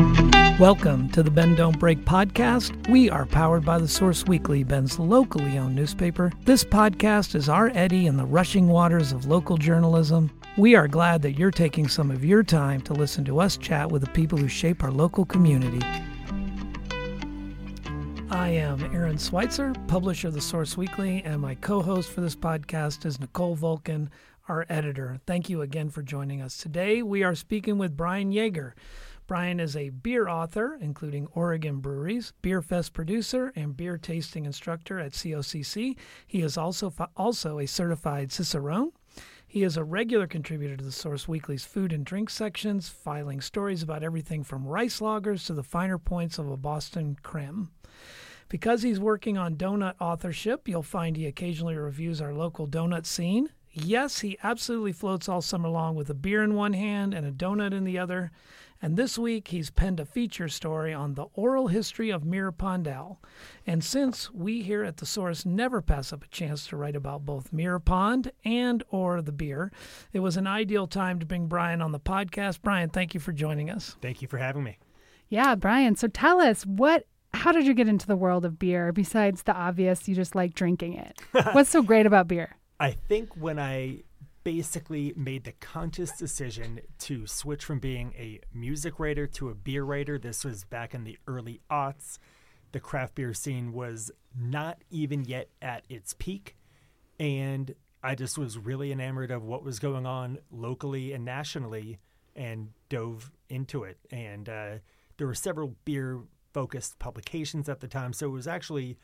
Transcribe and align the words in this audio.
Welcome 0.00 1.10
to 1.10 1.22
the 1.22 1.30
Bend 1.30 1.58
Don't 1.58 1.78
Break 1.78 2.06
podcast. 2.06 2.88
We 2.88 3.10
are 3.10 3.26
powered 3.26 3.66
by 3.66 3.78
the 3.78 3.86
Source 3.86 4.24
Weekly, 4.24 4.64
Bend's 4.64 4.98
locally 4.98 5.58
owned 5.58 5.76
newspaper. 5.76 6.32
This 6.46 6.64
podcast 6.64 7.34
is 7.34 7.50
our 7.50 7.70
eddy 7.74 8.06
in 8.06 8.16
the 8.16 8.24
rushing 8.24 8.68
waters 8.68 9.12
of 9.12 9.26
local 9.26 9.58
journalism. 9.58 10.30
We 10.56 10.74
are 10.74 10.88
glad 10.88 11.20
that 11.20 11.38
you're 11.38 11.50
taking 11.50 11.86
some 11.86 12.10
of 12.10 12.24
your 12.24 12.42
time 12.42 12.80
to 12.82 12.94
listen 12.94 13.26
to 13.26 13.40
us 13.40 13.58
chat 13.58 13.90
with 13.90 14.00
the 14.00 14.10
people 14.12 14.38
who 14.38 14.48
shape 14.48 14.82
our 14.82 14.90
local 14.90 15.26
community. 15.26 15.84
I 18.30 18.48
am 18.48 18.82
Aaron 18.94 19.18
Schweitzer, 19.18 19.74
publisher 19.86 20.28
of 20.28 20.34
the 20.34 20.40
Source 20.40 20.78
Weekly, 20.78 21.22
and 21.26 21.42
my 21.42 21.56
co 21.56 21.82
host 21.82 22.10
for 22.10 22.22
this 22.22 22.36
podcast 22.36 23.04
is 23.04 23.20
Nicole 23.20 23.54
Vulcan, 23.54 24.08
our 24.48 24.64
editor. 24.68 25.20
Thank 25.26 25.50
you 25.50 25.60
again 25.60 25.90
for 25.90 26.02
joining 26.02 26.40
us. 26.40 26.56
Today, 26.56 27.02
we 27.02 27.22
are 27.22 27.34
speaking 27.34 27.76
with 27.76 27.98
Brian 27.98 28.32
Yaeger. 28.32 28.72
Brian 29.30 29.60
is 29.60 29.76
a 29.76 29.90
beer 29.90 30.28
author, 30.28 30.76
including 30.80 31.28
Oregon 31.36 31.78
Breweries, 31.78 32.32
Beer 32.42 32.60
Fest 32.60 32.92
producer, 32.92 33.52
and 33.54 33.76
beer 33.76 33.96
tasting 33.96 34.44
instructor 34.44 34.98
at 34.98 35.12
COCC. 35.12 35.96
He 36.26 36.42
is 36.42 36.56
also 36.56 36.92
also 37.16 37.60
a 37.60 37.66
certified 37.66 38.32
cicerone. 38.32 38.90
He 39.46 39.62
is 39.62 39.76
a 39.76 39.84
regular 39.84 40.26
contributor 40.26 40.76
to 40.76 40.82
the 40.82 40.90
Source 40.90 41.28
Weekly's 41.28 41.64
food 41.64 41.92
and 41.92 42.04
drink 42.04 42.28
sections, 42.28 42.88
filing 42.88 43.40
stories 43.40 43.84
about 43.84 44.02
everything 44.02 44.42
from 44.42 44.66
rice 44.66 44.98
lagers 44.98 45.46
to 45.46 45.54
the 45.54 45.62
finer 45.62 45.96
points 45.96 46.36
of 46.40 46.50
a 46.50 46.56
Boston 46.56 47.16
creme. 47.22 47.70
Because 48.48 48.82
he's 48.82 48.98
working 48.98 49.38
on 49.38 49.54
donut 49.54 49.94
authorship, 50.00 50.66
you'll 50.66 50.82
find 50.82 51.16
he 51.16 51.26
occasionally 51.26 51.76
reviews 51.76 52.20
our 52.20 52.34
local 52.34 52.66
donut 52.66 53.06
scene. 53.06 53.50
Yes, 53.72 54.18
he 54.18 54.36
absolutely 54.42 54.90
floats 54.90 55.28
all 55.28 55.40
summer 55.40 55.68
long 55.68 55.94
with 55.94 56.10
a 56.10 56.14
beer 56.14 56.42
in 56.42 56.54
one 56.54 56.72
hand 56.72 57.14
and 57.14 57.24
a 57.24 57.30
donut 57.30 57.72
in 57.72 57.84
the 57.84 57.96
other. 57.96 58.32
And 58.82 58.96
this 58.96 59.18
week, 59.18 59.48
he's 59.48 59.70
penned 59.70 60.00
a 60.00 60.06
feature 60.06 60.48
story 60.48 60.94
on 60.94 61.14
the 61.14 61.26
oral 61.34 61.68
history 61.68 62.10
of 62.10 62.24
Mirror 62.24 62.52
Pond 62.52 62.84
Pale 62.84 62.94
Ale. 62.94 63.20
And 63.66 63.84
since 63.84 64.30
we 64.30 64.62
here 64.62 64.84
at 64.84 64.96
The 64.96 65.06
Source 65.06 65.44
never 65.44 65.82
pass 65.82 66.12
up 66.12 66.24
a 66.24 66.28
chance 66.28 66.66
to 66.68 66.76
write 66.76 66.96
about 66.96 67.26
both 67.26 67.52
Mirror 67.52 67.80
Pond 67.80 68.32
and 68.44 68.82
or 68.90 69.20
the 69.20 69.32
beer, 69.32 69.70
it 70.12 70.20
was 70.20 70.36
an 70.36 70.46
ideal 70.46 70.86
time 70.86 71.18
to 71.18 71.26
bring 71.26 71.46
Brian 71.46 71.82
on 71.82 71.92
the 71.92 72.00
podcast. 72.00 72.62
Brian, 72.62 72.88
thank 72.88 73.12
you 73.12 73.20
for 73.20 73.32
joining 73.32 73.70
us. 73.70 73.96
Thank 74.00 74.22
you 74.22 74.28
for 74.28 74.38
having 74.38 74.64
me. 74.64 74.78
Yeah, 75.28 75.54
Brian. 75.54 75.94
So 75.94 76.08
tell 76.08 76.40
us 76.40 76.64
what 76.64 77.06
how 77.32 77.52
did 77.52 77.66
you 77.66 77.74
get 77.74 77.86
into 77.86 78.06
the 78.06 78.16
world 78.16 78.44
of 78.44 78.58
beer 78.58 78.92
besides 78.92 79.44
the 79.44 79.54
obvious 79.54 80.08
you 80.08 80.14
just 80.14 80.34
like 80.34 80.54
drinking 80.54 80.94
it? 80.94 81.20
What's 81.52 81.70
so 81.70 81.82
great 81.82 82.06
about 82.06 82.26
beer? 82.26 82.56
I 82.80 82.92
think 82.92 83.36
when 83.36 83.58
I 83.58 84.02
basically 84.42 85.12
made 85.16 85.44
the 85.44 85.52
conscious 85.52 86.16
decision 86.16 86.80
to 86.98 87.26
switch 87.26 87.64
from 87.64 87.78
being 87.78 88.14
a 88.16 88.40
music 88.54 88.98
writer 88.98 89.26
to 89.26 89.48
a 89.50 89.54
beer 89.54 89.84
writer. 89.84 90.18
This 90.18 90.44
was 90.44 90.64
back 90.64 90.94
in 90.94 91.04
the 91.04 91.18
early 91.26 91.60
aughts. 91.70 92.18
The 92.72 92.80
craft 92.80 93.16
beer 93.16 93.34
scene 93.34 93.72
was 93.72 94.10
not 94.38 94.82
even 94.90 95.24
yet 95.24 95.48
at 95.60 95.84
its 95.88 96.14
peak. 96.18 96.56
And 97.18 97.74
I 98.02 98.14
just 98.14 98.38
was 98.38 98.56
really 98.56 98.92
enamored 98.92 99.30
of 99.30 99.42
what 99.42 99.62
was 99.62 99.78
going 99.78 100.06
on 100.06 100.38
locally 100.50 101.12
and 101.12 101.24
nationally 101.24 101.98
and 102.34 102.70
dove 102.88 103.30
into 103.48 103.84
it. 103.84 103.98
And 104.10 104.48
uh, 104.48 104.74
there 105.18 105.26
were 105.26 105.34
several 105.34 105.74
beer 105.84 106.20
focused 106.54 106.98
publications 106.98 107.68
at 107.68 107.80
the 107.80 107.88
time. 107.88 108.12
So 108.12 108.26
it 108.26 108.30
was 108.30 108.48
actually 108.48 108.98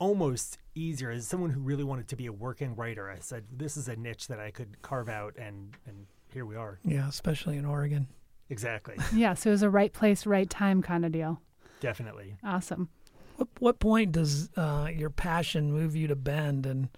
almost 0.00 0.58
easier 0.74 1.10
as 1.10 1.28
someone 1.28 1.50
who 1.50 1.60
really 1.60 1.84
wanted 1.84 2.08
to 2.08 2.16
be 2.16 2.26
a 2.26 2.32
working 2.32 2.74
writer. 2.74 3.08
I 3.08 3.20
said, 3.20 3.44
this 3.52 3.76
is 3.76 3.86
a 3.86 3.94
niche 3.94 4.26
that 4.26 4.40
I 4.40 4.50
could 4.50 4.82
carve 4.82 5.08
out, 5.08 5.36
and 5.38 5.76
and 5.86 6.06
here 6.32 6.44
we 6.44 6.56
are. 6.56 6.80
Yeah, 6.84 7.08
especially 7.08 7.56
in 7.56 7.64
Oregon. 7.64 8.08
Exactly. 8.48 8.96
yeah, 9.14 9.34
so 9.34 9.50
it 9.50 9.52
was 9.52 9.62
a 9.62 9.70
right 9.70 9.92
place, 9.92 10.26
right 10.26 10.50
time 10.50 10.82
kind 10.82 11.04
of 11.04 11.12
deal. 11.12 11.40
Definitely. 11.78 12.36
Awesome. 12.42 12.88
What 13.36 13.48
what 13.60 13.78
point 13.78 14.10
does 14.12 14.50
uh, 14.56 14.88
your 14.92 15.10
passion 15.10 15.72
move 15.72 15.94
you 15.94 16.08
to 16.08 16.16
Bend, 16.16 16.66
and 16.66 16.88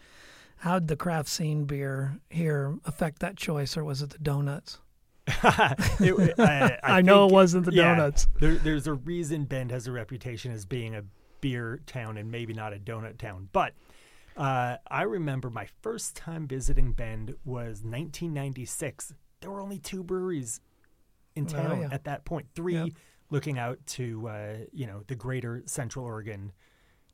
how 0.59 0.79
did 0.79 0.89
the 0.89 0.97
craft 0.97 1.29
scene 1.29 1.65
beer 1.65 2.19
here 2.31 2.79
affect 2.87 3.19
that 3.19 3.37
choice, 3.37 3.77
or 3.77 3.85
was 3.85 4.01
it 4.01 4.11
the 4.11 4.19
donuts? 4.19 4.79
it, 5.29 6.35
I, 6.39 6.43
I, 6.43 6.79
I 6.99 7.03
know 7.03 7.27
it 7.27 7.33
wasn't 7.33 7.67
the 7.67 7.73
yeah, 7.73 7.95
donuts. 7.95 8.27
There, 8.41 8.57
there's 8.57 8.87
a 8.87 8.95
reason 8.95 9.45
Bend 9.45 9.71
has 9.71 9.87
a 9.87 9.93
reputation 9.93 10.51
as 10.53 10.65
being 10.65 10.97
a 10.97 11.05
beer 11.43 11.81
town 11.85 12.17
and 12.17 12.31
maybe 12.31 12.55
not 12.55 12.73
a 12.73 12.79
donut 12.79 13.19
town. 13.19 13.51
But 13.53 13.75
uh, 14.35 14.79
I 14.91 15.03
remember 15.03 15.51
my 15.51 15.69
first 15.83 16.17
time 16.17 16.49
visiting 16.49 16.93
Bend 16.93 17.35
was 17.45 17.83
1996. 17.83 19.13
There 19.43 19.51
were 19.51 19.61
only 19.61 19.79
two 19.79 20.03
breweries 20.03 20.61
in 21.35 21.45
oh, 21.45 21.53
town 21.53 21.73
oh, 21.73 21.81
yeah. 21.83 21.89
at 21.93 22.05
that 22.05 22.25
point. 22.25 22.47
Three 22.55 22.77
yep. 22.77 22.89
looking 23.29 23.59
out 23.59 23.79
to 23.89 24.29
uh, 24.29 24.55
you 24.73 24.87
know 24.87 25.03
the 25.07 25.15
greater 25.15 25.63
Central 25.67 26.07
Oregon 26.07 26.53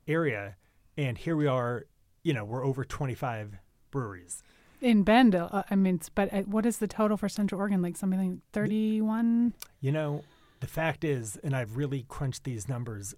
area, 0.07 0.55
and 0.95 1.17
here 1.17 1.35
we 1.35 1.47
are. 1.47 1.85
You 2.23 2.33
know, 2.33 2.43
we're 2.43 2.65
over 2.65 2.83
25 2.83 3.57
breweries 3.91 4.43
in 4.81 5.03
Bend. 5.03 5.35
Uh, 5.35 5.63
I 5.69 5.75
mean, 5.75 5.99
but 6.15 6.33
uh, 6.33 6.41
what 6.43 6.65
is 6.65 6.77
the 6.77 6.87
total 6.87 7.17
for 7.17 7.29
Central 7.29 7.59
Oregon? 7.59 7.81
Like 7.81 7.97
something 7.97 8.19
like 8.19 8.39
31. 8.53 9.53
You 9.81 9.91
know, 9.91 10.23
the 10.59 10.67
fact 10.67 11.03
is, 11.03 11.37
and 11.43 11.55
I've 11.55 11.77
really 11.77 12.05
crunched 12.07 12.43
these 12.43 12.67
numbers 12.67 13.15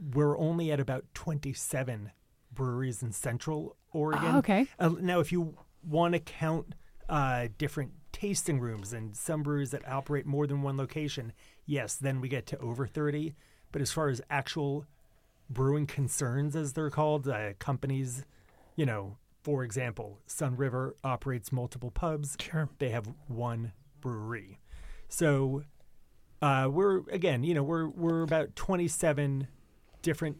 we're 0.00 0.38
only 0.38 0.72
at 0.72 0.80
about 0.80 1.04
27 1.14 2.10
breweries 2.52 3.02
in 3.02 3.12
Central 3.12 3.76
Oregon. 3.92 4.34
Oh, 4.34 4.38
okay. 4.38 4.66
Uh, 4.78 4.90
now, 5.00 5.20
if 5.20 5.30
you 5.32 5.56
want 5.82 6.14
to 6.14 6.20
count 6.20 6.74
uh, 7.08 7.48
different 7.58 7.92
tasting 8.12 8.60
rooms 8.60 8.92
and 8.92 9.16
some 9.16 9.42
breweries 9.42 9.70
that 9.70 9.86
operate 9.88 10.26
more 10.26 10.46
than 10.46 10.62
one 10.62 10.76
location, 10.76 11.32
yes, 11.66 11.94
then 11.94 12.20
we 12.20 12.28
get 12.28 12.46
to 12.46 12.58
over 12.58 12.86
30. 12.86 13.34
But 13.72 13.82
as 13.82 13.92
far 13.92 14.08
as 14.08 14.20
actual 14.30 14.86
brewing 15.48 15.86
concerns, 15.86 16.56
as 16.56 16.72
they're 16.72 16.90
called, 16.90 17.28
uh, 17.28 17.52
companies, 17.58 18.24
you 18.76 18.86
know, 18.86 19.16
for 19.42 19.64
example, 19.64 20.18
Sunriver 20.26 20.92
operates 21.02 21.52
multiple 21.52 21.90
pubs. 21.90 22.36
Sure. 22.40 22.68
They 22.78 22.90
have 22.90 23.10
one 23.26 23.72
brewery. 24.00 24.58
So 25.08 25.62
uh, 26.42 26.68
we're 26.70 27.02
again, 27.10 27.42
you 27.44 27.54
know, 27.54 27.62
we're 27.62 27.88
we're 27.88 28.22
about 28.22 28.54
27 28.54 29.48
different 30.02 30.36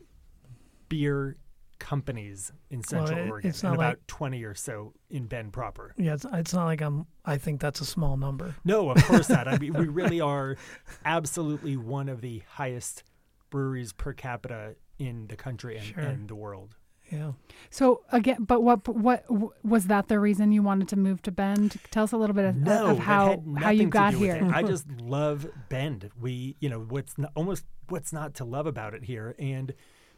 beer 0.88 1.36
companies 1.78 2.52
in 2.68 2.84
Central 2.84 3.16
well, 3.16 3.26
it, 3.26 3.30
Oregon, 3.30 3.54
and 3.62 3.74
about 3.74 3.98
twenty 4.06 4.44
or 4.44 4.54
so 4.54 4.92
in 5.08 5.26
Bend 5.26 5.52
proper. 5.52 5.94
Yeah, 5.96 6.14
it's, 6.14 6.26
it's, 6.32 6.54
not 6.54 6.66
like 6.66 6.80
I'm. 6.80 7.06
I 7.24 7.38
think 7.38 7.60
that's 7.60 7.80
a 7.80 7.86
small 7.86 8.16
number. 8.16 8.54
No, 8.64 8.90
of 8.90 9.02
course 9.04 9.28
not. 9.28 9.48
I 9.48 9.58
mean, 9.58 9.72
we 9.72 9.88
really 9.88 10.20
are 10.20 10.56
absolutely 11.04 11.76
one 11.76 12.08
of 12.08 12.20
the 12.20 12.42
highest 12.48 13.02
breweries 13.48 13.92
per 13.92 14.12
capita 14.12 14.76
in 14.98 15.26
the 15.26 15.36
country 15.36 15.76
and, 15.76 15.86
sure. 15.86 16.02
and 16.02 16.28
the 16.28 16.34
world. 16.34 16.76
Yeah. 17.10 17.32
So 17.70 18.02
again, 18.12 18.44
but 18.44 18.62
what 18.62 18.86
what 18.88 19.24
was 19.64 19.86
that 19.86 20.08
the 20.08 20.20
reason 20.20 20.52
you 20.52 20.62
wanted 20.62 20.88
to 20.88 20.96
move 20.96 21.22
to 21.22 21.32
Bend? 21.32 21.76
Tell 21.90 22.04
us 22.04 22.12
a 22.12 22.16
little 22.16 22.34
bit 22.34 22.44
of, 22.44 22.56
no, 22.56 22.90
of 22.90 22.98
how 22.98 23.42
how 23.56 23.70
you 23.70 23.86
got 23.86 24.14
here. 24.14 24.48
I 24.52 24.62
just 24.64 24.86
love 25.00 25.46
Bend. 25.68 26.10
We, 26.20 26.56
you 26.60 26.68
know, 26.68 26.80
what's 26.80 27.18
not, 27.18 27.32
almost 27.34 27.64
what's 27.88 28.12
not 28.12 28.34
to 28.36 28.44
love 28.44 28.66
about 28.66 28.94
it 28.94 29.04
here. 29.04 29.34
And 29.38 29.74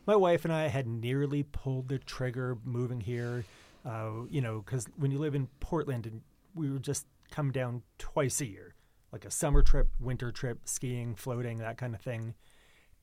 my 0.07 0.17
wife 0.17 0.45
and 0.45 0.53
I 0.53 0.69
had 0.69 0.87
nearly 0.87 1.43
pulled 1.43 1.89
the 1.89 1.99
trigger 1.99 2.59
moving 2.65 3.01
here. 3.01 3.45
Uh, 3.85 4.27
you 4.31 4.41
know, 4.41 4.63
because 4.65 4.87
when 4.97 5.11
you 5.11 5.19
live 5.19 5.35
in 5.35 5.49
Portland, 5.61 6.07
and 6.07 6.21
we 6.55 6.71
would 6.71 6.83
just 6.83 7.07
come 7.31 7.51
down 7.51 7.83
twice 7.99 8.41
a 8.41 8.47
year, 8.47 8.75
like 9.11 9.25
a 9.25 9.31
summer 9.31 9.63
trip, 9.63 9.89
winter 9.99 10.31
trip, 10.31 10.61
skiing, 10.65 11.15
floating, 11.15 11.59
that 11.59 11.79
kind 11.79 11.95
of 11.95 12.01
thing. 12.01 12.35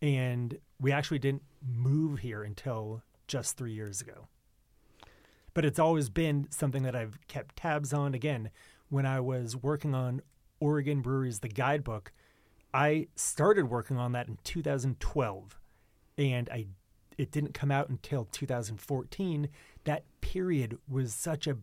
And 0.01 0.57
we 0.79 0.91
actually 0.93 1.19
didn't 1.19 1.43
move 1.61 2.19
here 2.19 2.43
until 2.43 3.03
just 3.29 3.55
three 3.55 3.71
years 3.71 4.01
ago. 4.01 4.27
But 5.53 5.63
it's 5.63 5.79
always 5.79 6.09
been 6.09 6.47
something 6.49 6.83
that 6.83 6.95
I've 6.95 7.19
kept 7.27 7.55
tabs 7.55 7.93
on. 7.93 8.13
Again, 8.13 8.49
when 8.89 9.05
I 9.05 9.19
was 9.21 9.55
working 9.55 9.95
on 9.95 10.21
Oregon 10.59 11.01
Breweries, 11.01 11.39
the 11.39 11.47
guidebook, 11.47 12.11
I 12.73 13.07
started 13.15 13.69
working 13.69 13.97
on 13.97 14.11
that 14.11 14.27
in 14.27 14.37
2012, 14.43 15.59
and 16.17 16.49
I 16.49 16.67
it 17.17 17.31
didn't 17.31 17.53
come 17.53 17.71
out 17.71 17.89
until 17.89 18.25
2014. 18.25 19.49
That 19.83 20.03
period 20.21 20.77
was 20.87 21.13
such 21.13 21.47
a 21.47 21.57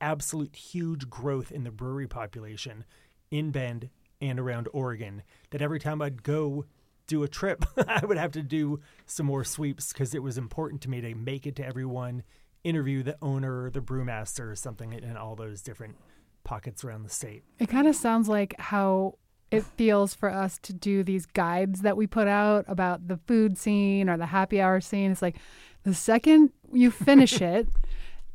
absolute 0.00 0.54
huge 0.54 1.10
growth 1.10 1.50
in 1.50 1.64
the 1.64 1.70
brewery 1.70 2.06
population 2.06 2.84
in 3.30 3.50
Bend 3.50 3.90
and 4.20 4.38
around 4.38 4.68
Oregon 4.72 5.22
that 5.50 5.60
every 5.60 5.80
time 5.80 6.00
I'd 6.00 6.22
go 6.22 6.64
do 7.10 7.22
a 7.24 7.28
trip, 7.28 7.64
I 7.88 8.06
would 8.06 8.16
have 8.16 8.32
to 8.32 8.42
do 8.42 8.80
some 9.04 9.26
more 9.26 9.44
sweeps 9.44 9.92
because 9.92 10.14
it 10.14 10.22
was 10.22 10.38
important 10.38 10.80
to 10.82 10.90
me 10.90 11.00
to 11.00 11.14
make 11.14 11.46
it 11.46 11.56
to 11.56 11.66
everyone, 11.66 12.22
interview 12.64 13.02
the 13.02 13.18
owner, 13.20 13.68
the 13.68 13.80
brewmaster, 13.80 14.50
or 14.50 14.54
something 14.54 14.92
in 14.92 15.16
all 15.16 15.34
those 15.34 15.60
different 15.60 15.96
pockets 16.44 16.84
around 16.84 17.02
the 17.02 17.10
state. 17.10 17.42
It 17.58 17.68
kind 17.68 17.88
of 17.88 17.96
sounds 17.96 18.28
like 18.28 18.54
how 18.58 19.18
it 19.50 19.64
feels 19.64 20.14
for 20.14 20.30
us 20.30 20.58
to 20.62 20.72
do 20.72 21.02
these 21.02 21.26
guides 21.26 21.82
that 21.82 21.96
we 21.96 22.06
put 22.06 22.28
out 22.28 22.64
about 22.68 23.08
the 23.08 23.16
food 23.26 23.58
scene 23.58 24.08
or 24.08 24.16
the 24.16 24.26
happy 24.26 24.60
hour 24.60 24.80
scene. 24.80 25.10
It's 25.10 25.20
like 25.20 25.36
the 25.82 25.94
second 25.94 26.50
you 26.72 26.92
finish 26.92 27.40
it, 27.42 27.66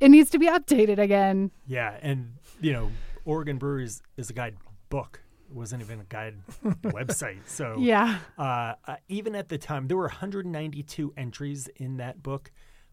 it 0.01 0.10
needs 0.10 0.30
to 0.31 0.38
be 0.38 0.48
updated 0.48 1.00
again. 1.00 1.51
Yeah, 1.66 1.98
and 2.01 2.33
you 2.60 2.74
know, 2.74 2.92
Oregon 3.24 3.57
Breweries 3.57 4.01
is 4.18 4.30
a 4.30 4.33
guide 4.33 4.57
book 4.89 5.21
wasn't 5.50 5.81
even 5.81 6.00
a 6.01 6.03
guide 6.06 6.36
website. 6.83 7.47
So 7.47 7.75
Yeah. 7.80 8.19
uh, 8.38 8.74
uh, 8.88 8.95
even 9.07 9.36
at 9.36 9.50
the 9.50 9.57
time, 9.57 9.88
there 9.88 9.97
were 9.97 10.03
192 10.07 11.13
entries 11.18 11.68
in 11.75 11.97
that 11.97 12.21
book. 12.24 12.51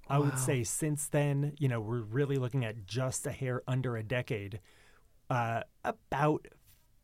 I 0.08 0.18
would 0.18 0.38
say 0.38 0.62
since 0.64 1.08
then, 1.08 1.54
you 1.58 1.68
know, 1.68 1.80
we're 1.80 2.02
really 2.02 2.36
looking 2.36 2.64
at 2.64 2.84
just 2.86 3.26
a 3.26 3.32
hair 3.32 3.62
under 3.66 3.96
a 3.96 4.02
decade. 4.02 4.60
Uh, 5.30 5.62
about 5.84 6.48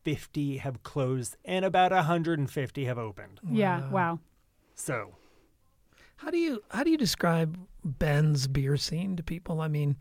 50 0.03 0.57
have 0.57 0.83
closed 0.83 1.35
and 1.43 1.65
about 1.65 1.91
150 1.91 2.85
have 2.85 2.97
opened. 2.97 3.39
Yeah. 3.49 3.89
Wow. 3.89 4.19
So 4.75 5.15
How 6.17 6.29
do 6.29 6.37
you 6.37 6.61
how 6.69 6.83
do 6.83 6.91
you 6.91 6.97
describe 6.97 7.57
Bend's 7.83 8.47
beer 8.47 8.77
scene 8.77 9.15
to 9.15 9.23
people? 9.23 9.61
I 9.61 9.67
mean, 9.69 9.95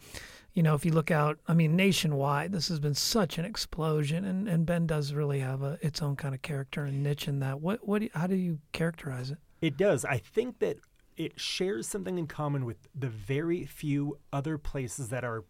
you 0.58 0.64
know, 0.64 0.74
if 0.74 0.84
you 0.84 0.90
look 0.90 1.12
out, 1.12 1.38
I 1.46 1.54
mean, 1.54 1.76
nationwide, 1.76 2.50
this 2.50 2.66
has 2.66 2.80
been 2.80 2.96
such 2.96 3.38
an 3.38 3.44
explosion, 3.44 4.24
and, 4.24 4.48
and 4.48 4.66
Bend 4.66 4.88
does 4.88 5.12
really 5.12 5.38
have 5.38 5.62
a 5.62 5.78
its 5.80 6.02
own 6.02 6.16
kind 6.16 6.34
of 6.34 6.42
character 6.42 6.82
and 6.82 7.00
niche 7.00 7.28
in 7.28 7.38
that. 7.38 7.60
What 7.60 7.86
what 7.86 8.00
do 8.00 8.06
you- 8.06 8.10
how 8.12 8.26
do 8.26 8.34
you 8.34 8.58
characterize 8.72 9.30
it? 9.30 9.38
It 9.60 9.76
does. 9.76 10.04
I 10.04 10.18
think 10.18 10.58
that 10.58 10.78
it 11.16 11.38
shares 11.38 11.86
something 11.86 12.18
in 12.18 12.26
common 12.26 12.64
with 12.64 12.88
the 12.92 13.08
very 13.08 13.66
few 13.66 14.18
other 14.32 14.58
places 14.58 15.10
that 15.10 15.22
are 15.22 15.44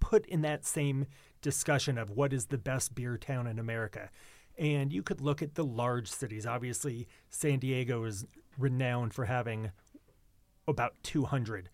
put 0.00 0.24
in 0.24 0.40
that 0.40 0.64
same 0.64 1.04
discussion 1.42 1.98
of 1.98 2.08
what 2.08 2.32
is 2.32 2.46
the 2.46 2.56
best 2.56 2.94
beer 2.94 3.18
town 3.18 3.46
in 3.46 3.58
America. 3.58 4.08
And 4.56 4.94
you 4.94 5.02
could 5.02 5.20
look 5.20 5.42
at 5.42 5.56
the 5.56 5.64
large 5.64 6.10
cities. 6.10 6.46
Obviously, 6.46 7.06
San 7.28 7.58
Diego 7.58 8.02
is 8.04 8.24
renowned 8.56 9.12
for 9.12 9.26
having 9.26 9.72
about 10.66 10.94
200. 11.02 11.68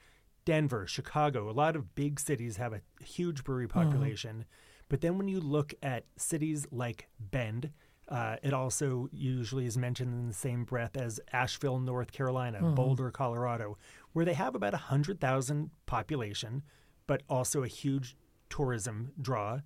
Denver, 0.48 0.86
Chicago, 0.86 1.50
a 1.50 1.52
lot 1.52 1.76
of 1.76 1.94
big 1.94 2.18
cities 2.18 2.56
have 2.56 2.72
a 2.72 2.80
huge 3.04 3.44
brewery 3.44 3.68
population. 3.68 4.46
But 4.88 5.02
then 5.02 5.18
when 5.18 5.28
you 5.28 5.40
look 5.40 5.74
at 5.82 6.06
cities 6.16 6.66
like 6.70 7.06
Bend, 7.20 7.70
uh, 8.08 8.36
it 8.42 8.54
also 8.54 9.10
usually 9.12 9.66
is 9.66 9.76
mentioned 9.76 10.14
in 10.14 10.26
the 10.26 10.32
same 10.32 10.64
breath 10.64 10.96
as 10.96 11.20
Asheville, 11.34 11.78
North 11.78 12.12
Carolina, 12.12 12.62
Boulder, 12.62 13.10
Colorado, 13.10 13.76
where 14.14 14.24
they 14.24 14.32
have 14.32 14.54
about 14.54 14.72
100,000 14.72 15.68
population, 15.84 16.62
but 17.06 17.22
also 17.28 17.62
a 17.62 17.68
huge 17.68 18.16
tourism 18.48 19.12
draw. 19.20 19.60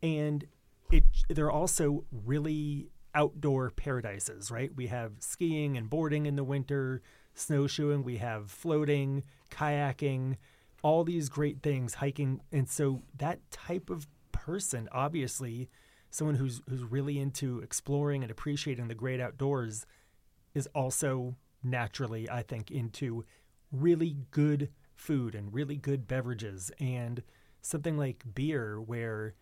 And 0.00 0.46
it 0.92 1.02
they're 1.28 1.50
also 1.50 2.04
really 2.12 2.92
outdoor 3.16 3.70
paradises, 3.70 4.52
right? 4.52 4.70
We 4.76 4.86
have 4.86 5.14
skiing 5.18 5.76
and 5.76 5.90
boarding 5.90 6.26
in 6.26 6.36
the 6.36 6.44
winter, 6.44 7.02
snowshoeing, 7.34 8.02
we 8.02 8.18
have 8.18 8.50
floating, 8.50 9.22
kayaking, 9.50 10.36
all 10.82 11.04
these 11.04 11.28
great 11.28 11.62
things, 11.62 11.94
hiking. 11.94 12.40
And 12.52 12.68
so 12.68 13.02
that 13.18 13.38
type 13.50 13.90
of 13.90 14.06
person, 14.32 14.88
obviously, 14.92 15.68
someone 16.10 16.36
who's 16.36 16.60
who's 16.68 16.82
really 16.82 17.18
into 17.18 17.60
exploring 17.60 18.22
and 18.22 18.30
appreciating 18.30 18.88
the 18.88 18.94
great 18.94 19.20
outdoors 19.20 19.86
is 20.54 20.66
also 20.74 21.36
naturally, 21.62 22.28
I 22.28 22.42
think, 22.42 22.70
into 22.70 23.24
really 23.70 24.16
good 24.30 24.70
food 24.94 25.34
and 25.34 25.52
really 25.54 25.76
good 25.76 26.06
beverages 26.08 26.70
and 26.80 27.22
something 27.62 27.96
like 27.96 28.24
beer 28.34 28.80
where 28.80 29.34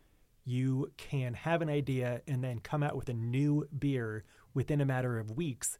you 0.45 0.91
can 0.97 1.35
have 1.35 1.63
an 1.63 1.69
idea 1.69 2.23
and 2.27 2.43
then 2.43 2.59
come 2.59 2.83
out 2.83 2.97
with 2.97 3.09
a 3.09 3.15
new 3.15 3.67
beer 3.79 4.25
within 4.55 4.81
a 4.81 4.87
matter 4.87 5.19
of 5.19 5.37
weeks. 5.37 5.79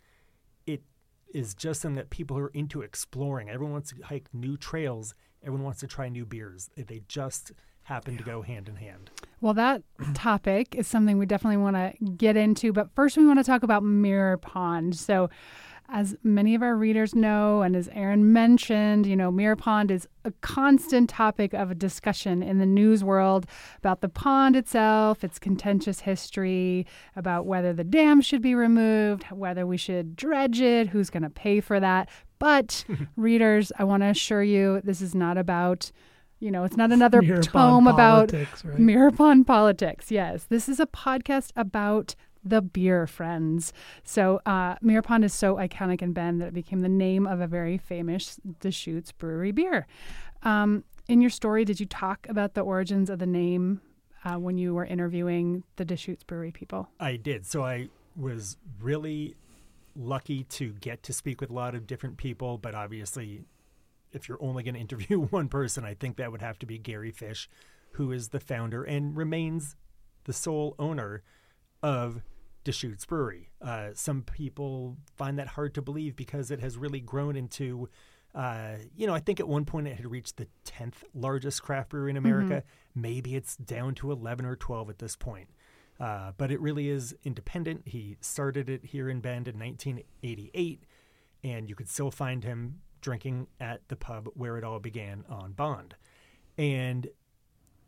Is 1.35 1.55
just 1.55 1.83
something 1.83 1.97
that 1.97 2.11
people 2.11 2.39
are 2.39 2.49
into 2.49 2.81
exploring. 2.81 3.51
Everyone 3.51 3.73
wants 3.73 3.93
to 3.93 4.03
hike 4.03 4.29
new 4.33 4.57
trails. 4.57 5.15
Everyone 5.43 5.65
wants 5.65 5.81
to 5.81 5.87
try 5.87 6.09
new 6.09 6.25
beers. 6.25 6.71
They 6.77 7.03
just 7.07 7.53
happen 7.83 8.17
to 8.17 8.23
go 8.25 8.43
hand 8.43 8.69
in 8.69 8.77
hand. 8.77 9.11
Well, 9.41 9.55
that 9.55 9.83
topic 10.15 10.75
is 10.75 10.87
something 10.87 11.19
we 11.19 11.27
definitely 11.27 11.59
want 11.59 11.77
to 11.77 12.05
get 12.05 12.37
into. 12.37 12.73
But 12.73 12.91
first, 12.95 13.17
we 13.17 13.27
want 13.27 13.39
to 13.39 13.45
talk 13.45 13.63
about 13.63 13.83
Mirror 13.83 14.39
Pond. 14.39 14.97
So, 14.97 15.31
as 15.91 16.17
many 16.23 16.55
of 16.55 16.63
our 16.63 16.77
readers 16.77 17.15
know, 17.15 17.63
and 17.63 17.75
as 17.75 17.89
Aaron 17.95 18.33
mentioned, 18.33 19.07
you 19.07 19.17
know, 19.17 19.31
Mirror 19.31 19.57
Pond 19.57 19.91
is 19.91 20.07
a 20.25 20.33
constant 20.43 21.09
topic 21.09 21.55
of 21.55 21.71
a 21.71 21.75
discussion 21.75 22.43
in 22.43 22.59
the 22.59 22.67
news 22.67 23.03
world 23.03 23.47
about 23.79 24.03
the 24.03 24.09
pond 24.09 24.55
itself, 24.55 25.25
its 25.25 25.39
contentious 25.39 26.01
history, 26.01 26.87
about 27.17 27.47
whether 27.47 27.73
the 27.73 27.85
dam 27.85 28.21
should 28.21 28.43
be 28.43 28.55
removed, 28.55 29.25
whether 29.31 29.67
we 29.67 29.79
should 29.79 30.15
dredge 30.15 30.61
it, 30.61 30.89
who's 30.89 31.09
going 31.09 31.23
to 31.23 31.31
pay 31.31 31.61
for 31.61 31.81
that. 31.81 32.09
But, 32.39 32.85
readers, 33.17 33.73
I 33.79 33.85
want 33.85 34.03
to 34.03 34.09
assure 34.09 34.43
you, 34.43 34.83
this 34.85 35.01
is 35.01 35.15
not 35.15 35.39
about. 35.39 35.91
You 36.41 36.53
know, 36.53 36.63
it's 36.63 36.77
not 36.77 36.93
another 36.93 37.21
Mirror 37.21 37.43
tome 37.43 37.89
about 37.89 38.29
politics, 38.29 38.65
right? 38.65 38.79
Mirror 38.79 39.11
Pond 39.11 39.45
Politics. 39.45 40.13
Yes, 40.13 40.45
this 40.45 40.69
is 40.69 40.79
a 40.79 40.87
podcast 40.87 41.51
about 41.57 42.15
the 42.45 42.63
beer 42.63 43.07
friends. 43.07 43.73
So, 44.05 44.41
uh, 44.47 44.77
Mirror 44.81 45.03
Pond 45.03 45.25
is 45.25 45.35
so 45.35 45.57
iconic 45.57 46.03
in 46.03 46.13
Bend 46.13 46.41
that 46.41 46.49
it 46.49 46.55
became 46.55 46.81
the 46.81 46.89
name 46.89 47.27
of 47.27 47.41
a 47.41 47.47
very 47.47 47.79
famous 47.79 48.41
Deschutes 48.61 49.13
brewery 49.13 49.53
beer. 49.53 49.87
Um, 50.43 50.85
in 51.09 51.21
your 51.21 51.31
story, 51.31 51.65
did 51.65 51.81
you 51.81 51.87
talk 51.87 52.27
about 52.29 52.55
the 52.55 52.61
origins 52.61 53.11
of 53.11 53.19
the 53.19 53.27
name 53.27 53.81
uh, 54.25 54.35
when 54.35 54.59
you 54.59 54.75
were 54.75 54.85
interviewing 54.85 55.65
the 55.77 55.85
Deschutes 55.85 56.23
brewery 56.23 56.53
people? 56.53 56.89
I 57.01 57.17
did. 57.17 57.47
So 57.47 57.65
I 57.65 57.89
was 58.17 58.57
really 58.81 59.37
lucky 59.97 60.45
to 60.45 60.73
get 60.75 61.03
to 61.05 61.13
speak 61.13 61.41
with 61.41 61.51
a 61.51 61.55
lot 61.55 61.75
of 61.75 61.87
different 61.87 62.17
people, 62.17 62.59
but 62.59 62.75
obviously, 62.75 63.45
if 64.13 64.29
you're 64.29 64.43
only 64.43 64.63
going 64.63 64.75
to 64.75 64.81
interview 64.81 65.21
one 65.21 65.49
person, 65.49 65.85
I 65.85 65.95
think 65.95 66.17
that 66.17 66.31
would 66.31 66.43
have 66.43 66.59
to 66.61 66.67
be 66.67 66.79
Gary 66.79 67.11
Fish, 67.11 67.49
who 67.93 68.13
is 68.13 68.29
the 68.29 68.41
founder 68.41 68.85
and 68.85 69.17
remains 69.17 69.77
the 70.25 70.33
sole 70.33 70.75
owner 70.79 71.23
of 71.83 72.23
Deschutes 72.65 73.05
Brewery. 73.07 73.51
Uh, 73.63 73.89
some 73.95 74.23
people 74.23 74.97
find 75.17 75.39
that 75.39 75.49
hard 75.49 75.75
to 75.75 75.83
believe 75.83 76.17
because 76.17 76.51
it 76.51 76.61
has 76.61 76.77
really 76.77 77.01
grown 77.01 77.37
into, 77.37 77.89
uh, 78.35 78.75
you 78.97 79.07
know, 79.07 79.15
I 79.15 79.21
think 79.21 79.41
at 79.41 79.49
one 79.49 79.65
point 79.65 79.89
it 79.89 79.97
had 79.97 80.07
reached 80.11 80.37
the 80.37 80.49
10th 80.65 81.05
largest 81.15 81.63
craft 81.63 81.91
brewery 81.91 82.11
in 82.11 82.17
America. 82.17 82.63
Maybe 82.95 83.37
it's 83.37 83.57
down 83.57 83.95
to 83.97 84.13
11 84.13 84.45
or 84.45 84.57
12 84.57 84.91
at 84.91 84.99
this 84.99 85.17
point. 85.17 85.49
Uh, 86.01 86.33
but 86.37 86.53
it 86.53 86.61
really 86.61 86.89
is 86.89 87.15
independent. 87.25 87.83
He 87.87 88.17
started 88.21 88.69
it 88.69 88.85
here 88.85 89.09
in 89.09 89.21
Bend 89.21 89.49
in 89.49 89.59
1988, 89.59 90.85
and 91.43 91.69
you 91.69 91.75
could 91.75 91.89
still 91.89 92.11
find 92.11 92.45
him 92.45 92.81
drinking 93.01 93.49
at 93.61 93.81
the 93.89 93.97
pub 93.97 94.29
where 94.35 94.59
it 94.59 94.65
all 94.65 94.79
began 94.79 95.25
on 95.29 95.53
Bond. 95.53 95.95
And 96.57 97.09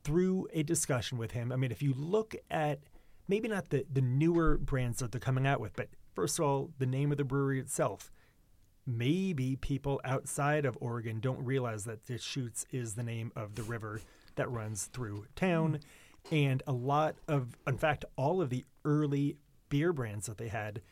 through 0.02 0.48
a 0.52 0.62
discussion 0.62 1.18
with 1.18 1.32
him, 1.32 1.52
I 1.52 1.56
mean, 1.56 1.70
if 1.70 1.82
you 1.82 1.94
look 1.94 2.34
at 2.50 2.80
maybe 3.30 3.48
not 3.48 3.70
the, 3.70 3.86
the 3.90 4.00
newer 4.00 4.58
brands 4.58 4.98
that 4.98 5.12
they're 5.12 5.20
coming 5.20 5.46
out 5.46 5.60
with, 5.60 5.74
but 5.76 5.88
first 6.14 6.38
of 6.38 6.44
all, 6.44 6.70
the 6.78 6.86
name 6.86 7.12
of 7.12 7.16
the 7.16 7.24
brewery 7.24 7.60
itself. 7.60 8.10
Maybe 8.86 9.54
people 9.54 10.00
outside 10.04 10.64
of 10.64 10.76
Oregon 10.80 11.20
don't 11.20 11.44
realize 11.44 11.84
that 11.84 12.04
Deschutes 12.04 12.66
is 12.72 12.94
the 12.94 13.04
name 13.04 13.30
of 13.36 13.54
the 13.54 13.62
river 13.62 14.00
that 14.34 14.50
runs 14.50 14.86
through 14.86 15.26
town. 15.36 15.78
And 16.32 16.60
a 16.66 16.72
lot 16.72 17.14
of, 17.28 17.56
in 17.68 17.78
fact, 17.78 18.04
all 18.16 18.42
of 18.42 18.50
the 18.50 18.64
early 18.84 19.36
beer 19.68 19.92
brands 19.92 20.26
that 20.26 20.38
they 20.38 20.48
had, 20.48 20.82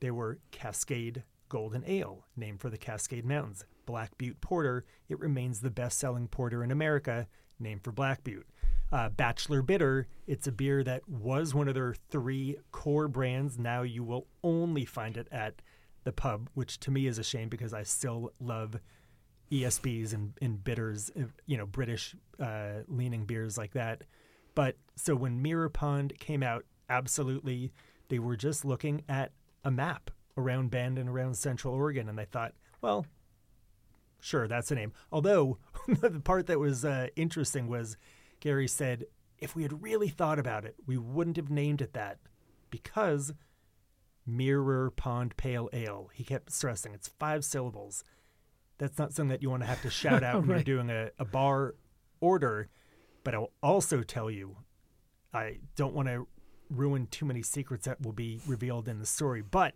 they 0.00 0.10
were 0.10 0.40
Cascade 0.50 1.22
Golden 1.48 1.84
Ale, 1.86 2.24
named 2.36 2.60
for 2.60 2.68
the 2.68 2.76
Cascade 2.78 3.24
Mountains. 3.24 3.64
Black 3.86 4.18
Butte 4.18 4.40
Porter, 4.40 4.84
it 5.08 5.20
remains 5.20 5.60
the 5.60 5.70
best 5.70 6.00
selling 6.00 6.26
porter 6.26 6.64
in 6.64 6.72
America, 6.72 7.28
named 7.60 7.84
for 7.84 7.92
Black 7.92 8.24
Butte. 8.24 8.48
Uh, 8.92 9.08
Bachelor 9.08 9.62
Bitter, 9.62 10.06
it's 10.26 10.46
a 10.46 10.52
beer 10.52 10.84
that 10.84 11.08
was 11.08 11.54
one 11.54 11.66
of 11.66 11.74
their 11.74 11.94
three 12.10 12.56
core 12.70 13.08
brands. 13.08 13.58
Now 13.58 13.82
you 13.82 14.04
will 14.04 14.26
only 14.44 14.84
find 14.84 15.16
it 15.16 15.26
at 15.32 15.60
the 16.04 16.12
pub, 16.12 16.48
which 16.54 16.78
to 16.80 16.90
me 16.92 17.06
is 17.06 17.18
a 17.18 17.24
shame 17.24 17.48
because 17.48 17.74
I 17.74 17.82
still 17.82 18.32
love 18.40 18.76
ESBs 19.50 20.14
and, 20.14 20.32
and 20.40 20.62
bitters, 20.62 21.10
uh, 21.18 21.24
you 21.46 21.56
know, 21.56 21.66
British 21.66 22.14
uh, 22.40 22.82
leaning 22.86 23.24
beers 23.24 23.58
like 23.58 23.72
that. 23.72 24.02
But 24.54 24.76
so 24.94 25.16
when 25.16 25.42
Mirror 25.42 25.70
Pond 25.70 26.18
came 26.18 26.42
out, 26.42 26.64
absolutely, 26.88 27.72
they 28.08 28.20
were 28.20 28.36
just 28.36 28.64
looking 28.64 29.02
at 29.08 29.32
a 29.64 29.70
map 29.70 30.10
around 30.36 30.70
Bend 30.70 30.96
and 30.98 31.08
around 31.08 31.36
Central 31.36 31.74
Oregon, 31.74 32.08
and 32.08 32.16
they 32.16 32.24
thought, 32.24 32.54
well, 32.80 33.04
sure, 34.20 34.46
that's 34.46 34.68
the 34.68 34.76
name. 34.76 34.92
Although 35.10 35.58
the 35.88 36.20
part 36.20 36.46
that 36.46 36.60
was 36.60 36.84
uh, 36.84 37.08
interesting 37.16 37.66
was 37.66 37.96
Gary 38.40 38.68
said, 38.68 39.06
if 39.38 39.54
we 39.54 39.62
had 39.62 39.82
really 39.82 40.08
thought 40.08 40.38
about 40.38 40.64
it, 40.64 40.76
we 40.86 40.96
wouldn't 40.96 41.36
have 41.36 41.50
named 41.50 41.80
it 41.80 41.92
that 41.92 42.18
because 42.70 43.32
Mirror 44.26 44.90
Pond 44.90 45.36
Pale 45.36 45.70
Ale. 45.72 46.10
He 46.12 46.24
kept 46.24 46.50
stressing 46.50 46.94
it's 46.94 47.08
five 47.18 47.44
syllables. 47.44 48.02
That's 48.78 48.98
not 48.98 49.12
something 49.12 49.30
that 49.30 49.42
you 49.42 49.50
want 49.50 49.62
to 49.62 49.68
have 49.68 49.82
to 49.82 49.90
shout 49.90 50.22
out 50.24 50.46
when 50.46 50.50
you're 50.50 50.62
doing 50.62 50.90
a, 50.90 51.10
a 51.18 51.24
bar 51.24 51.74
order. 52.20 52.68
But 53.24 53.34
I'll 53.34 53.52
also 53.62 54.02
tell 54.02 54.30
you, 54.30 54.56
I 55.32 55.58
don't 55.76 55.94
want 55.94 56.08
to 56.08 56.26
ruin 56.70 57.06
too 57.06 57.24
many 57.24 57.42
secrets 57.42 57.86
that 57.86 58.00
will 58.00 58.12
be 58.12 58.40
revealed 58.46 58.88
in 58.88 58.98
the 58.98 59.06
story, 59.06 59.42
but 59.42 59.74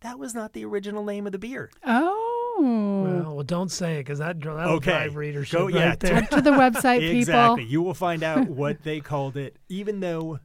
that 0.00 0.18
was 0.18 0.34
not 0.34 0.52
the 0.52 0.64
original 0.64 1.04
name 1.04 1.26
of 1.26 1.32
the 1.32 1.38
beer. 1.38 1.70
Oh. 1.84 2.15
Well, 2.58 3.34
well, 3.36 3.42
don't 3.44 3.70
say 3.70 3.96
it 3.96 4.00
because 4.00 4.18
that 4.18 4.40
that'll 4.40 4.74
Okay. 4.76 4.90
drive 4.90 5.16
readership 5.16 5.58
Go- 5.58 5.64
right 5.66 5.74
yeah, 5.74 5.94
there. 5.96 6.22
to 6.22 6.40
the 6.40 6.50
website, 6.50 7.00
people. 7.00 7.18
Exactly. 7.18 7.64
You 7.64 7.82
will 7.82 7.94
find 7.94 8.22
out 8.22 8.48
what 8.48 8.82
they 8.82 9.00
called 9.00 9.36
it, 9.36 9.56
even 9.68 10.00
though 10.00 10.38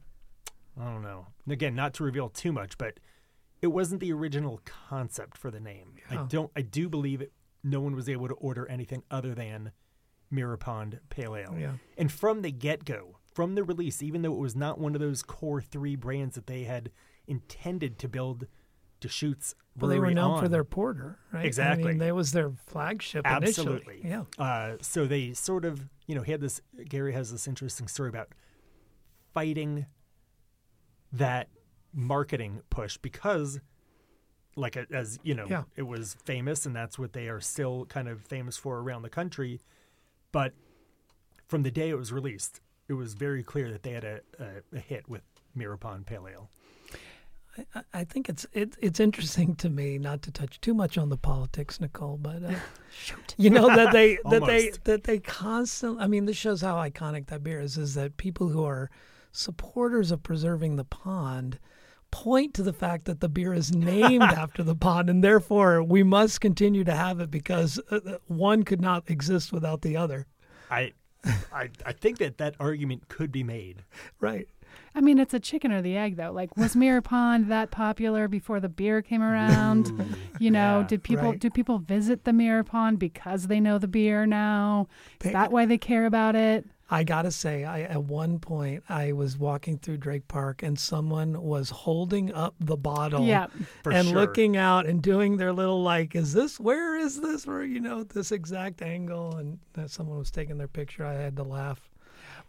I 0.80 0.84
don't 0.84 1.02
know. 1.02 1.26
Again, 1.48 1.74
not 1.74 1.94
to 1.94 2.04
reveal 2.04 2.28
too 2.28 2.52
much, 2.52 2.78
but 2.78 2.98
it 3.60 3.66
wasn't 3.68 4.00
the 4.00 4.12
original 4.12 4.60
concept 4.64 5.36
for 5.36 5.50
the 5.50 5.60
name. 5.60 5.94
Yeah. 6.10 6.22
I 6.22 6.26
don't. 6.26 6.50
I 6.56 6.62
do 6.62 6.88
believe 6.88 7.20
it. 7.20 7.32
No 7.64 7.80
one 7.80 7.94
was 7.94 8.08
able 8.08 8.28
to 8.28 8.34
order 8.34 8.66
anything 8.68 9.02
other 9.10 9.34
than 9.34 9.72
Mirror 10.30 10.56
Pond 10.58 11.00
Pale 11.10 11.36
Ale. 11.36 11.56
Yeah. 11.58 11.72
And 11.96 12.10
from 12.10 12.42
the 12.42 12.50
get 12.50 12.84
go, 12.84 13.18
from 13.34 13.54
the 13.54 13.62
release, 13.64 14.02
even 14.02 14.22
though 14.22 14.32
it 14.32 14.38
was 14.38 14.56
not 14.56 14.78
one 14.78 14.94
of 14.94 15.00
those 15.00 15.22
core 15.22 15.60
three 15.62 15.94
brands 15.96 16.34
that 16.34 16.46
they 16.46 16.64
had 16.64 16.90
intended 17.26 17.98
to 18.00 18.08
build 18.08 18.46
Deschutes 19.02 19.54
Well, 19.78 19.90
they 19.90 19.98
were 19.98 20.10
known 20.12 20.40
for 20.40 20.48
their 20.48 20.64
porter, 20.64 21.18
right? 21.32 21.44
Exactly. 21.44 21.84
I 21.84 21.88
mean, 21.88 21.98
that 21.98 22.14
was 22.14 22.32
their 22.32 22.52
flagship 22.66 23.26
Absolutely. 23.26 24.00
initially. 24.02 24.10
Yeah. 24.38 24.42
Uh, 24.44 24.76
so 24.80 25.06
they 25.06 25.32
sort 25.34 25.64
of, 25.66 25.88
you 26.06 26.14
know, 26.14 26.22
he 26.22 26.32
had 26.32 26.40
this. 26.40 26.60
Gary 26.88 27.12
has 27.12 27.30
this 27.32 27.46
interesting 27.46 27.88
story 27.88 28.08
about 28.08 28.28
fighting 29.34 29.86
that 31.12 31.48
marketing 31.92 32.62
push 32.70 32.96
because, 32.96 33.60
like, 34.56 34.76
as 34.76 35.18
you 35.22 35.34
know, 35.34 35.46
Yeah. 35.48 35.64
it 35.76 35.82
was 35.82 36.14
famous, 36.24 36.64
and 36.66 36.74
that's 36.74 36.98
what 36.98 37.12
they 37.12 37.28
are 37.28 37.40
still 37.40 37.84
kind 37.86 38.08
of 38.08 38.22
famous 38.22 38.56
for 38.56 38.78
around 38.78 39.02
the 39.02 39.10
country. 39.10 39.60
But 40.32 40.54
from 41.48 41.62
the 41.62 41.70
day 41.70 41.90
it 41.90 41.98
was 41.98 42.12
released, 42.12 42.60
it 42.88 42.94
was 42.94 43.14
very 43.14 43.42
clear 43.42 43.70
that 43.70 43.82
they 43.82 43.92
had 43.92 44.04
a, 44.04 44.20
a, 44.38 44.76
a 44.76 44.78
hit 44.78 45.08
with 45.08 45.22
Mirror 45.54 45.76
Pond 45.78 46.06
Pale 46.06 46.28
Ale. 46.28 46.50
I- 47.74 47.82
I 47.92 48.04
think 48.04 48.28
it's 48.28 48.46
it, 48.52 48.76
it's 48.80 48.98
interesting 49.00 49.54
to 49.56 49.68
me 49.68 49.98
not 49.98 50.22
to 50.22 50.30
touch 50.30 50.60
too 50.60 50.74
much 50.74 50.96
on 50.96 51.08
the 51.10 51.16
politics, 51.16 51.80
Nicole, 51.80 52.16
but 52.16 52.42
uh, 52.42 52.54
you 53.36 53.50
know 53.50 53.68
that 53.68 53.92
they 53.92 54.18
that 54.30 54.44
they 54.46 54.72
that 54.84 55.04
they 55.04 55.18
constantly. 55.18 56.02
I 56.02 56.06
mean, 56.06 56.24
this 56.24 56.36
shows 56.36 56.60
how 56.62 56.76
iconic 56.76 57.26
that 57.26 57.42
beer 57.44 57.60
is. 57.60 57.76
Is 57.76 57.94
that 57.94 58.16
people 58.16 58.48
who 58.48 58.64
are 58.64 58.90
supporters 59.32 60.10
of 60.10 60.22
preserving 60.22 60.76
the 60.76 60.84
pond 60.84 61.58
point 62.10 62.52
to 62.52 62.62
the 62.62 62.72
fact 62.74 63.06
that 63.06 63.20
the 63.20 63.28
beer 63.28 63.54
is 63.54 63.74
named 63.74 64.22
after 64.22 64.62
the 64.62 64.74
pond, 64.74 65.08
and 65.08 65.24
therefore 65.24 65.82
we 65.82 66.02
must 66.02 66.40
continue 66.40 66.84
to 66.84 66.94
have 66.94 67.20
it 67.20 67.30
because 67.30 67.80
uh, 67.90 68.00
uh, 68.06 68.18
one 68.28 68.62
could 68.62 68.80
not 68.80 69.08
exist 69.10 69.52
without 69.52 69.80
the 69.82 69.96
other. 69.96 70.26
I, 70.70 70.92
I, 71.52 71.70
I 71.86 71.92
think 71.92 72.18
that 72.18 72.36
that 72.38 72.54
argument 72.60 73.08
could 73.08 73.32
be 73.32 73.42
made. 73.42 73.82
Right. 74.20 74.46
I 74.94 75.00
mean, 75.00 75.18
it's 75.18 75.34
a 75.34 75.40
chicken 75.40 75.72
or 75.72 75.80
the 75.82 75.96
egg, 75.96 76.16
though. 76.16 76.32
Like, 76.32 76.56
was 76.56 76.76
Mirror 76.76 77.02
Pond 77.12 77.50
that 77.50 77.70
popular 77.70 78.28
before 78.28 78.60
the 78.60 78.68
beer 78.68 79.02
came 79.02 79.22
around? 79.22 79.90
You 80.38 80.50
know, 80.50 80.80
Yeah. 80.80 80.86
did 80.86 81.02
people 81.02 81.30
Right. 81.30 81.38
do 81.38 81.50
people 81.50 81.78
visit 81.78 82.24
the 82.24 82.32
Mirror 82.32 82.64
Pond 82.64 82.98
because 82.98 83.46
they 83.46 83.60
know 83.60 83.78
the 83.78 83.88
beer 83.88 84.26
now? 84.26 84.88
Is 85.20 85.26
They- 85.26 85.32
that 85.32 85.50
why 85.52 85.66
they 85.66 85.78
care 85.78 86.06
about 86.06 86.34
it? 86.36 86.66
I 86.90 87.04
gotta 87.04 87.30
say, 87.30 87.64
I 87.64 87.82
at 87.82 88.04
one 88.04 88.38
point 88.38 88.82
I 88.86 89.12
was 89.12 89.38
walking 89.38 89.78
through 89.78 89.96
Drake 89.96 90.28
Park 90.28 90.62
and 90.62 90.78
someone 90.78 91.40
was 91.42 91.70
holding 91.70 92.30
up 92.34 92.54
the 92.60 92.76
bottle. 92.76 93.24
Yeah. 93.24 93.46
For 93.82 93.92
and 93.92 94.08
sure. 94.08 94.14
looking 94.14 94.58
out 94.58 94.84
and 94.84 95.00
doing 95.00 95.38
their 95.38 95.54
little 95.54 95.82
like, 95.82 96.14
is 96.14 96.34
this 96.34 96.60
where 96.60 96.98
is 96.98 97.18
this 97.22 97.46
where 97.46 97.64
you 97.64 97.80
know 97.80 98.04
this 98.04 98.30
exact 98.30 98.82
angle? 98.82 99.36
And 99.36 99.58
that 99.72 99.88
someone 99.90 100.18
was 100.18 100.30
taking 100.30 100.58
their 100.58 100.68
picture. 100.68 101.06
I 101.06 101.14
had 101.14 101.34
to 101.36 101.44
laugh. 101.44 101.80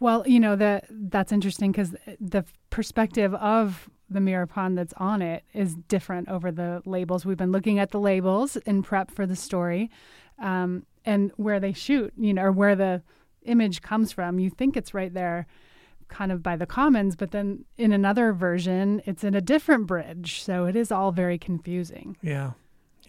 Well, 0.00 0.24
you 0.26 0.40
know 0.40 0.56
that 0.56 0.86
that's 0.90 1.32
interesting 1.32 1.72
because 1.72 1.94
the 2.20 2.44
perspective 2.70 3.34
of 3.34 3.88
the 4.10 4.20
mirror 4.20 4.46
pond 4.46 4.76
that's 4.76 4.94
on 4.96 5.22
it 5.22 5.44
is 5.52 5.74
different 5.88 6.28
over 6.28 6.52
the 6.52 6.82
labels. 6.84 7.24
We've 7.24 7.36
been 7.36 7.52
looking 7.52 7.78
at 7.78 7.90
the 7.90 8.00
labels 8.00 8.56
in 8.56 8.82
prep 8.82 9.10
for 9.10 9.26
the 9.26 9.36
story, 9.36 9.90
um, 10.38 10.84
and 11.04 11.32
where 11.36 11.60
they 11.60 11.72
shoot, 11.72 12.12
you 12.16 12.34
know, 12.34 12.42
or 12.42 12.52
where 12.52 12.76
the 12.76 13.02
image 13.42 13.82
comes 13.82 14.12
from. 14.12 14.38
You 14.38 14.50
think 14.50 14.76
it's 14.76 14.94
right 14.94 15.12
there, 15.12 15.46
kind 16.08 16.32
of 16.32 16.42
by 16.42 16.56
the 16.56 16.66
commons, 16.66 17.16
but 17.16 17.30
then 17.30 17.64
in 17.78 17.92
another 17.92 18.32
version, 18.32 19.02
it's 19.06 19.24
in 19.24 19.34
a 19.34 19.40
different 19.40 19.86
bridge. 19.86 20.42
So 20.42 20.66
it 20.66 20.76
is 20.76 20.92
all 20.92 21.12
very 21.12 21.38
confusing. 21.38 22.16
Yeah, 22.22 22.52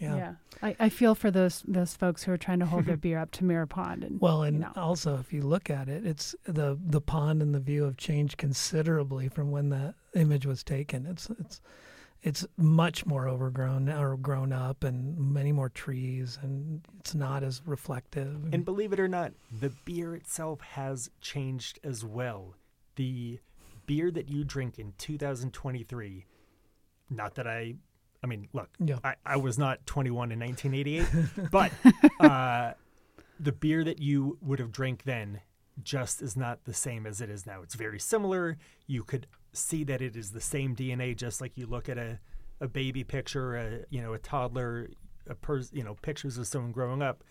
yeah. 0.00 0.34
I, 0.62 0.76
I 0.78 0.88
feel 0.88 1.14
for 1.14 1.30
those 1.30 1.62
those 1.66 1.94
folks 1.94 2.22
who 2.22 2.32
are 2.32 2.36
trying 2.38 2.60
to 2.60 2.66
hold 2.66 2.86
their 2.86 2.96
beer 3.06 3.18
up 3.18 3.30
to 3.32 3.44
Mirror 3.44 3.66
Pond. 3.66 4.04
And 4.04 4.20
Well, 4.20 4.42
and 4.42 4.56
you 4.56 4.62
know. 4.62 4.72
also 4.76 5.18
if 5.18 5.32
you 5.32 5.42
look 5.42 5.70
at 5.70 5.88
it, 5.88 6.06
it's 6.06 6.34
the 6.44 6.78
the 6.84 7.00
pond 7.00 7.42
and 7.42 7.54
the 7.54 7.60
view 7.60 7.84
have 7.84 7.96
changed 7.96 8.36
considerably 8.38 9.28
from 9.28 9.50
when 9.50 9.68
the 9.68 9.94
image 10.14 10.46
was 10.46 10.62
taken. 10.62 11.06
It's 11.06 11.28
it's 11.38 11.60
it's 12.22 12.46
much 12.56 13.06
more 13.06 13.28
overgrown 13.28 13.88
or 13.88 14.16
grown 14.16 14.52
up 14.52 14.82
and 14.82 15.16
many 15.16 15.52
more 15.52 15.68
trees 15.68 16.38
and 16.42 16.80
it's 16.98 17.14
not 17.14 17.42
as 17.44 17.62
reflective. 17.66 18.52
And 18.52 18.64
believe 18.64 18.92
it 18.92 18.98
or 18.98 19.08
not, 19.08 19.32
the 19.60 19.70
beer 19.84 20.14
itself 20.14 20.60
has 20.60 21.10
changed 21.20 21.78
as 21.84 22.04
well. 22.04 22.54
The 22.96 23.38
beer 23.86 24.10
that 24.10 24.28
you 24.28 24.42
drink 24.42 24.78
in 24.78 24.94
2023, 24.98 26.26
not 27.10 27.34
that 27.36 27.46
I, 27.46 27.76
I 28.22 28.26
mean, 28.26 28.48
look, 28.52 28.68
Yeah. 28.78 28.98
I, 29.04 29.14
I 29.24 29.36
was 29.36 29.58
not 29.58 29.84
21 29.86 30.32
in 30.32 30.40
1988, 30.40 31.50
but 31.50 31.72
uh, 32.20 32.72
the 33.38 33.52
beer 33.52 33.84
that 33.84 34.00
you 34.00 34.38
would 34.42 34.58
have 34.58 34.72
drank 34.72 35.04
then 35.04 35.40
just 35.82 36.22
is 36.22 36.36
not 36.36 36.64
the 36.64 36.74
same 36.74 37.06
as 37.06 37.20
it 37.20 37.28
is 37.28 37.46
now. 37.46 37.62
It's 37.62 37.74
very 37.74 38.00
similar. 38.00 38.56
You 38.86 39.04
could 39.04 39.26
see 39.52 39.84
that 39.84 40.00
it 40.00 40.16
is 40.16 40.32
the 40.32 40.40
same 40.40 40.74
DNA, 40.74 41.14
just 41.16 41.40
like 41.40 41.56
you 41.56 41.66
look 41.66 41.88
at 41.88 41.98
a, 41.98 42.18
a 42.60 42.68
baby 42.68 43.04
picture, 43.04 43.56
a 43.56 43.80
you 43.90 44.00
know, 44.00 44.14
a 44.14 44.18
toddler, 44.18 44.88
a 45.28 45.34
pers- 45.34 45.70
you 45.72 45.84
know, 45.84 45.94
pictures 46.00 46.38
of 46.38 46.46
someone 46.46 46.72
growing 46.72 47.02
up. 47.02 47.22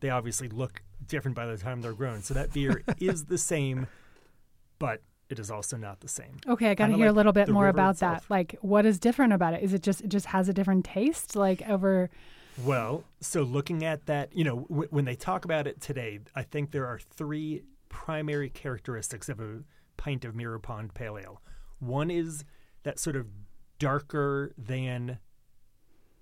They 0.00 0.10
obviously 0.10 0.48
look 0.48 0.82
different 1.06 1.36
by 1.36 1.46
the 1.46 1.56
time 1.56 1.80
they're 1.82 1.92
grown. 1.92 2.22
So 2.22 2.34
that 2.34 2.52
beer 2.52 2.82
is 2.98 3.24
the 3.24 3.38
same, 3.38 3.86
but 4.78 5.02
it 5.32 5.38
is 5.38 5.50
also 5.50 5.76
not 5.76 6.00
the 6.00 6.08
same. 6.08 6.36
Okay, 6.46 6.70
I 6.70 6.74
got 6.74 6.88
to 6.88 6.94
hear 6.94 7.06
a 7.08 7.12
little 7.12 7.32
bit 7.32 7.48
more 7.48 7.68
about 7.68 7.94
itself. 7.94 8.20
that. 8.20 8.30
Like, 8.30 8.56
what 8.60 8.86
is 8.86 8.98
different 9.00 9.32
about 9.32 9.54
it? 9.54 9.62
Is 9.62 9.72
it 9.72 9.82
just 9.82 10.02
it 10.02 10.08
just 10.08 10.26
has 10.26 10.48
a 10.48 10.52
different 10.52 10.84
taste? 10.84 11.34
Like 11.34 11.68
over, 11.68 12.10
Well, 12.62 13.02
so 13.20 13.42
looking 13.42 13.82
at 13.82 14.06
that, 14.06 14.36
you 14.36 14.44
know, 14.44 14.66
w- 14.68 14.88
when 14.90 15.06
they 15.06 15.16
talk 15.16 15.44
about 15.44 15.66
it 15.66 15.80
today, 15.80 16.20
I 16.36 16.42
think 16.42 16.70
there 16.70 16.86
are 16.86 16.98
three 16.98 17.62
primary 17.88 18.50
characteristics 18.50 19.28
of 19.28 19.40
a 19.40 19.62
pint 19.96 20.24
of 20.24 20.34
Mirror 20.36 20.60
Pond 20.60 20.94
Pale 20.94 21.18
Ale. 21.18 21.42
One 21.80 22.10
is 22.10 22.44
that 22.82 22.98
sort 22.98 23.16
of 23.16 23.26
darker 23.78 24.52
than 24.58 25.18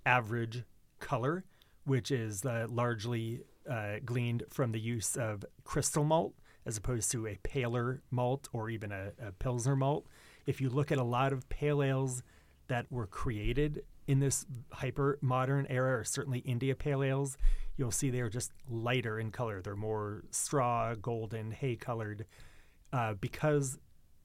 average 0.06 0.62
color, 1.00 1.44
which 1.84 2.10
is 2.10 2.44
uh, 2.44 2.66
largely 2.70 3.42
uh, 3.68 3.96
gleaned 4.04 4.44
from 4.50 4.72
the 4.72 4.80
use 4.80 5.16
of 5.16 5.44
crystal 5.64 6.04
malt 6.04 6.34
as 6.66 6.76
opposed 6.76 7.10
to 7.12 7.26
a 7.26 7.38
paler 7.42 8.02
malt 8.10 8.48
or 8.52 8.70
even 8.70 8.92
a, 8.92 9.12
a 9.22 9.32
pilsner 9.32 9.76
malt. 9.76 10.06
If 10.46 10.60
you 10.60 10.68
look 10.68 10.92
at 10.92 10.98
a 10.98 11.04
lot 11.04 11.32
of 11.32 11.48
pale 11.48 11.82
ales 11.82 12.22
that 12.68 12.90
were 12.90 13.06
created 13.06 13.82
in 14.06 14.20
this 14.20 14.46
hyper 14.72 15.18
modern 15.20 15.66
era, 15.68 16.00
or 16.00 16.04
certainly 16.04 16.40
India 16.40 16.74
pale 16.74 17.02
ales, 17.02 17.36
you'll 17.76 17.90
see 17.90 18.10
they 18.10 18.20
are 18.20 18.28
just 18.28 18.52
lighter 18.68 19.18
in 19.20 19.30
color. 19.30 19.62
They're 19.62 19.76
more 19.76 20.24
straw, 20.30 20.94
golden, 20.94 21.52
hay 21.52 21.76
colored, 21.76 22.26
uh, 22.92 23.14
because 23.14 23.78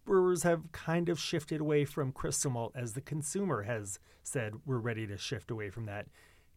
brewers 0.05 0.43
have 0.43 0.71
kind 0.71 1.09
of 1.09 1.19
shifted 1.19 1.61
away 1.61 1.85
from 1.85 2.11
crystal 2.11 2.51
malt 2.51 2.71
as 2.75 2.93
the 2.93 3.01
consumer 3.01 3.63
has 3.63 3.99
said 4.23 4.53
we're 4.65 4.77
ready 4.77 5.05
to 5.07 5.17
shift 5.17 5.51
away 5.51 5.69
from 5.69 5.85
that 5.85 6.07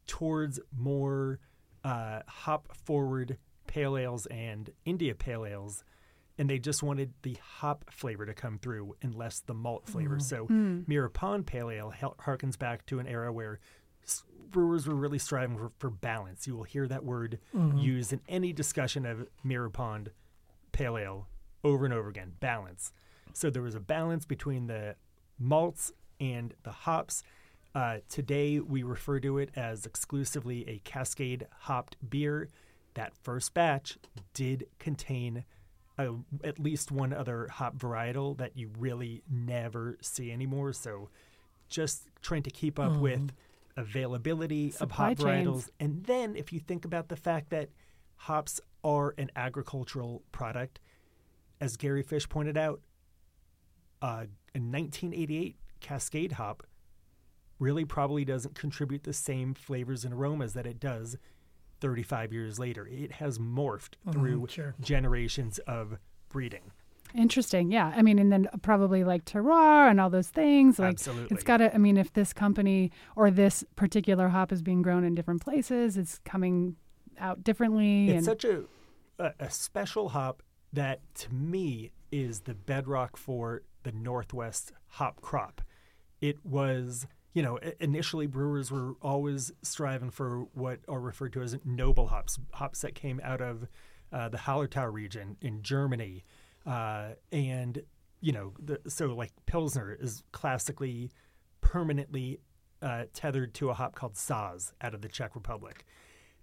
towards 0.07 0.61
more 0.77 1.39
uh, 1.85 2.21
hop 2.27 2.75
forward 2.85 3.39
pale 3.69 3.97
ales 3.97 4.27
and 4.27 4.71
India 4.85 5.15
pale 5.15 5.47
ales. 5.47 5.85
And 6.37 6.49
they 6.49 6.59
just 6.59 6.83
wanted 6.83 7.13
the 7.23 7.37
hop 7.43 7.85
flavor 7.91 8.25
to 8.25 8.35
come 8.35 8.59
through 8.59 8.97
and 9.03 9.15
less 9.15 9.41
the 9.41 9.55
malt 9.55 9.87
flavor. 9.87 10.17
Mm. 10.17 10.23
So 10.23 10.47
hmm. 10.47 10.81
Mirror 10.87 11.09
Pond 11.11 11.47
Pale 11.47 11.71
Ale 11.71 11.95
harkens 12.21 12.59
back 12.59 12.87
to 12.87 13.01
an 13.01 13.09
era 13.09 13.33
where 13.33 13.59
brewers 14.51 14.87
were 14.87 14.95
really 14.95 15.19
striving 15.19 15.57
for, 15.57 15.73
for 15.79 15.91
balance. 15.91 16.47
You 16.47 16.57
will 16.57 16.65
hear 16.65 16.87
that 16.89 17.05
word 17.05 17.39
mm-hmm. 17.55 17.79
used 17.79 18.13
in 18.13 18.21
any 18.29 18.53
discussion 18.53 19.05
of 19.05 19.27
Mirror 19.45 19.71
Pond 19.71 20.11
Pale 20.73 20.99
Ale 20.99 21.27
over 21.65 21.85
and 21.85 21.95
over 21.95 22.09
again 22.09 22.33
balance. 22.41 22.93
So 23.33 23.51
there 23.51 23.63
was 23.63 23.75
a 23.75 23.81
balance 23.81 24.25
between 24.25 24.67
the 24.67 24.97
malts 25.39 25.93
and 26.21 26.55
the 26.63 26.71
hops. 26.71 27.23
Uh, 27.75 27.99
today, 28.09 28.59
we 28.59 28.83
refer 28.83 29.21
to 29.21 29.39
it 29.39 29.51
as 29.55 29.87
exclusively 29.87 30.69
a 30.69 30.79
Cascade 30.79 31.47
hopped 31.61 31.97
beer. 32.09 32.49
That 32.99 33.15
first 33.23 33.55
batch 33.55 33.97
did 34.35 34.67
contain 34.81 35.45
a, 35.97 36.15
at 36.43 36.59
least 36.59 36.91
one 36.91 37.13
other 37.13 37.47
hop 37.49 37.77
varietal 37.77 38.37
that 38.39 38.57
you 38.57 38.71
really 38.77 39.23
never 39.31 39.97
see 40.01 40.33
anymore. 40.33 40.73
So 40.73 41.09
just 41.69 42.09
trying 42.23 42.43
to 42.43 42.51
keep 42.51 42.79
up 42.79 42.97
with 42.97 43.31
availability 43.77 44.73
Supply 44.73 44.85
of 45.11 45.19
hop 45.19 45.27
chains. 45.27 45.49
varietals. 45.49 45.69
And 45.79 46.05
then 46.05 46.35
if 46.35 46.53
you 46.53 46.59
think 46.59 46.85
about 46.85 47.09
the 47.09 47.15
fact 47.15 47.51
that 47.51 47.71
hops 48.17 48.61
are 48.83 49.15
an 49.17 49.31
agricultural 49.37 50.25
product, 50.33 50.81
as 51.61 51.77
Gary 51.77 52.03
Fish 52.03 52.29
pointed 52.29 52.57
out, 52.57 52.81
uh, 54.03 54.27
in 54.55 54.73
1988, 54.73 55.57
Cascade 55.81 56.33
hop 56.33 56.65
really 57.61 57.85
probably 57.85 58.25
doesn't 58.25 58.57
contribute 58.57 59.05
the 59.05 59.13
same 59.13 59.55
flavors 59.55 60.05
and 60.05 60.15
aromas 60.15 60.53
that 60.55 60.67
it 60.67 60.81
does 60.81 61.17
35 61.81 62.33
years 62.33 62.59
later. 62.59 62.87
It 62.87 63.13
has 63.13 63.39
morphed 63.39 63.95
uh-huh, 64.07 64.13
through 64.13 64.47
sure. 64.49 64.75
generations 64.81 65.59
of 65.61 65.99
breeding. 66.29 66.73
Interesting. 67.15 67.71
Yeah. 67.71 67.93
I 67.97 68.03
mean, 68.03 68.19
and 68.19 68.31
then 68.31 68.49
probably 68.63 69.03
like 69.03 69.25
terroir 69.25 69.91
and 69.91 70.01
all 70.01 70.11
those 70.11 70.29
things. 70.29 70.79
Like 70.79 70.95
Absolutely. 70.95 71.35
it's 71.35 71.45
got 71.45 71.59
to, 71.59 71.75
I 71.75 71.79
mean, 71.79 71.97
if 71.97 72.13
this 72.13 72.33
company 72.33 72.93
or 73.17 73.31
this 73.31 73.65
particular 73.77 74.29
hop 74.29 74.53
is 74.53 74.63
being 74.63 74.83
grown 74.83 75.05
in 75.05 75.15
different 75.15 75.43
places, 75.43 75.97
it's 75.97 76.21
coming 76.25 76.77
out 77.19 77.43
differently. 77.43 78.09
It's 78.11 78.17
and 78.17 78.25
such 78.25 78.45
a, 78.45 78.65
a 79.19 79.33
a 79.41 79.51
special 79.51 80.11
hop 80.11 80.43
that 80.73 81.01
to 81.15 81.33
me 81.33 81.93
is 82.13 82.41
the 82.41 82.55
bedrock 82.55 83.17
for 83.17 83.63
the 83.83 83.93
Northwest 83.93 84.73
hop 84.87 85.21
crop. 85.21 85.63
It 86.21 86.45
was, 86.45 87.07
you 87.35 87.43
know, 87.43 87.59
initially 87.81 88.27
brewers 88.27 88.71
were 88.71 88.95
always 89.03 89.53
striving 89.63 90.11
for 90.11 90.47
what 90.55 90.81
are 90.89 91.01
referred 91.01 91.33
to 91.35 91.43
as 91.43 91.57
noble 91.65 92.09
hops, 92.09 92.39
hops 92.53 92.81
that 92.81 92.95
came 92.95 93.21
out 93.23 93.41
of 93.41 93.69
uh, 94.13 94.29
the 94.29 94.39
Hallertau 94.39 94.91
region 94.93 95.37
in 95.41 95.63
Germany, 95.63 96.25
uh, 96.67 97.11
and 97.31 97.83
you 98.21 98.33
know, 98.33 98.53
the, 98.59 98.81
so 98.89 99.15
like 99.15 99.31
Pilsner 99.47 99.97
is 100.01 100.25
classically 100.33 101.11
permanently 101.61 102.41
uh, 102.83 103.05
tethered 103.13 103.55
to 103.55 103.71
a 103.71 103.75
hop 103.75 103.95
called 103.95 104.15
Saaz 104.15 104.73
out 104.81 104.95
of 104.95 105.03
the 105.03 105.09
Czech 105.09 105.35
Republic. 105.35 105.85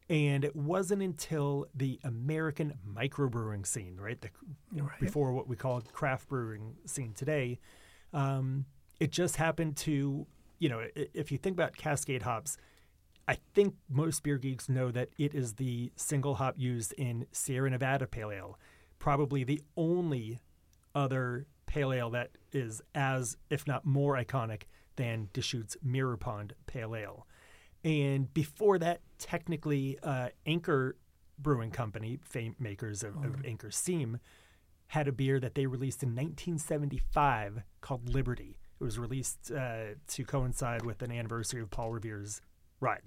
And 0.08 0.46
it 0.46 0.56
wasn't 0.56 1.02
until 1.02 1.66
the 1.74 2.00
American 2.04 2.76
microbrewing 2.88 3.66
scene, 3.66 3.98
right, 4.00 4.22
the, 4.22 4.30
Right. 4.80 5.00
before 5.00 5.34
what 5.34 5.48
we 5.48 5.56
call 5.56 5.82
craft 5.82 6.30
brewing 6.30 6.76
scene 6.86 7.14
today, 7.14 7.60
um, 8.14 8.66
it 9.00 9.12
just 9.12 9.38
happened 9.38 9.76
to, 9.78 10.28
you 10.60 10.70
know, 10.70 10.86
if 10.96 11.32
you 11.32 11.38
think 11.38 11.56
about 11.56 11.76
Cascade 11.76 12.24
hops, 12.24 12.58
I 13.28 13.38
think 13.54 13.76
most 13.90 14.24
beer 14.24 14.38
geeks 14.38 14.70
know 14.70 14.92
that 14.92 15.10
it 15.18 15.34
is 15.34 15.54
the 15.54 15.92
single 15.96 16.36
hop 16.36 16.56
used 16.58 16.94
in 16.94 17.26
Sierra 17.32 17.70
Nevada 17.70 18.08
Pale 18.08 18.32
Ale, 18.32 18.60
probably 19.00 19.44
the 19.44 19.62
only 19.76 20.40
other 20.94 21.48
pale 21.66 21.92
ale 21.92 22.10
that 22.12 22.32
is 22.54 22.82
as, 22.94 23.38
if 23.50 23.68
not 23.68 23.86
more 23.86 24.16
iconic 24.16 24.64
than 24.96 25.30
Deschutes 25.34 25.76
Mirror 25.84 26.18
Pond 26.18 26.54
Pale 26.68 26.96
Ale. 26.96 27.28
And 27.84 28.34
before 28.34 28.80
that, 28.80 29.02
technically, 29.20 30.00
uh, 30.02 30.30
Anchor 30.46 30.96
Brewing 31.38 31.72
Company, 31.72 32.18
fame 32.24 32.56
makers 32.60 33.04
of, 33.04 33.16
of 33.24 33.46
Anchor 33.46 33.72
Steam, 33.72 34.20
had 34.88 35.08
a 35.08 35.12
beer 35.12 35.40
that 35.40 35.56
they 35.56 35.66
released 35.66 36.02
in 36.02 36.10
1975 36.10 37.64
called 37.82 38.08
Liberty. 38.10 38.58
It 38.80 38.84
was 38.84 39.00
released 39.00 39.52
uh, 39.52 39.96
to 40.08 40.26
coincide 40.26 40.86
with 40.86 41.02
an 41.02 41.12
anniversary 41.12 41.62
of 41.62 41.70
Paul 41.70 41.92
Revere's 41.92 42.42
ride. 42.80 43.04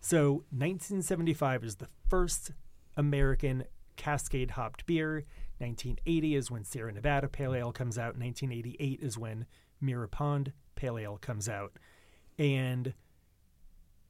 So 0.00 0.44
1975 0.50 1.64
is 1.64 1.76
the 1.76 1.88
first 2.08 2.52
American 2.96 3.64
Cascade 3.96 4.52
hopped 4.52 4.86
beer. 4.86 5.24
1980 5.58 6.34
is 6.34 6.50
when 6.50 6.64
Sierra 6.64 6.92
Nevada 6.92 7.28
Pale 7.28 7.54
Ale 7.54 7.72
comes 7.72 7.98
out. 7.98 8.16
1988 8.16 9.00
is 9.02 9.18
when 9.18 9.46
Mirror 9.80 10.08
Pond 10.08 10.52
Pale 10.74 10.98
Ale 10.98 11.18
comes 11.18 11.48
out. 11.48 11.72
And 12.38 12.94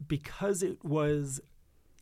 because 0.07 0.63
it 0.63 0.85
was 0.85 1.41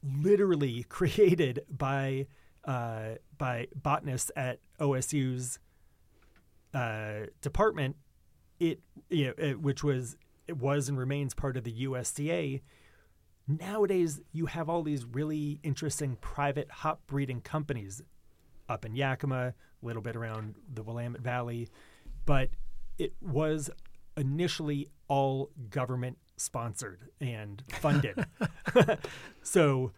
literally 0.02 0.83
created 0.88 1.64
by 1.71 2.26
uh, 2.64 3.14
by 3.38 3.69
botanists 3.75 4.31
at 4.37 4.59
OSU's 4.78 5.59
uh, 6.75 7.26
department, 7.40 7.97
it, 8.61 8.81
you 9.09 9.27
know, 9.27 9.35
it 9.38 9.61
which 9.61 9.83
was 9.85 10.17
it 10.47 10.57
was 10.57 10.88
and 10.88 10.99
remains 10.99 11.35
part 11.35 11.57
of 11.57 11.65
the 11.65 11.87
USDA. 11.87 12.62
Nowadays, 13.47 14.21
you 14.33 14.47
have 14.47 14.69
all 14.69 14.83
these 14.83 15.05
really 15.05 15.61
interesting 15.62 16.17
private 16.21 16.71
hop 16.71 17.00
breeding 17.07 17.41
companies 17.41 18.03
up 18.69 18.85
in 18.85 18.95
Yakima, 18.95 19.55
a 19.83 19.87
little 19.87 20.03
bit 20.03 20.17
around 20.17 20.55
the 20.73 20.83
Willamette 20.83 21.23
Valley, 21.23 21.69
but 22.27 22.50
it 22.99 23.15
was 23.23 23.71
initially 24.17 24.88
all 25.07 25.50
government 25.71 26.19
sponsored 26.37 27.09
and 27.21 27.62
funded. 27.81 28.27
so 29.43 29.93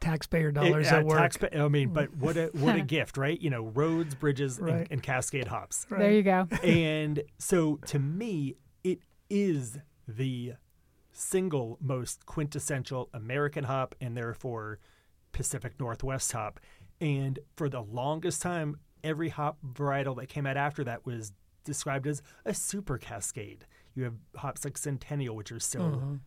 Taxpayer 0.00 0.48
it- 0.48 0.52
dollars 0.54 0.92
uh, 0.92 0.96
at 0.96 1.04
work. 1.06 1.18
taxpa- 1.18 1.58
I 1.58 1.68
mean, 1.68 1.90
but 1.92 2.14
what 2.16 2.36
a 2.36 2.50
what 2.52 2.76
a 2.76 2.80
gift, 2.96 3.16
right? 3.16 3.40
You 3.40 3.50
know, 3.50 3.64
roads, 3.66 4.14
bridges, 4.14 4.58
Right. 4.60 4.74
and, 4.82 4.86
and 4.92 5.02
Cascade 5.02 5.48
hops. 5.48 5.86
there 5.90 6.12
you 6.12 6.22
go. 6.22 6.46
and 6.62 7.22
so 7.38 7.76
to 7.86 7.98
me, 7.98 8.54
it 8.84 9.00
is 9.30 9.78
the 10.06 10.52
single 11.12 11.78
most 11.80 12.26
quintessential 12.26 13.08
American 13.14 13.64
hop 13.64 13.94
and 14.00 14.16
therefore 14.16 14.78
Pacific 15.32 15.72
Northwest 15.80 16.30
hop. 16.32 16.60
And 17.00 17.38
for 17.56 17.68
the 17.68 17.80
longest 17.82 18.42
time, 18.42 18.76
every 19.02 19.30
hop 19.30 19.58
varietal 19.66 20.16
that 20.16 20.26
came 20.28 20.46
out 20.46 20.56
after 20.56 20.84
that 20.84 21.04
was 21.06 21.32
described 21.64 22.06
as 22.06 22.22
a 22.44 22.54
super 22.54 22.98
cascade. 22.98 23.66
You 23.94 24.04
have 24.04 24.14
hops 24.36 24.64
like 24.64 24.76
Centennial, 24.78 25.34
which 25.34 25.50
are 25.52 25.58
still 25.60 26.18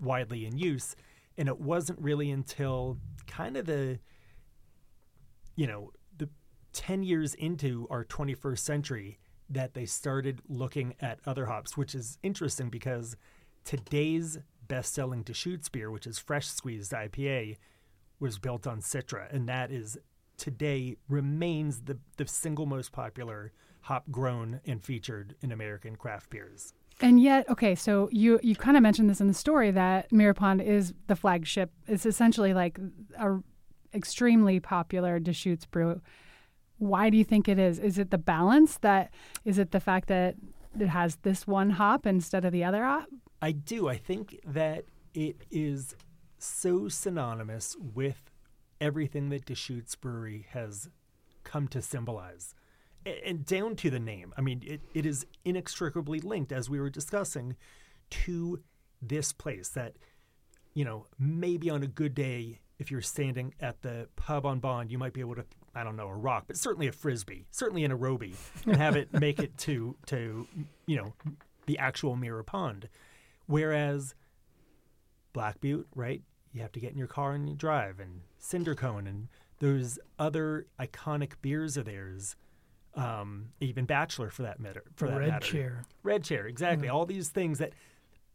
widely 0.00 0.46
in 0.46 0.58
use. 0.58 0.94
And 1.38 1.48
it 1.48 1.60
wasn't 1.60 2.00
really 2.00 2.30
until 2.30 2.98
kind 3.26 3.56
of 3.56 3.66
the, 3.66 3.98
you 5.54 5.66
know, 5.66 5.92
the 6.16 6.28
10 6.72 7.02
years 7.02 7.34
into 7.34 7.86
our 7.90 8.04
21st 8.04 8.58
century 8.58 9.18
that 9.48 9.74
they 9.74 9.86
started 9.86 10.40
looking 10.48 10.94
at 11.00 11.20
other 11.26 11.46
hops, 11.46 11.76
which 11.76 11.94
is 11.94 12.18
interesting 12.22 12.68
because 12.68 13.16
today's 13.64 14.38
best 14.66 14.94
selling 14.94 15.22
Deschutes 15.22 15.68
beer, 15.68 15.90
which 15.90 16.06
is 16.06 16.18
fresh 16.18 16.46
squeezed 16.46 16.92
IPA, 16.92 17.56
was 18.18 18.38
built 18.38 18.66
on 18.66 18.80
Citra. 18.80 19.32
And 19.32 19.48
that 19.48 19.70
is 19.70 19.98
today 20.36 20.96
remains 21.08 21.82
the, 21.82 21.98
the 22.16 22.26
single 22.26 22.66
most 22.66 22.92
popular 22.92 23.52
hop 23.82 24.10
grown 24.10 24.60
and 24.66 24.82
featured 24.82 25.36
in 25.40 25.52
American 25.52 25.96
craft 25.96 26.30
beers. 26.30 26.72
And 27.00 27.20
yet, 27.20 27.48
okay, 27.50 27.74
so 27.74 28.08
you 28.10 28.40
you 28.42 28.56
kind 28.56 28.76
of 28.76 28.82
mentioned 28.82 29.10
this 29.10 29.20
in 29.20 29.28
the 29.28 29.34
story 29.34 29.70
that 29.70 30.10
Mirror 30.10 30.34
Pond 30.34 30.62
is 30.62 30.94
the 31.08 31.16
flagship. 31.16 31.70
It's 31.86 32.06
essentially 32.06 32.54
like 32.54 32.78
a 33.18 33.38
extremely 33.92 34.60
popular 34.60 35.18
Deschutes 35.18 35.66
brew. 35.66 36.00
Why 36.78 37.10
do 37.10 37.16
you 37.16 37.24
think 37.24 37.48
it 37.48 37.58
is? 37.58 37.78
Is 37.78 37.98
it 37.98 38.10
the 38.10 38.18
balance 38.18 38.78
that 38.78 39.12
is 39.44 39.58
it 39.58 39.72
the 39.72 39.80
fact 39.80 40.08
that 40.08 40.36
it 40.78 40.88
has 40.88 41.16
this 41.16 41.46
one 41.46 41.70
hop 41.70 42.06
instead 42.06 42.44
of 42.44 42.52
the 42.52 42.64
other 42.64 42.84
hop? 42.84 43.06
I 43.42 43.52
do. 43.52 43.88
I 43.88 43.96
think 43.96 44.40
that 44.46 44.84
it 45.14 45.36
is 45.50 45.94
so 46.38 46.88
synonymous 46.88 47.76
with 47.78 48.30
everything 48.80 49.30
that 49.30 49.44
Deschutes 49.44 49.94
Brewery 49.94 50.46
has 50.50 50.88
come 51.44 51.68
to 51.68 51.80
symbolize. 51.80 52.54
And 53.24 53.46
down 53.46 53.76
to 53.76 53.90
the 53.90 54.00
name. 54.00 54.34
I 54.36 54.40
mean, 54.40 54.62
it, 54.66 54.80
it 54.92 55.06
is 55.06 55.26
inextricably 55.44 56.18
linked, 56.18 56.50
as 56.50 56.68
we 56.68 56.80
were 56.80 56.90
discussing, 56.90 57.54
to 58.10 58.60
this 59.00 59.32
place 59.32 59.68
that, 59.70 59.94
you 60.74 60.84
know, 60.84 61.06
maybe 61.16 61.70
on 61.70 61.84
a 61.84 61.86
good 61.86 62.16
day, 62.16 62.58
if 62.78 62.90
you're 62.90 63.00
standing 63.00 63.54
at 63.60 63.80
the 63.82 64.08
pub 64.16 64.44
on 64.44 64.58
Bond, 64.58 64.90
you 64.90 64.98
might 64.98 65.12
be 65.12 65.20
able 65.20 65.36
to, 65.36 65.44
I 65.72 65.84
don't 65.84 65.96
know, 65.96 66.08
a 66.08 66.14
rock, 66.14 66.44
but 66.48 66.56
certainly 66.56 66.88
a 66.88 66.92
frisbee, 66.92 67.46
certainly 67.52 67.84
an 67.84 67.92
aerobie, 67.92 68.34
and 68.66 68.76
have 68.76 68.96
it 68.96 69.12
make 69.12 69.38
it 69.38 69.56
to, 69.58 69.94
to, 70.06 70.46
you 70.86 70.96
know, 70.96 71.14
the 71.66 71.78
actual 71.78 72.16
Mirror 72.16 72.42
Pond. 72.42 72.88
Whereas 73.46 74.14
Black 75.32 75.60
Butte, 75.60 75.86
right? 75.94 76.22
You 76.52 76.62
have 76.62 76.72
to 76.72 76.80
get 76.80 76.90
in 76.90 76.98
your 76.98 77.06
car 77.06 77.32
and 77.32 77.48
you 77.48 77.54
drive, 77.54 78.00
and 78.00 78.22
Cinder 78.38 78.74
Cone, 78.74 79.06
and 79.06 79.28
those 79.60 79.98
other 80.18 80.66
iconic 80.80 81.32
beers 81.40 81.76
of 81.76 81.84
theirs, 81.84 82.34
um, 82.96 83.48
even 83.60 83.84
Bachelor 83.84 84.30
for 84.30 84.42
that 84.42 84.58
matter. 84.58 84.82
For 84.96 85.08
that 85.08 85.18
Red 85.18 85.28
matter. 85.28 85.46
chair. 85.46 85.84
Red 86.02 86.24
Chair, 86.24 86.46
exactly. 86.46 86.88
All 86.88 87.06
these 87.06 87.28
things 87.28 87.58
that 87.58 87.72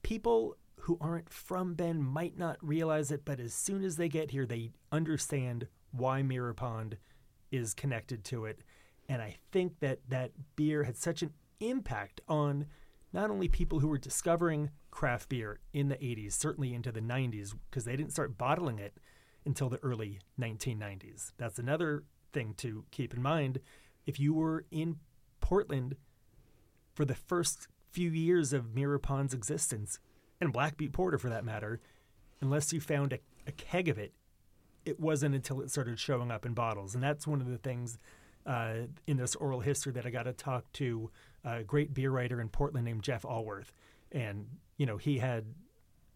people 0.03 0.55
who 0.81 0.97
aren't 1.01 1.31
from 1.31 1.73
Bend 1.73 2.03
might 2.03 2.37
not 2.37 2.57
realize 2.61 3.11
it, 3.11 3.23
but 3.25 3.39
as 3.39 3.53
soon 3.53 3.83
as 3.83 3.97
they 3.97 4.09
get 4.09 4.31
here, 4.31 4.45
they 4.45 4.71
understand 4.91 5.67
why 5.91 6.21
Mirror 6.21 6.53
Pond 6.55 6.97
is 7.51 7.73
connected 7.73 8.23
to 8.25 8.45
it. 8.45 8.61
And 9.09 9.21
I 9.21 9.37
think 9.51 9.79
that 9.79 9.99
that 10.09 10.31
beer 10.55 10.83
had 10.83 10.97
such 10.97 11.21
an 11.21 11.33
impact 11.59 12.21
on 12.27 12.65
not 13.13 13.29
only 13.29 13.47
people 13.47 13.79
who 13.79 13.87
were 13.87 13.97
discovering 13.97 14.69
craft 14.89 15.29
beer 15.29 15.59
in 15.73 15.89
the 15.89 15.95
80s, 15.95 16.33
certainly 16.33 16.73
into 16.73 16.91
the 16.91 17.01
90s, 17.01 17.53
because 17.69 17.85
they 17.85 17.95
didn't 17.95 18.13
start 18.13 18.37
bottling 18.37 18.79
it 18.79 18.97
until 19.45 19.69
the 19.69 19.79
early 19.83 20.19
1990s. 20.39 21.31
That's 21.37 21.59
another 21.59 22.03
thing 22.31 22.53
to 22.57 22.85
keep 22.91 23.13
in 23.13 23.21
mind. 23.21 23.59
If 24.05 24.19
you 24.19 24.33
were 24.33 24.65
in 24.71 24.97
Portland 25.39 25.95
for 26.93 27.05
the 27.05 27.15
first 27.15 27.67
few 27.91 28.09
years 28.09 28.53
of 28.53 28.73
Mirror 28.73 28.99
Pond's 28.99 29.33
existence, 29.33 29.99
and 30.39 30.51
Black 30.51 30.75
Butte 30.75 30.91
Porter 30.91 31.17
for 31.17 31.29
that 31.29 31.45
matter, 31.45 31.79
unless 32.41 32.73
you 32.73 32.81
found 32.81 33.13
a, 33.13 33.19
a 33.45 33.51
keg 33.51 33.87
of 33.87 33.97
it, 33.97 34.13
it 34.85 34.99
wasn't 34.99 35.35
until 35.35 35.61
it 35.61 35.69
started 35.69 35.99
showing 35.99 36.31
up 36.31 36.45
in 36.45 36.53
bottles. 36.53 36.95
And 36.95 37.03
that's 37.03 37.27
one 37.27 37.39
of 37.39 37.47
the 37.47 37.59
things 37.59 37.99
uh, 38.45 38.73
in 39.05 39.17
this 39.17 39.35
oral 39.35 39.59
history 39.59 39.91
that 39.93 40.05
I 40.05 40.09
got 40.09 40.23
to 40.23 40.33
talk 40.33 40.71
to 40.73 41.11
a 41.45 41.63
great 41.63 41.93
beer 41.93 42.09
writer 42.09 42.41
in 42.41 42.49
Portland 42.49 42.85
named 42.85 43.03
Jeff 43.03 43.21
Alworth. 43.23 43.71
And, 44.11 44.47
you 44.77 44.85
know, 44.87 44.97
he 44.97 45.19
had 45.19 45.45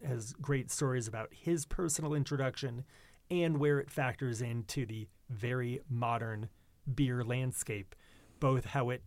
has 0.04 0.34
great 0.34 0.70
stories 0.70 1.08
about 1.08 1.28
his 1.32 1.64
personal 1.64 2.12
introduction 2.12 2.84
and 3.30 3.58
where 3.58 3.78
it 3.78 3.90
factors 3.90 4.42
into 4.42 4.84
the 4.84 5.06
very 5.30 5.80
modern 5.88 6.48
beer 6.94 7.24
landscape. 7.24 7.94
both 8.38 8.66
how 8.66 8.90
it 8.90 9.02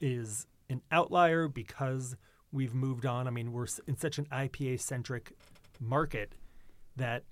is 0.00 0.46
an 0.68 0.82
outlier 0.90 1.46
because 1.46 2.16
we've 2.50 2.74
moved 2.74 3.06
on. 3.06 3.28
I 3.28 3.30
mean, 3.30 3.52
we're 3.52 3.68
in 3.86 3.96
such 3.96 4.18
an 4.18 4.26
IPA 4.26 4.80
centric 4.80 5.32
market 5.80 6.34
that 6.96 7.22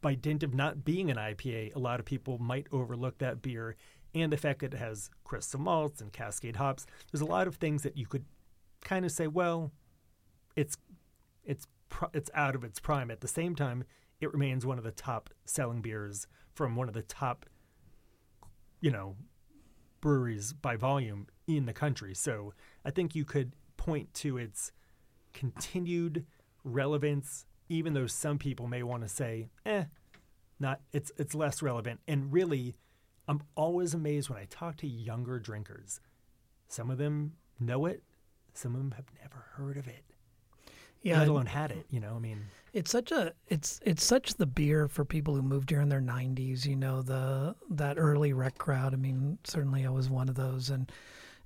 by 0.00 0.14
dint 0.14 0.42
of 0.42 0.52
not 0.52 0.84
being 0.84 1.10
an 1.10 1.16
IPA, 1.16 1.74
a 1.74 1.78
lot 1.78 2.00
of 2.00 2.06
people 2.06 2.38
might 2.38 2.66
overlook 2.72 3.18
that 3.18 3.40
beer 3.40 3.76
and 4.14 4.32
the 4.32 4.36
fact 4.36 4.60
that 4.60 4.74
it 4.74 4.78
has 4.78 5.10
crystal 5.24 5.60
malts 5.60 6.00
and 6.00 6.12
cascade 6.12 6.56
hops. 6.56 6.86
There's 7.10 7.22
a 7.22 7.26
lot 7.26 7.46
of 7.46 7.56
things 7.56 7.82
that 7.84 7.96
you 7.96 8.06
could 8.06 8.24
kind 8.82 9.04
of 9.04 9.12
say, 9.12 9.26
well, 9.26 9.72
it's 10.56 10.76
it's 11.44 11.66
it's 12.12 12.30
out 12.34 12.54
of 12.54 12.64
its 12.64 12.80
prime. 12.80 13.10
At 13.10 13.20
the 13.20 13.28
same 13.28 13.54
time, 13.54 13.84
it 14.20 14.32
remains 14.32 14.66
one 14.66 14.78
of 14.78 14.84
the 14.84 14.90
top 14.90 15.30
selling 15.44 15.80
beers 15.80 16.26
from 16.52 16.76
one 16.76 16.88
of 16.88 16.94
the 16.94 17.02
top, 17.02 17.46
you 18.84 18.90
know, 18.90 19.16
breweries 20.02 20.52
by 20.52 20.76
volume 20.76 21.26
in 21.46 21.64
the 21.64 21.72
country. 21.72 22.14
So 22.14 22.52
I 22.84 22.90
think 22.90 23.14
you 23.14 23.24
could 23.24 23.54
point 23.78 24.12
to 24.16 24.36
its 24.36 24.72
continued 25.32 26.26
relevance, 26.64 27.46
even 27.70 27.94
though 27.94 28.06
some 28.06 28.36
people 28.36 28.66
may 28.66 28.82
want 28.82 29.02
to 29.02 29.08
say, 29.08 29.48
eh, 29.64 29.84
not 30.60 30.82
it's 30.92 31.10
it's 31.16 31.34
less 31.34 31.62
relevant. 31.62 32.00
And 32.06 32.30
really, 32.30 32.76
I'm 33.26 33.40
always 33.56 33.94
amazed 33.94 34.28
when 34.28 34.38
I 34.38 34.44
talk 34.50 34.76
to 34.78 34.86
younger 34.86 35.38
drinkers. 35.38 35.98
Some 36.68 36.90
of 36.90 36.98
them 36.98 37.32
know 37.58 37.86
it, 37.86 38.02
some 38.52 38.74
of 38.74 38.80
them 38.80 38.90
have 38.96 39.06
never 39.22 39.46
heard 39.54 39.78
of 39.78 39.88
it, 39.88 40.04
Yeah, 41.04 41.20
let 41.20 41.28
alone 41.28 41.46
had 41.46 41.70
it. 41.70 41.86
You 41.90 42.00
know, 42.00 42.14
I 42.16 42.18
mean, 42.18 42.46
It's 42.72 42.90
such 42.90 43.12
a 43.12 43.32
it's 43.46 43.78
it's 43.84 44.02
such 44.02 44.34
the 44.34 44.46
beer 44.46 44.88
for 44.88 45.04
people 45.04 45.36
who 45.36 45.42
moved 45.42 45.70
here 45.70 45.80
in 45.80 45.88
their 45.90 46.00
90s, 46.00 46.66
you 46.66 46.74
know, 46.74 47.02
the 47.02 47.54
that 47.70 47.96
early 47.98 48.32
rec 48.32 48.58
crowd. 48.58 48.94
I 48.94 48.96
mean, 48.96 49.38
certainly 49.44 49.86
I 49.86 49.90
was 49.90 50.10
one 50.10 50.28
of 50.28 50.34
those 50.34 50.70
and 50.70 50.90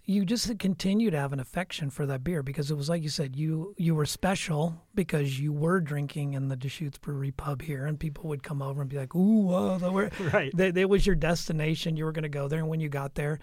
you 0.05 0.25
just 0.25 0.59
continue 0.59 1.11
to 1.11 1.19
have 1.19 1.35
an 1.35 1.41
affection 1.41 1.91
for 1.91 2.07
that 2.07 2.25
beer 2.25 2.43
because 2.43 2.71
it 2.71 2.77
was 2.77 2.89
like 2.89 3.03
you 3.03 3.11
said, 3.11 3.37
you 3.37 3.75
you 3.77 3.95
were 3.95 4.07
special 4.07 4.83
because 4.95 5.39
you 5.39 5.53
were 5.53 5.81
drinking 5.81 6.33
in 6.33 6.49
the 6.49 6.57
Deschutes 6.57 6.97
Brewery 6.97 7.31
pub 7.31 7.61
here, 7.61 7.85
and 7.85 8.01
people 8.01 8.31
would 8.31 8.43
come 8.43 8.63
over 8.63 8.81
and 8.81 8.89
be 8.89 8.97
like, 8.97 9.15
"Ooh, 9.15 9.43
whoa, 9.43 9.77
that 9.77 9.93
were 9.93 10.11
right. 10.33 10.51
that, 10.57 10.75
that 10.75 10.89
was 10.89 11.05
your 11.07 11.15
destination. 11.15 11.99
You 11.99 12.07
were 12.07 12.13
going 12.13 12.23
to 12.23 12.31
go 12.31 12.49
there, 12.49 12.59
and 12.59 12.69
when 12.69 12.81
you 12.81 12.89
got 12.89 13.17
there, 13.17 13.39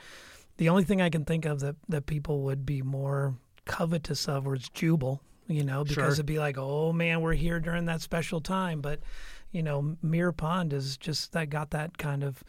the 0.58 0.70
only 0.70 0.84
thing 0.84 1.04
I 1.04 1.12
can 1.12 1.24
think 1.24 1.46
of 1.46 1.60
that 1.60 1.76
that 1.88 2.08
people 2.08 2.42
would 2.46 2.66
be 2.66 2.82
more 2.82 3.36
covetous 3.66 4.28
of 4.28 4.48
was 4.48 4.68
Jubelale. 4.70 5.20
You 5.48 5.64
know, 5.64 5.84
because 5.84 5.96
Sure. 5.96 6.12
it'd 6.12 6.26
be 6.26 6.40
like, 6.40 6.58
"Oh 6.58 6.92
man, 6.92 7.22
we're 7.22 7.34
here 7.34 7.60
during 7.60 7.86
that 7.86 8.02
special 8.02 8.42
time," 8.42 8.82
but 8.82 9.00
you 9.52 9.62
know, 9.64 9.96
Mirror 10.02 10.34
Pond 10.34 10.74
is 10.74 10.98
just 10.98 11.32
that 11.34 11.50
got 11.50 11.70
that 11.72 11.98
kind 11.98 12.24
of 12.24 12.44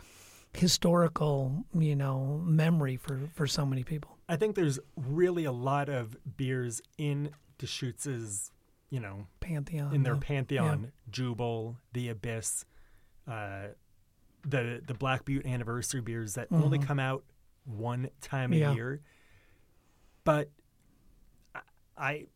historical, 0.55 1.65
you 1.75 1.95
know, 1.95 2.41
memory 2.45 2.97
for 2.97 3.19
for 3.35 3.47
so 3.47 3.67
many 3.67 3.85
people. 3.85 4.17
I 4.29 4.37
think 4.37 4.57
there's 4.57 4.79
really 4.97 5.45
a 5.45 5.53
lot 5.53 5.89
of 5.89 6.17
beers 6.37 6.81
in 6.99 7.31
Deschutes's, 7.59 8.51
you 8.91 8.99
know, 8.99 9.27
Pantheon 9.41 9.95
in 9.95 10.03
their 10.03 10.15
though. 10.15 10.21
pantheon. 10.21 10.93
Jubelale, 11.11 11.77
the 11.93 12.09
Abyss, 12.09 12.65
uh, 13.29 13.69
the 14.43 14.83
the 14.87 14.95
Black 14.95 15.25
Butte 15.27 15.45
anniversary 15.47 16.01
beers 16.01 16.35
that 16.35 16.49
only 16.51 16.79
Mhm. 16.79 16.87
come 16.87 16.99
out 16.99 17.25
one 17.65 18.09
time 18.23 18.53
a 18.53 18.57
Yeah. 18.57 18.73
year. 18.75 19.01
But 20.25 20.51
I, 21.55 21.61
I 21.97 22.27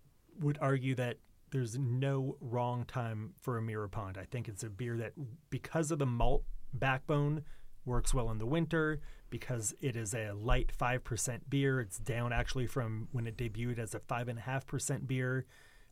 would 0.41 0.59
argue 0.61 0.95
that 0.97 1.19
there's 1.51 1.79
no 1.79 2.37
wrong 2.41 2.85
time 2.85 3.35
for 3.41 3.59
a 3.59 3.63
Mirror 3.63 3.89
Pond. 3.89 4.19
I 4.19 4.25
think 4.25 4.49
it's 4.49 4.63
a 4.63 4.71
beer 4.71 4.97
that, 4.97 5.13
because 5.51 5.91
of 5.91 5.99
the 5.99 6.07
malt 6.07 6.45
backbone, 6.73 7.43
works 7.85 8.15
well 8.15 8.31
in 8.31 8.39
the 8.39 8.47
winter. 8.47 9.01
Because 9.31 9.75
it 9.81 9.95
is 9.95 10.13
a 10.13 10.33
light 10.33 10.73
five 10.73 11.05
percent 11.05 11.49
beer, 11.49 11.81
it's 11.81 11.99
down 11.99 12.33
actually 12.33 12.67
from 12.67 13.07
when 13.13 13.29
it 13.29 13.37
debuted 13.37 13.79
as 13.79 13.95
a 13.95 14.01
five 14.01 14.27
and 14.27 14.41
a 14.41 14.43
half 14.43 14.67
percent 14.67 15.07
beer. 15.07 15.47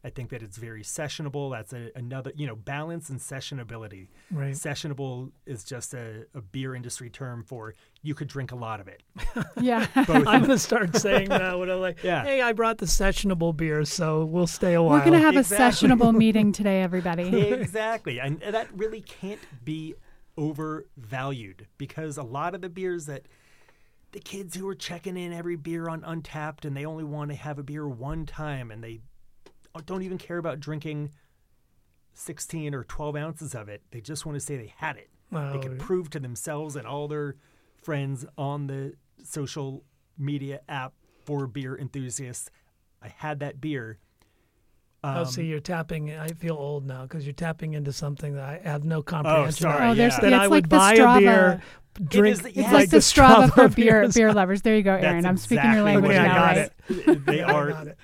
I 0.04 0.10
think 0.10 0.30
that 0.30 0.42
it's 0.42 0.56
very 0.58 0.82
sessionable. 0.84 1.50
That's 1.50 1.72
a, 1.72 1.90
another, 1.96 2.30
you 2.36 2.46
know, 2.46 2.54
balance 2.54 3.10
and 3.10 3.18
sessionability. 3.18 4.06
right. 4.30 4.52
Sessionable 4.54 5.32
is 5.44 5.64
just 5.64 5.92
a, 5.92 6.24
a 6.34 6.40
beer 6.40 6.76
industry 6.76 7.10
term 7.10 7.42
for 7.42 7.74
you 8.02 8.14
could 8.14 8.28
drink 8.28 8.52
a 8.52 8.56
lot 8.56 8.78
of 8.80 8.86
it. 8.88 9.02
Yeah. 9.60 9.88
I'm 9.96 10.22
gonna 10.42 10.56
start 10.58 10.94
saying 10.96 11.30
that 11.30 11.58
when 11.58 11.68
I'm 11.68 11.80
like, 11.80 12.00
Yeah. 12.04 12.22
"Hey, 12.22 12.40
I 12.40 12.52
brought 12.52 12.78
the 12.78 12.86
sessionable 12.86 13.56
beer, 13.56 13.84
so 13.84 14.24
we'll 14.24 14.46
stay 14.46 14.74
a 14.74 14.82
while." 14.82 14.92
We're 14.98 15.04
going 15.04 15.12
to 15.14 15.18
have 15.18 15.36
Exactly. 15.36 15.88
a 15.88 15.92
sessionable 15.92 16.14
meeting 16.14 16.52
today, 16.52 16.80
everybody. 16.82 17.36
exactly. 17.52 18.20
And 18.20 18.40
that 18.40 18.68
really 18.76 19.00
can't 19.00 19.40
be 19.64 19.94
overvalued 20.36 21.66
because 21.76 22.16
a 22.16 22.22
lot 22.22 22.54
of 22.54 22.60
the 22.60 22.68
beers 22.68 23.06
that 23.06 23.22
the 24.12 24.20
kids 24.20 24.54
who 24.56 24.66
are 24.68 24.74
checking 24.74 25.16
in 25.16 25.32
every 25.32 25.56
beer 25.56 25.88
on 25.88 26.02
Untappd 26.02 26.64
and 26.64 26.76
they 26.76 26.84
only 26.86 27.04
want 27.04 27.30
to 27.30 27.36
have 27.36 27.58
a 27.58 27.62
beer 27.62 27.86
one 27.88 28.24
time 28.26 28.70
and 28.70 28.82
they 28.82 29.00
don't 29.86 30.02
even 30.02 30.18
care 30.18 30.38
about 30.38 30.60
drinking 30.60 31.10
16 32.14 32.74
or 32.74 32.84
12 32.84 33.16
ounces 33.16 33.54
of 33.54 33.68
it. 33.68 33.82
They 33.90 34.00
just 34.00 34.26
want 34.26 34.36
to 34.36 34.40
say 34.40 34.56
they 34.56 34.72
had 34.76 34.96
it. 34.96 35.08
Oh, 35.32 35.52
they 35.52 35.58
can 35.58 35.76
prove 35.78 36.10
to 36.10 36.20
themselves 36.20 36.74
and 36.76 36.86
all 36.86 37.06
their 37.08 37.36
friends 37.82 38.24
on 38.36 38.66
the 38.66 38.94
social 39.22 39.84
media 40.18 40.60
app 40.68 40.94
for 41.24 41.46
beer 41.46 41.76
enthusiasts, 41.76 42.50
I 43.02 43.08
had 43.08 43.40
that 43.40 43.60
beer. 43.60 43.98
oh, 45.04 45.08
Um, 45.20 45.24
see, 45.26 45.44
you're 45.44 45.60
tapping. 45.60 46.12
I 46.14 46.28
feel 46.28 46.54
old 46.56 46.86
now 46.86 47.02
because 47.02 47.26
you're 47.26 47.34
tapping 47.34 47.74
into 47.74 47.92
something 47.92 48.34
that 48.34 48.44
I 48.44 48.60
have 48.68 48.84
no 48.84 49.02
comprehension. 49.02 49.66
of. 49.66 49.74
sorry, 49.74 49.90
oh, 49.90 49.94
there's 49.94 50.14
yeah. 50.14 50.20
That 50.20 50.32
it's 50.32 50.34
I 50.40 50.46
like 50.46 50.50
would 50.50 50.64
the 50.64 50.76
buy 50.76 50.96
Strava. 50.96 51.16
a 51.16 51.20
beer, 51.20 51.62
drink. 52.08 52.32
is 52.32 52.40
the- 52.40 52.48
It's 52.48 52.56
Yeah, 52.56 52.72
like, 52.72 52.90
the 52.90 52.96
Strava 52.96 53.52
for 53.54 53.68
beer 53.68 54.08
beer 54.08 54.32
lovers. 54.40 54.62
There 54.62 54.74
you 54.74 54.82
go, 54.82 54.94
Aaron. 54.94 55.22
That's 55.22 55.26
I'm 55.26 55.36
speaking 55.36 55.70
your 55.72 55.82
language 55.82 56.16
what 56.16 56.22
now, 56.22 56.32
I 56.32 56.54
got 56.54 56.56
right? 56.56 56.70
it. 57.08 57.26
they 57.26 57.42
I 57.42 57.52
are 57.52 57.68
got 57.70 57.86
it. 57.88 57.98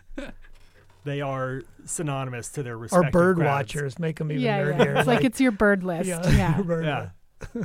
They 1.04 1.20
are 1.20 1.62
synonymous 1.84 2.48
to 2.52 2.62
their 2.62 2.76
Or 2.76 3.10
bird 3.10 3.36
crowds. 3.36 3.38
watchers 3.38 3.98
make 3.98 4.16
them 4.18 4.30
even 4.32 4.42
Yeah, 4.42 4.60
nerdier. 4.62 4.84
yeah. 4.86 4.98
It's 4.98 5.06
like 5.06 5.24
it's 5.24 5.40
your 5.40 5.52
bird 5.52 5.84
list. 5.84 6.08
Yeah. 6.08 6.60
bird 6.66 6.84
Yeah. 6.84 7.08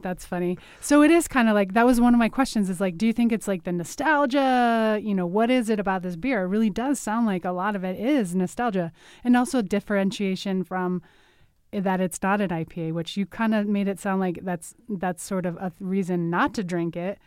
That's 0.00 0.24
funny. 0.24 0.58
So 0.80 1.02
it 1.02 1.10
is 1.10 1.28
kind 1.28 1.48
of 1.48 1.54
like 1.54 1.74
that 1.74 1.86
was 1.86 2.00
one 2.00 2.14
of 2.14 2.18
my 2.18 2.28
questions 2.28 2.68
is 2.70 2.80
like, 2.80 2.96
do 2.98 3.06
you 3.06 3.12
think 3.12 3.32
it's 3.32 3.46
like 3.46 3.64
the 3.64 3.70
nostalgia? 3.72 4.98
You 5.02 5.14
know, 5.14 5.26
what 5.26 5.50
is 5.50 5.68
it 5.68 5.78
about 5.78 6.02
this 6.02 6.16
beer? 6.16 6.42
It 6.42 6.46
really 6.48 6.70
does 6.70 6.98
sound 6.98 7.26
like 7.26 7.44
a 7.44 7.52
lot 7.52 7.76
of 7.76 7.84
it 7.84 7.98
is 8.00 8.34
nostalgia 8.34 8.92
and 9.22 9.36
also 9.36 9.62
differentiation 9.62 10.64
from 10.64 11.02
that 11.72 12.00
it's 12.00 12.20
not 12.22 12.40
an 12.40 12.48
IPA, 12.50 12.92
which 12.92 13.16
you 13.16 13.24
kind 13.26 13.54
of 13.54 13.68
made 13.68 13.86
it 13.86 14.00
sound 14.00 14.20
like 14.20 14.40
that's 14.42 14.74
that's 14.88 15.22
sort 15.22 15.46
of 15.46 15.56
a 15.58 15.72
reason 15.78 16.28
not 16.30 16.52
to 16.54 16.64
drink 16.64 16.96
it. 16.96 17.18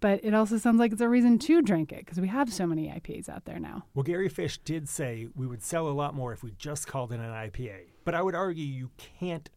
But 0.00 0.24
it 0.24 0.32
also 0.32 0.56
sounds 0.56 0.78
like 0.78 0.92
it's 0.92 1.00
a 1.00 1.08
reason 1.08 1.38
to 1.40 1.60
drink 1.60 1.92
it 1.92 2.04
because 2.06 2.18
we 2.18 2.28
have 2.28 2.52
so 2.52 2.66
many 2.66 2.88
IPAs 2.88 3.28
out 3.28 3.44
there 3.44 3.58
now. 3.58 3.84
Well, 3.94 4.02
Gary 4.02 4.30
Fish 4.30 4.58
did 4.58 4.88
say 4.88 5.28
we 5.34 5.46
would 5.46 5.62
sell 5.62 5.88
a 5.88 5.92
lot 5.92 6.14
more 6.14 6.32
if 6.32 6.42
we 6.42 6.52
just 6.52 6.86
called 6.86 7.12
it 7.12 7.20
an 7.20 7.30
IPA. 7.30 7.80
But 8.04 8.14
I 8.14 8.22
would 8.22 8.34
argue 8.34 8.64
you 8.64 8.90
can't 8.96 9.50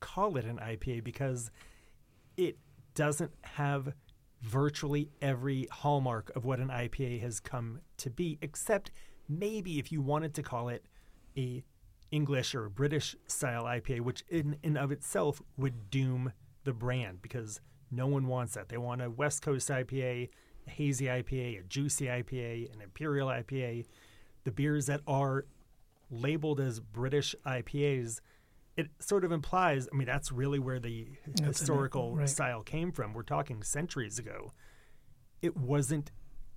call 0.00 0.36
it 0.36 0.44
an 0.44 0.58
IPA 0.58 1.04
because 1.04 1.50
it 2.36 2.58
doesn't 2.94 3.32
have 3.42 3.94
virtually 4.42 5.10
every 5.22 5.68
hallmark 5.70 6.34
of 6.34 6.44
what 6.44 6.58
an 6.58 6.68
IPA 6.68 7.20
has 7.20 7.40
come 7.40 7.80
to 7.98 8.10
be, 8.10 8.38
except 8.42 8.90
maybe 9.28 9.78
if 9.78 9.92
you 9.92 10.02
wanted 10.02 10.34
to 10.34 10.42
call 10.42 10.68
it 10.68 10.84
a 11.36 11.64
English 12.10 12.54
or 12.54 12.68
British 12.68 13.16
style 13.26 13.64
IPA, 13.64 14.00
which 14.00 14.24
in 14.28 14.56
and 14.62 14.78
of 14.78 14.92
itself 14.92 15.42
would 15.56 15.90
doom 15.90 16.32
the 16.64 16.72
brand 16.72 17.22
because 17.22 17.60
no 17.90 18.06
one 18.06 18.26
wants 18.26 18.54
that. 18.54 18.68
They 18.68 18.78
want 18.78 19.02
a 19.02 19.10
West 19.10 19.42
Coast 19.42 19.68
IPA, 19.68 20.28
a 20.66 20.70
hazy 20.70 21.06
IPA, 21.06 21.60
a 21.60 21.62
juicy 21.64 22.06
IPA, 22.06 22.72
an 22.72 22.80
imperial 22.80 23.28
IPA. 23.28 23.86
The 24.44 24.52
beers 24.52 24.86
that 24.86 25.00
are 25.06 25.46
labeled 26.10 26.60
as 26.60 26.80
British 26.80 27.34
IPAs, 27.44 28.20
it 28.76 28.88
sort 28.98 29.24
of 29.24 29.32
implies, 29.32 29.88
I 29.92 29.96
mean, 29.96 30.06
that's 30.06 30.30
really 30.30 30.58
where 30.58 30.78
the 30.78 31.08
That's 31.26 31.58
historical 31.58 32.16
right. 32.16 32.28
style 32.28 32.62
came 32.62 32.92
from. 32.92 33.12
We're 33.14 33.22
talking 33.22 33.62
centuries 33.62 34.18
ago. 34.18 34.52
It 35.42 35.56
wasn't 35.56 36.12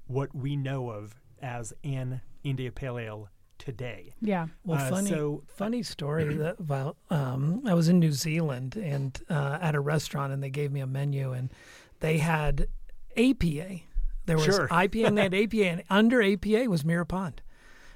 what 0.08 0.36
we 0.36 0.56
know 0.56 0.90
of 0.90 1.16
as 1.42 1.74
an 1.84 2.22
India 2.44 2.72
Pale 2.72 3.00
Ale 3.00 3.30
today. 3.60 4.16
Yeah. 4.22 4.48
Well, 4.66 4.80
Uh, 4.82 4.90
funny, 4.90 5.10
so- 5.12 5.44
funny 5.48 5.84
story 5.84 6.34
that 6.36 6.60
about. 6.60 6.98
Um, 7.12 7.62
I 7.68 7.76
was 7.76 7.88
in 7.90 8.00
New 8.00 8.12
Zealand 8.12 8.76
and 8.76 9.22
uh, 9.30 9.60
at 9.62 9.76
a 9.76 9.80
restaurant, 9.80 10.34
and 10.34 10.42
they 10.42 10.50
gave 10.50 10.72
me 10.72 10.80
a 10.80 10.88
menu, 10.88 11.32
and 11.34 11.52
they 12.00 12.18
had 12.18 12.68
APA. 13.16 13.82
There 14.26 14.38
was 14.38 14.46
Sure. 14.46 14.68
IPA 14.70 15.06
and 15.08 15.18
they 15.18 15.24
had 15.24 15.34
APA, 15.44 15.66
and 15.70 15.84
under 15.90 16.22
APA 16.24 16.70
was 16.70 16.84
Mirror 16.86 17.06
Pond, 17.06 17.42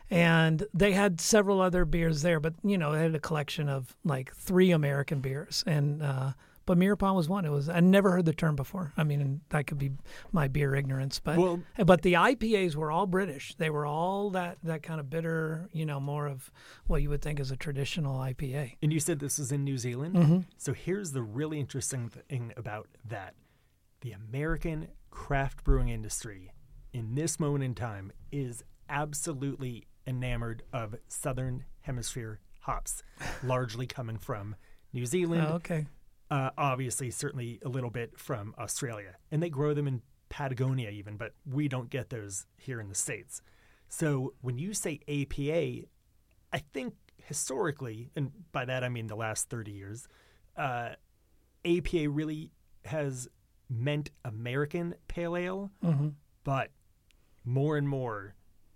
and 0.09 0.65
they 0.73 0.91
had 0.91 1.19
several 1.21 1.61
other 1.61 1.85
beers 1.85 2.21
there, 2.21 2.39
but 2.39 2.53
you 2.63 2.77
know, 2.77 2.91
they 2.91 3.01
had 3.03 3.15
a 3.15 3.19
collection 3.19 3.69
of 3.69 3.95
like 4.03 4.33
three 4.35 4.71
American 4.71 5.19
beers, 5.21 5.63
and 5.65 6.01
uh, 6.03 6.33
but 6.65 6.77
Mirror 6.77 6.95
Pond 6.97 7.15
was 7.15 7.29
one. 7.29 7.45
It 7.45 7.49
was 7.49 7.69
I 7.69 7.79
never 7.79 8.11
heard 8.11 8.25
the 8.25 8.33
term 8.33 8.55
before. 8.55 8.93
I 8.97 9.03
mean, 9.03 9.41
that 9.49 9.67
could 9.67 9.77
be 9.77 9.91
my 10.31 10.47
beer 10.47 10.75
ignorance, 10.75 11.19
but 11.19 11.37
Well, 11.37 11.61
but 11.85 12.01
the 12.01 12.13
IPAs 12.13 12.75
were 12.75 12.91
all 12.91 13.05
British. 13.05 13.55
They 13.55 13.69
were 13.69 13.85
all 13.85 14.29
that 14.31 14.57
that 14.63 14.83
kind 14.83 14.99
of 14.99 15.09
bitter, 15.09 15.67
you 15.71 15.85
know, 15.85 15.99
more 15.99 16.27
of 16.27 16.51
what 16.87 17.01
you 17.01 17.09
would 17.09 17.21
think 17.21 17.39
is 17.39 17.51
a 17.51 17.57
traditional 17.57 18.17
IPA. 18.19 18.77
and 18.81 18.93
you 18.93 18.99
said 18.99 19.19
this 19.19 19.39
is 19.39 19.51
in 19.51 19.63
New 19.63 19.77
Zealand. 19.77 20.15
Mm-hmm. 20.15 20.39
So 20.57 20.73
here's 20.73 21.11
the 21.11 21.21
really 21.23 21.59
interesting 21.59 22.09
thing 22.09 22.53
about 22.57 22.87
that. 23.05 23.35
The 24.01 24.11
American 24.11 24.89
craft 25.11 25.63
brewing 25.63 25.89
industry 25.89 26.51
in 26.91 27.15
this 27.15 27.39
moment 27.39 27.63
in 27.63 27.73
time 27.75 28.11
is 28.31 28.63
absolutely 28.89 29.87
enamored 30.05 30.63
of 30.73 30.95
Southern 31.07 31.65
Hemisphere 31.81 32.39
hops, 32.61 33.03
largely 33.43 33.85
coming 33.87 34.17
from 34.17 34.55
New 34.93 35.05
Zealand. 35.05 35.45
Oh, 35.49 35.55
okay. 35.55 35.85
Uh, 36.33 36.49
obviously, 36.57 37.11
certainly 37.11 37.59
a 37.63 37.69
little 37.69 37.91
bit 37.91 38.17
from 38.17 38.55
Australia. 38.57 39.17
And 39.29 39.43
they 39.43 39.51
grow 39.51 39.75
them 39.75 39.87
in 39.87 40.01
Patagonia, 40.29 40.89
even, 40.89 41.15
but 41.15 41.33
we 41.45 41.67
don't 41.67 41.91
get 41.91 42.09
those 42.09 42.47
here 42.57 42.79
in 42.79 42.89
the 42.89 42.95
States. 42.95 43.39
So 43.87 44.33
when 44.41 44.57
you 44.57 44.73
say 44.73 44.99
APA, 45.07 45.87
I 46.51 46.57
think 46.73 46.95
historically, 47.17 48.09
and 48.15 48.31
by 48.51 48.65
that 48.65 48.83
I 48.83 48.89
mean 48.89 49.05
the 49.05 49.15
last 49.15 49.51
30 49.51 49.73
years, 49.73 50.07
uh, 50.57 50.93
APA 51.65 52.09
really 52.09 52.51
has 52.85 53.27
meant 53.69 54.09
American 54.25 54.95
pale 55.07 55.37
ale, 55.37 55.71
hmm 55.83 56.09
but 56.43 56.71
more 57.45 57.77
and 57.77 57.87
more 57.87 58.35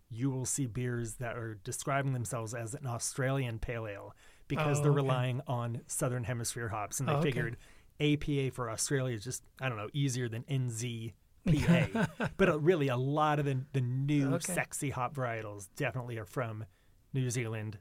you 0.09 0.29
will 0.29 0.45
see 0.45 0.67
beers 0.67 1.15
that 1.15 1.35
are 1.35 1.59
describing 1.63 2.13
themselves 2.13 2.53
as 2.53 2.75
an 2.75 2.85
Australian 2.85 3.57
pale 3.57 3.87
ale 3.87 4.15
because 4.47 4.79
Oh, 4.79 4.83
they're 4.83 4.91
okay. 4.91 4.95
relying 5.01 5.41
on 5.47 5.81
Southern 5.87 6.23
Hemisphere 6.23 6.69
hops. 6.69 6.99
And 6.99 7.07
they 7.09 7.13
Oh, 7.13 7.17
okay. 7.17 7.29
figured 7.31 7.57
APA 7.99 8.51
for 8.51 8.69
Australia 8.69 9.15
is 9.15 9.23
just, 9.23 9.43
I 9.61 9.67
don't 9.69 9.77
know, 9.77 9.89
easier 9.93 10.29
than 10.29 10.43
NZPA. 10.43 12.09
but 12.37 12.49
uh, 12.49 12.59
really, 12.59 12.87
a 12.87 12.97
lot 12.97 13.39
of 13.39 13.45
the, 13.45 13.59
the 13.73 13.81
new 13.81 14.35
Okay. 14.35 14.53
sexy 14.53 14.89
hop 14.91 15.15
varietals 15.15 15.67
definitely 15.75 16.17
are 16.17 16.25
from 16.25 16.65
New 17.13 17.29
Zealand 17.29 17.77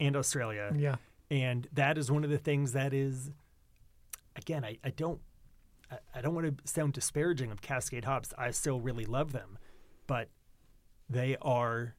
and 0.00 0.16
Australia. 0.16 0.72
Yeah. 0.76 0.96
And 1.30 1.68
that 1.72 1.98
is 1.98 2.10
one 2.10 2.24
of 2.24 2.30
the 2.30 2.38
things 2.38 2.72
that 2.72 2.92
is, 2.94 3.30
again, 4.36 4.64
I, 4.64 4.78
I 4.84 4.90
don't. 4.90 5.20
I- 5.90 5.98
I 6.14 6.20
don't 6.20 6.34
want 6.34 6.58
to 6.58 6.70
sound 6.70 6.92
disparaging 6.92 7.50
of 7.50 7.62
Cascade 7.62 8.04
hops. 8.04 8.34
I 8.36 8.50
still 8.50 8.78
really 8.78 9.06
love 9.06 9.32
them, 9.32 9.56
but 10.06 10.28
they 11.08 11.34
are 11.40 11.94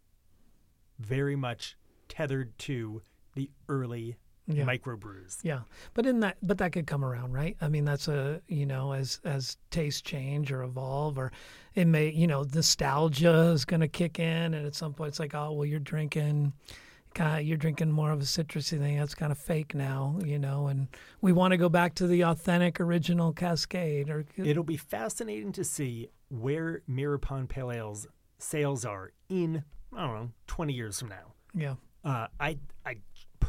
very 1.00 1.36
much 1.36 1.76
tethered 2.08 2.56
to 2.60 3.02
the 3.40 3.50
early 3.70 4.18
Yeah. 4.48 4.66
microbrews. 4.66 5.38
Yeah, 5.44 5.62
but 5.94 6.06
in 6.08 6.20
that, 6.22 6.38
but 6.42 6.58
that 6.58 6.72
could 6.72 6.88
come 6.88 7.06
around, 7.06 7.34
right? 7.34 7.56
I 7.62 7.68
mean, 7.70 7.86
that's 7.86 8.08
a 8.08 8.42
you 8.48 8.66
know, 8.66 8.94
as 8.94 9.20
as 9.24 9.58
tastes 9.70 10.02
change 10.02 10.52
or 10.52 10.64
evolve, 10.64 11.18
or 11.20 11.32
it 11.76 11.86
may, 11.86 12.10
you 12.10 12.26
know, 12.28 12.44
nostalgia 12.54 13.52
is 13.54 13.64
going 13.66 13.82
to 13.82 13.88
kick 13.88 14.18
in, 14.20 14.54
and 14.56 14.66
at 14.66 14.74
some 14.76 14.94
point, 14.94 15.10
it's 15.10 15.20
like, 15.20 15.36
oh, 15.36 15.52
well, 15.52 15.66
you're 15.66 15.80
drinking, 15.80 16.54
kind 17.14 17.40
of, 17.40 17.46
you're 17.48 17.58
drinking 17.58 17.92
more 17.92 18.12
of 18.12 18.20
a 18.22 18.24
citrusy 18.26 18.80
thing. 18.80 18.98
That's 18.98 19.14
kind 19.14 19.32
of 19.32 19.38
fake 19.38 19.76
now, 19.76 20.18
you 20.26 20.40
know, 20.40 20.66
and 20.68 20.88
we 21.22 21.32
want 21.32 21.52
to 21.52 21.58
go 21.58 21.70
back 21.70 21.94
to 21.96 22.08
the 22.08 22.24
authentic, 22.26 22.80
original 22.82 23.32
Cascade. 23.34 24.10
Or 24.10 24.26
It'll 24.36 24.64
be 24.64 24.78
fascinating 24.78 25.52
to 25.54 25.64
see 25.64 26.10
where 26.30 26.82
Mirror 26.88 27.20
Pond 27.20 27.50
Pale 27.50 27.72
Ale's 27.72 28.08
sales 28.40 28.84
are 28.84 29.12
in 29.30 29.64
I 29.96 30.06
don't 30.08 30.16
know 30.16 30.32
twenty 30.48 30.74
years 30.74 30.98
from 31.00 31.10
now. 31.10 31.34
yeah, 31.54 31.76
Uh, 32.04 32.28
I 32.40 32.58
I 32.86 32.98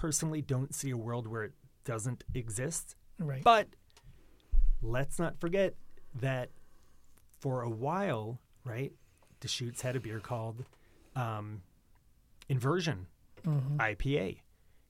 personally 0.00 0.40
don't 0.40 0.74
see 0.74 0.88
a 0.90 0.96
world 0.96 1.26
where 1.26 1.44
it 1.44 1.52
doesn't 1.84 2.24
exist. 2.34 2.96
right, 3.18 3.44
But 3.44 3.68
let's 4.80 5.18
not 5.18 5.38
forget 5.38 5.74
that 6.14 6.48
for 7.38 7.60
a 7.60 7.68
while, 7.68 8.40
right, 8.64 8.92
Deschutes 9.40 9.82
had 9.82 9.96
a 9.96 10.00
beer 10.00 10.18
called 10.20 10.64
um, 11.16 11.62
Inversion 12.48 13.08
Mhm. 13.42 13.76
IPA 13.78 14.40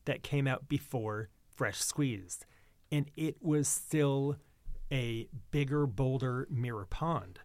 that 0.05 0.23
came 0.23 0.47
out 0.47 0.69
before 0.69 1.29
Fresh 1.49 1.79
Squeezed. 1.79 2.47
And 2.93 3.11
it 3.17 3.43
was 3.43 3.67
still 3.69 4.37
a 4.93 5.29
bigger, 5.51 5.87
bolder 5.87 6.47
Mirror 6.51 6.87
Pond. 6.87 7.41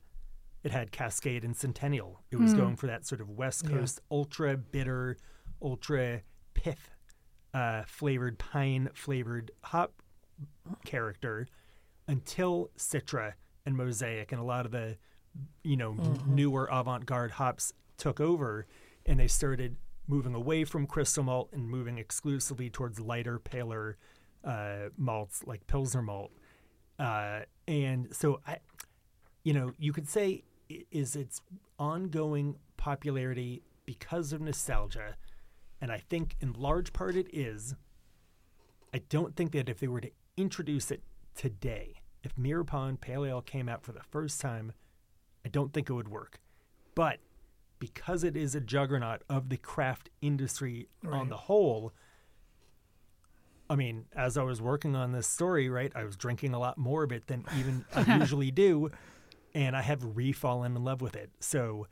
It 0.63 0.71
had 0.71 0.91
Cascade 0.91 1.43
and 1.43 1.55
Centennial. 1.55 2.21
It 2.31 2.37
was 2.37 2.53
going 2.53 2.75
for 2.75 2.85
that 2.87 3.05
sort 3.05 3.21
of 3.21 3.29
West 3.29 3.63
Yeah. 3.63 3.77
Coast 3.77 4.01
ultra 4.11 4.55
bitter, 4.57 5.17
ultra 5.61 6.21
pith 6.53 6.89
uh, 7.55 7.83
flavored, 7.87 8.37
pine 8.37 8.89
flavored 8.93 9.49
hop 9.63 9.93
character 10.83 11.47
until 12.05 12.69
Citra 12.77 13.33
and 13.65 13.77
Mosaic 13.77 14.33
and 14.33 14.41
a 14.41 14.43
lot 14.43 14.65
of 14.65 14.73
the 14.73 14.97
you 15.63 15.77
know 15.77 15.95
newer 16.27 16.67
avant-garde 16.71 17.31
hops 17.31 17.71
took 17.97 18.19
over 18.19 18.67
and 19.05 19.19
they 19.19 19.27
started 19.27 19.77
moving 20.07 20.35
away 20.35 20.65
from 20.65 20.85
crystal 20.85 21.23
malt 21.23 21.49
and 21.53 21.67
moving 21.69 21.97
exclusively 21.97 22.69
towards 22.69 22.99
lighter 22.99 23.39
paler 23.39 23.97
uh, 24.43 24.89
malts 24.97 25.41
like 25.45 25.65
pilsner 25.65 26.01
malt. 26.01 26.31
Uh, 26.99 27.41
and 27.67 28.07
so 28.11 28.39
i 28.47 28.57
you 29.43 29.53
know 29.53 29.71
you 29.77 29.93
could 29.93 30.07
say 30.07 30.43
is 30.91 31.15
its 31.15 31.41
ongoing 31.79 32.55
popularity 32.77 33.61
because 33.85 34.33
of 34.33 34.41
nostalgia 34.41 35.15
and 35.81 35.91
i 35.91 35.97
think 35.97 36.35
in 36.41 36.53
large 36.53 36.93
part 36.93 37.15
it 37.15 37.27
is 37.33 37.75
I 38.95 39.01
don't 39.09 39.35
think 39.35 39.51
that 39.51 39.67
if 39.67 39.81
they 39.81 39.89
were 39.89 39.99
to 39.99 40.11
introduce 40.37 40.89
it 40.89 41.03
today, 41.35 41.95
if 42.23 42.37
Mirror 42.37 42.63
Pond 42.63 43.01
Pale 43.01 43.25
Ale 43.25 43.41
came 43.41 43.67
out 43.67 43.83
for 43.83 43.91
the 43.91 43.99
first 44.09 44.39
time, 44.39 44.71
I 45.43 45.49
don't 45.49 45.73
think 45.73 45.89
it 45.89 45.93
would 45.93 46.07
work. 46.07 46.39
But 46.95 47.19
because 47.77 48.23
it 48.23 48.37
is 48.37 48.55
a 48.55 48.61
juggernaut 48.61 49.23
of 49.27 49.49
the 49.49 49.57
craft 49.57 50.11
industry 50.21 50.87
on 51.05 51.27
the 51.27 51.35
whole, 51.35 51.91
I 53.69 53.75
mean, 53.75 54.05
as 54.15 54.37
I 54.37 54.43
was 54.43 54.61
working 54.61 54.95
on 54.95 55.11
this 55.11 55.27
story, 55.27 55.67
right, 55.67 55.91
I 55.93 56.05
was 56.05 56.15
drinking 56.15 56.53
a 56.53 56.59
lot 56.59 56.77
more 56.77 57.03
of 57.03 57.11
it 57.11 57.27
than 57.27 57.43
even 57.59 57.83
I 57.93 58.17
usually 58.19 58.49
do, 58.49 58.91
and 59.53 59.75
I 59.75 59.81
have 59.81 60.15
re-fallen 60.15 60.77
in 60.77 60.85
love 60.85 61.01
with 61.01 61.17
it. 61.17 61.31
So 61.41 61.87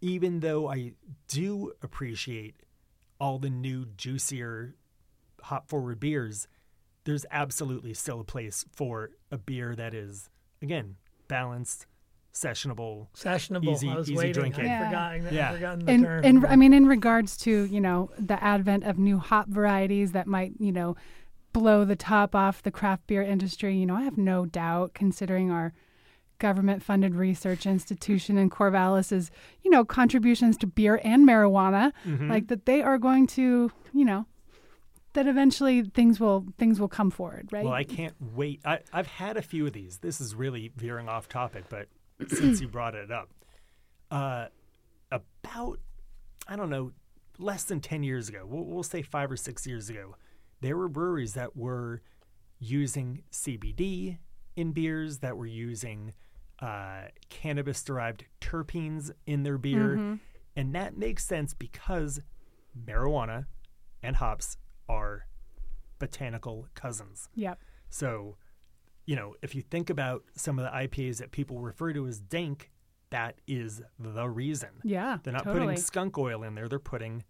even 0.00 0.40
though 0.40 0.68
I 0.68 0.94
do 1.28 1.72
appreciate 1.82 2.56
all 3.20 3.38
the 3.38 3.50
new 3.50 3.86
juicier 3.96 4.74
hop 5.42 5.68
forward 5.68 6.00
beers, 6.00 6.46
there's 7.04 7.24
absolutely 7.30 7.94
still 7.94 8.20
a 8.20 8.24
place 8.24 8.64
for 8.72 9.10
a 9.30 9.38
beer 9.38 9.74
that 9.74 9.94
is 9.94 10.28
again 10.62 10.96
balanced, 11.28 11.86
sessionable. 12.32 13.08
sessionable. 13.14 13.72
Easy- 13.72 13.88
I 13.90 13.96
was 13.96 14.08
easy 14.10 14.16
waiting. 14.16 14.32
drinking. 14.32 14.64
Yeah. 14.66 14.86
forgot. 14.86 15.32
Yeah. 15.32 15.52
Forgotten 15.52 15.84
the 15.86 15.92
and 15.92 16.04
term. 16.04 16.24
and. 16.24 16.46
I 16.46 16.56
mean, 16.56 16.72
in 16.72 16.86
regards 16.86 17.36
to 17.38 17.64
you 17.64 17.80
know 17.80 18.10
the 18.18 18.42
advent 18.42 18.84
of 18.84 18.98
new 18.98 19.18
hop 19.18 19.48
varieties 19.48 20.12
that 20.12 20.26
might 20.26 20.52
you 20.58 20.72
know 20.72 20.96
blow 21.52 21.84
the 21.84 21.96
top 21.96 22.34
off 22.34 22.62
the 22.62 22.70
craft 22.70 23.06
beer 23.06 23.22
industry, 23.22 23.74
you 23.76 23.86
know, 23.86 23.96
I 23.96 24.02
have 24.02 24.18
no 24.18 24.44
doubt, 24.46 24.92
considering 24.94 25.50
our 25.50 25.72
government-funded 26.38 27.14
research 27.14 27.66
institution 27.66 28.38
in 28.38 28.50
Corvallis's 28.50 29.30
you 29.62 29.70
know 29.70 29.84
contributions 29.84 30.56
to 30.58 30.66
beer 30.66 31.00
and 31.04 31.26
marijuana, 31.26 31.92
Mm-hmm. 32.06 32.30
like 32.30 32.48
that 32.48 32.66
they 32.66 32.82
are 32.82 32.98
going 32.98 33.26
to 33.28 33.70
you 33.92 34.04
know 34.04 34.26
that 35.14 35.26
eventually 35.26 35.82
things 35.82 36.20
will 36.20 36.44
things 36.58 36.78
will 36.80 36.88
come 36.88 37.10
forward, 37.10 37.48
right? 37.50 37.64
Well, 37.64 37.72
I 37.74 37.84
can't 37.84 38.14
wait. 38.34 38.60
I, 38.64 38.80
I've 38.92 39.06
had 39.06 39.36
a 39.36 39.42
few 39.42 39.66
of 39.66 39.72
these. 39.72 39.98
This 39.98 40.20
is 40.20 40.34
really 40.34 40.70
veering 40.76 41.08
off 41.08 41.28
topic, 41.28 41.64
but 41.68 41.88
since 42.28 42.60
you 42.60 42.68
brought 42.68 42.94
it 42.94 43.10
up, 43.10 43.30
uh, 44.10 44.46
about 45.10 45.78
I 46.46 46.56
don't 46.56 46.70
know, 46.70 46.92
less 47.38 47.64
than 47.64 47.80
ten 47.80 48.02
years 48.02 48.28
ago, 48.28 48.44
we'll, 48.46 48.64
we'll 48.64 48.82
say 48.82 49.02
five 49.02 49.30
or 49.30 49.36
six 49.36 49.66
years 49.66 49.88
ago, 49.90 50.14
there 50.60 50.76
were 50.76 50.88
breweries 50.88 51.34
that 51.34 51.56
were 51.56 52.02
using 52.60 53.22
CBD 53.32 54.18
in 54.56 54.72
beers, 54.72 55.18
that 55.18 55.36
were 55.36 55.46
using 55.46 56.12
uh, 56.60 57.02
cannabis-derived 57.28 58.24
terpenes 58.40 59.10
in 59.26 59.42
their 59.42 59.58
beer, 59.58 60.18
and 60.56 60.74
that 60.74 60.96
makes 60.96 61.24
sense 61.24 61.54
because 61.54 62.20
marijuana 62.86 63.46
and 64.02 64.16
hops 64.16 64.56
are 64.88 65.26
botanical 65.98 66.66
cousins. 66.74 67.28
Yep. 67.34 67.60
So, 67.90 68.36
you 69.06 69.16
know, 69.16 69.34
if 69.42 69.54
you 69.54 69.62
think 69.62 69.90
about 69.90 70.22
some 70.36 70.58
of 70.58 70.64
the 70.64 70.70
IPAs 70.70 71.18
that 71.18 71.30
people 71.30 71.60
refer 71.60 71.92
to 71.92 72.06
as 72.06 72.20
dank, 72.20 72.70
that 73.10 73.36
is 73.46 73.82
the 73.98 74.28
reason. 74.28 74.70
Yeah. 74.84 75.18
They're 75.22 75.32
not 75.32 75.44
totally. 75.44 75.66
putting 75.66 75.80
skunk 75.80 76.18
oil 76.18 76.42
in 76.42 76.54
there, 76.54 76.68
they're 76.68 76.78
putting 76.78 77.24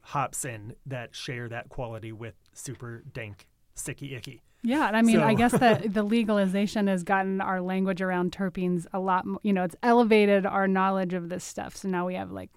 hops 0.00 0.44
in 0.44 0.74
that 0.86 1.14
share 1.14 1.48
that 1.48 1.68
quality 1.68 2.12
with 2.12 2.34
super 2.52 3.02
dank, 3.12 3.48
sticky 3.74 4.14
icky. 4.14 4.42
Yeah, 4.66 4.88
and 4.88 4.96
I 4.96 5.02
mean, 5.02 5.20
I 5.20 5.34
guess 5.34 5.52
the 5.64 5.88
the 5.88 6.02
legalization 6.02 6.88
has 6.88 7.02
gotten 7.04 7.40
our 7.40 7.60
language 7.60 8.02
around 8.02 8.32
terpenes 8.32 8.86
a 8.92 8.98
lot. 8.98 9.24
mo- 9.24 9.40
You 9.42 9.52
know, 9.52 9.64
it's 9.64 9.76
elevated 9.82 10.44
our 10.44 10.66
knowledge 10.66 11.14
of 11.14 11.28
this 11.28 11.44
stuff. 11.44 11.76
So 11.76 11.88
now 11.88 12.06
we 12.06 12.14
have 12.14 12.30
like 12.32 12.50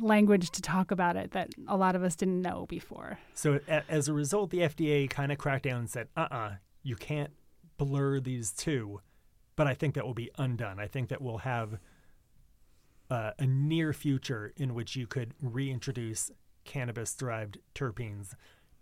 language 0.00 0.50
to 0.50 0.60
talk 0.62 0.90
about 0.90 1.16
it 1.16 1.30
that 1.32 1.50
a 1.68 1.76
lot 1.76 1.94
of 1.96 2.02
us 2.02 2.16
didn't 2.16 2.42
know 2.42 2.66
before. 2.68 3.18
So 3.32 3.60
a- 3.68 3.90
as 3.90 4.08
a 4.08 4.12
result, 4.12 4.50
the 4.50 4.58
FDA 4.58 5.08
kind 5.08 5.30
of 5.32 5.38
cracked 5.38 5.64
down 5.64 5.78
and 5.80 5.90
said, 5.90 6.08
"Uh-uh, 6.16 6.54
you 6.82 6.96
can't 6.96 7.30
blur 7.78 8.20
these 8.20 8.50
two." 8.52 9.00
But 9.56 9.66
I 9.68 9.74
think 9.74 9.94
that 9.94 10.04
will 10.04 10.14
be 10.14 10.30
undone. 10.36 10.78
I 10.80 10.88
think 10.88 11.08
that 11.10 11.22
we'll 11.22 11.38
have 11.38 11.78
uh, 13.10 13.30
a 13.38 13.46
near 13.46 13.92
future 13.92 14.52
in 14.56 14.74
which 14.74 14.96
you 14.96 15.06
could 15.06 15.32
reintroduce 15.40 16.30
cannabis-derived 16.64 17.58
terpenes, 17.74 18.34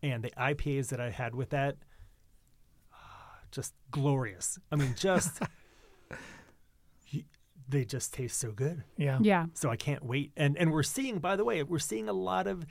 and 0.02 0.22
the 0.24 0.30
IPAs 0.30 0.88
that 0.88 1.00
I 1.00 1.10
had 1.10 1.34
with 1.34 1.50
that, 1.50 1.76
just 3.52 3.74
glorious. 3.92 4.58
I 4.72 4.76
mean, 4.76 4.94
just. 4.98 5.40
you- 7.08 7.24
they 7.68 7.84
just 7.84 8.12
taste 8.12 8.38
so 8.38 8.50
good. 8.52 8.82
Yeah. 8.98 9.18
Yeah. 9.22 9.46
So 9.54 9.70
I 9.70 9.76
can't 9.76 10.04
wait. 10.04 10.32
And 10.36 10.58
and 10.58 10.72
we're 10.72 10.82
seeing, 10.82 11.20
by 11.20 11.36
the 11.36 11.44
way, 11.44 11.62
we're 11.62 11.78
seeing 11.78 12.08
a 12.08 12.12
lot 12.12 12.46
of 12.46 12.66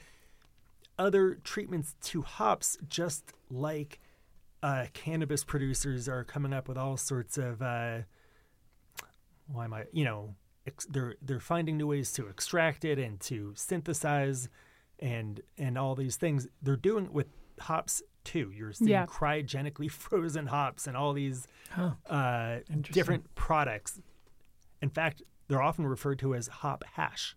other 1.00 1.36
treatments 1.44 1.96
to 2.02 2.22
hops, 2.22 2.78
just 2.88 3.32
like 3.50 4.00
uh, 4.62 4.86
cannabis 4.94 5.44
producers 5.44 6.08
are 6.08 6.24
coming 6.24 6.54
up 6.54 6.67
with 6.67 6.78
all 6.78 6.98
sorts 6.98 7.38
of. 7.38 7.62
Uh, 7.63 8.00
why 9.48 9.65
am 9.65 9.74
I? 9.74 9.86
You 9.91 10.04
know, 10.06 10.36
ex- 10.67 10.86
they're 10.88 11.15
they're 11.22 11.39
finding 11.39 11.78
new 11.78 11.88
ways 11.88 12.12
to 12.13 12.28
extract 12.28 12.86
it 12.86 13.00
and 13.00 13.20
to 13.22 13.54
synthesize, 13.56 14.50
and 15.00 15.41
and 15.58 15.78
all 15.80 15.96
these 15.96 16.17
things. 16.17 16.48
They're 16.62 16.76
doing 16.76 17.06
it 17.06 17.12
with 17.13 17.28
hops 17.60 18.04
too. 18.24 18.52
You're 18.56 18.74
seeing 18.74 18.90
Yeah. 18.90 19.06
cryogenically 19.06 19.90
frozen 20.06 20.48
hops 20.48 20.88
and 20.88 20.96
all 20.98 21.14
these 21.14 21.48
Huh. 21.72 21.92
uh, 22.10 22.60
different 22.92 23.34
products. 23.36 24.00
In 24.82 24.90
fact, 24.90 25.22
they're 25.48 25.62
often 25.62 25.86
referred 25.88 26.20
to 26.20 26.36
as 26.36 26.48
hop 26.48 26.84
hash. 26.96 27.36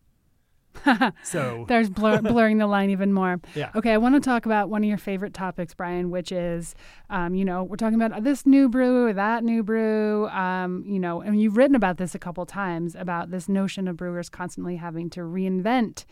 so 1.23 1.65
There's 1.69 1.89
blur- 1.89 2.21
blurring 2.23 2.59
the 2.59 2.67
line 2.67 2.91
even 2.91 3.13
more. 3.13 3.41
yeah, 3.55 3.71
Okay, 3.77 3.93
I 3.93 3.97
want 3.97 4.17
to 4.17 4.21
talk 4.21 4.45
about 4.45 4.71
one 4.71 4.83
of 4.83 4.89
your 4.89 4.99
favorite 4.99 5.33
topics, 5.33 5.73
Brian, 5.73 6.11
which 6.11 6.33
is, 6.33 6.75
um, 7.11 7.37
you 7.37 7.45
know, 7.45 7.63
we're 7.63 7.77
talking 7.77 8.01
about 8.01 8.25
this 8.25 8.45
new 8.45 8.69
brew 8.69 9.07
or 9.07 9.13
that 9.13 9.45
new 9.45 9.63
brew, 9.63 10.27
um, 10.29 10.83
you 10.85 10.99
know, 10.99 11.21
and 11.21 11.41
you've 11.41 11.57
written 11.57 11.77
about 11.77 11.97
this 11.99 12.15
a 12.15 12.19
couple 12.19 12.45
times 12.45 12.97
about 12.97 13.31
this 13.31 13.49
notion 13.49 13.87
of 13.87 13.97
brewers 13.97 14.29
constantly 14.29 14.75
having 14.77 15.09
to 15.11 15.21
reinvent 15.21 16.05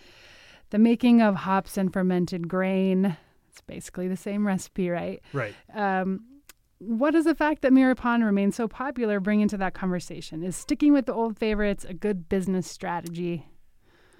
the 0.70 0.78
making 0.78 1.20
of 1.20 1.34
hops 1.34 1.76
and 1.76 1.92
fermented 1.92 2.46
grain. 2.46 3.16
It's 3.52 3.60
basically 3.60 4.08
the 4.08 4.16
same 4.16 4.46
recipe, 4.46 4.88
right? 4.88 5.20
right. 5.34 5.54
Um, 5.74 6.24
what 6.78 7.12
does 7.12 7.26
the 7.26 7.34
fact 7.34 7.62
that 7.62 7.72
Mirror 7.72 7.94
Pond 7.96 8.24
remains 8.24 8.56
so 8.56 8.66
popular 8.66 9.20
bring 9.20 9.40
into 9.40 9.58
that 9.58 9.74
conversation? 9.74 10.42
Is 10.42 10.56
sticking 10.56 10.92
with 10.92 11.06
the 11.06 11.12
old 11.12 11.38
favorites 11.38 11.84
a 11.84 11.94
good 11.94 12.28
business 12.28 12.68
strategy? 12.68 13.46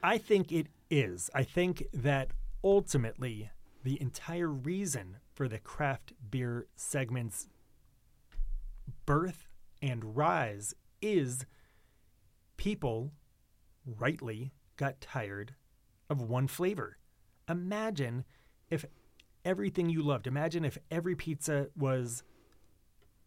I 0.02 0.18
think 0.18 0.52
it 0.52 0.66
is. 0.90 1.30
I 1.34 1.44
think 1.44 1.84
that 1.94 2.32
ultimately 2.62 3.50
the 3.82 4.00
entire 4.00 4.48
reason 4.48 5.16
for 5.32 5.48
the 5.48 5.58
craft 5.58 6.12
beer 6.30 6.66
segment's 6.76 7.48
birth 9.06 9.48
and 9.80 10.14
rise 10.16 10.74
is 11.00 11.46
people 12.56 13.12
rightly 13.86 14.52
got 14.76 15.00
tired 15.00 15.54
of 16.10 16.20
one 16.20 16.46
flavor. 16.46 16.98
Imagine 17.48 18.24
if 18.70 18.84
everything 19.44 19.88
you 19.88 20.02
loved, 20.02 20.26
imagine 20.26 20.64
if 20.64 20.78
every 20.90 21.14
pizza 21.14 21.68
was 21.76 22.22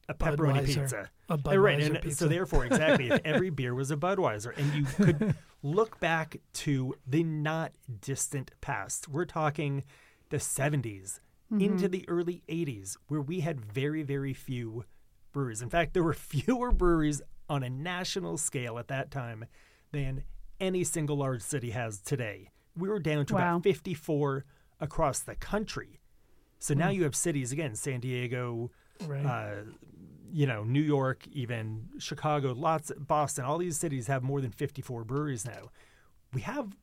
a 0.08 0.14
pepperoni 0.14 0.62
Budweiser. 0.62 0.66
pizza. 0.66 1.10
A 1.30 1.34
Uh, 1.34 1.38
right, 1.38 1.80
Budweiser 1.80 1.86
and 1.88 2.02
pizza. 2.02 2.18
so 2.18 2.28
therefore, 2.28 2.66
exactly, 2.66 3.10
if 3.10 3.22
every 3.26 3.50
beer 3.50 3.74
was 3.74 3.90
a 3.92 3.98
Budweiser, 3.98 4.56
and 4.58 4.74
you 4.74 4.84
could 4.86 5.36
look 5.64 6.00
back 6.00 6.38
to 6.54 6.94
the 7.08 7.24
not 7.24 7.72
distant 8.02 8.52
past, 8.62 9.08
we're 9.10 9.26
talking 9.26 9.84
the 10.30 10.38
70s 10.38 11.20
into 11.60 11.88
the 11.88 12.08
early 12.10 12.44
80s, 12.50 12.98
where 13.08 13.22
we 13.22 13.40
had 13.40 13.62
very, 13.62 14.04
very 14.04 14.34
few 14.34 14.84
breweries. 15.32 15.62
In 15.62 15.70
fact, 15.70 15.94
there 15.94 16.04
were 16.04 16.14
fewer 16.34 16.72
breweries 16.72 17.22
on 17.50 17.64
a 17.64 17.70
national 17.70 18.38
scale 18.38 18.78
at 18.78 18.88
that 18.90 19.10
time 19.10 19.46
than 19.92 20.24
any 20.60 20.84
single 20.84 21.18
large 21.18 21.42
city 21.42 21.70
has 21.72 22.00
today. 22.02 22.50
We 22.76 22.90
were 22.90 23.00
down 23.00 23.26
to 23.28 23.36
Wow. 23.36 23.40
about 23.58 23.64
54 23.64 24.44
across 24.82 25.20
the 25.20 25.36
country. 25.36 26.00
So 26.66 26.74
now 26.74 26.90
you 26.90 27.04
have 27.04 27.16
cities 27.16 27.52
again, 27.52 27.76
San 27.76 28.00
Diego, 28.00 28.72
right. 29.06 29.24
uh, 29.24 29.56
you 30.32 30.48
know, 30.48 30.64
New 30.64 30.82
York, 30.82 31.28
even 31.32 31.90
Chicago, 32.00 32.54
lots, 32.54 32.92
Boston, 32.98 33.46
all 33.46 33.60
these 33.60 33.78
cities 33.78 34.08
have 34.08 34.24
more 34.24 34.42
than 34.42 34.50
54 34.50 35.04
breweries 35.04 35.46
now. 35.46 35.70
We 36.34 36.42
have 36.42 36.76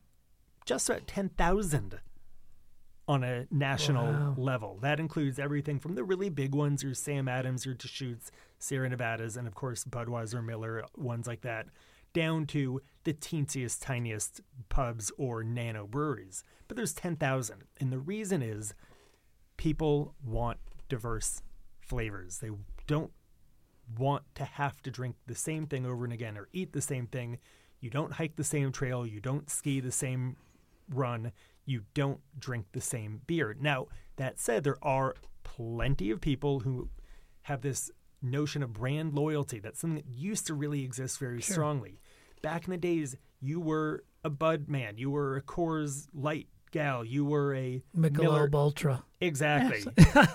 just 0.65 0.89
about 0.89 1.05
10,000 1.05 1.99
on 3.09 3.25
a 3.25 3.45
national 3.51 4.13
Wow. 4.13 4.35
level. 4.37 4.79
That 4.81 5.01
includes 5.01 5.37
everything 5.37 5.79
from 5.81 5.95
the 5.95 6.05
really 6.05 6.29
big 6.29 6.55
ones, 6.55 6.81
your 6.81 6.93
Sam 6.93 7.27
Adams, 7.27 7.65
your 7.65 7.75
Deschutes, 7.75 8.31
Sierra 8.59 8.87
Nevadas, 8.87 9.35
and 9.35 9.49
of 9.49 9.53
course 9.53 9.83
Budweiser, 9.83 10.41
Miller, 10.41 10.85
ones 10.95 11.27
like 11.27 11.41
that, 11.41 11.67
down 12.13 12.45
to 12.47 12.81
the 13.03 13.13
teensiest, 13.13 13.81
tiniest 13.81 14.39
pubs 14.69 15.11
or 15.17 15.43
nano 15.43 15.85
breweries. 15.85 16.41
But 16.69 16.77
there's 16.77 16.93
10,000. 16.93 17.63
And 17.81 17.91
the 17.91 17.99
reason 17.99 18.41
is 18.41 18.73
people 19.63 20.13
want 20.25 20.57
diverse 20.89 21.41
flavors. 21.79 22.39
They 22.39 22.49
don't 22.85 23.11
want 23.97 24.23
to 24.35 24.43
have 24.43 24.81
to 24.81 24.91
drink 24.91 25.15
the 25.25 25.35
same 25.35 25.67
thing 25.67 25.85
over 25.85 26.03
and 26.03 26.11
again 26.11 26.37
or 26.37 26.49
eat 26.51 26.73
the 26.73 26.81
same 26.81 27.07
thing. 27.07 27.39
You 27.79 27.89
don't 27.89 28.11
hike 28.11 28.35
the 28.35 28.43
same 28.43 28.73
trail. 28.73 29.07
You 29.07 29.21
don't 29.21 29.49
ski 29.49 29.79
the 29.79 29.89
same 29.89 30.35
run. 30.89 31.31
You 31.65 31.83
don't 31.93 32.19
drink 32.37 32.65
the 32.73 32.81
same 32.81 33.21
beer. 33.25 33.55
Now, 33.57 33.87
that 34.17 34.37
said, 34.37 34.65
there 34.65 34.83
are 34.83 35.15
plenty 35.43 36.11
of 36.11 36.19
people 36.19 36.59
who 36.59 36.89
have 37.43 37.61
this 37.61 37.89
notion 38.21 38.63
of 38.63 38.73
brand 38.73 39.13
loyalty. 39.13 39.59
That's 39.59 39.79
something 39.79 39.95
that 39.95 40.13
used 40.13 40.45
to 40.47 40.53
really 40.53 40.83
exist 40.83 41.19
very 41.19 41.39
Sure. 41.39 41.53
strongly. 41.53 42.01
Back 42.41 42.65
in 42.65 42.71
the 42.71 42.77
days, 42.77 43.15
you 43.39 43.61
were 43.61 44.03
a 44.25 44.29
Bud 44.29 44.67
man, 44.67 44.97
you 44.97 45.09
were 45.09 45.37
a 45.37 45.41
Coors 45.41 46.07
Light 46.13 46.49
gal, 46.73 47.05
you 47.05 47.23
were 47.23 47.55
a 47.55 47.81
Miller. 47.93 48.49
Michelob 48.49 48.53
Ultra. 48.55 49.03
Exactly. 49.21 49.85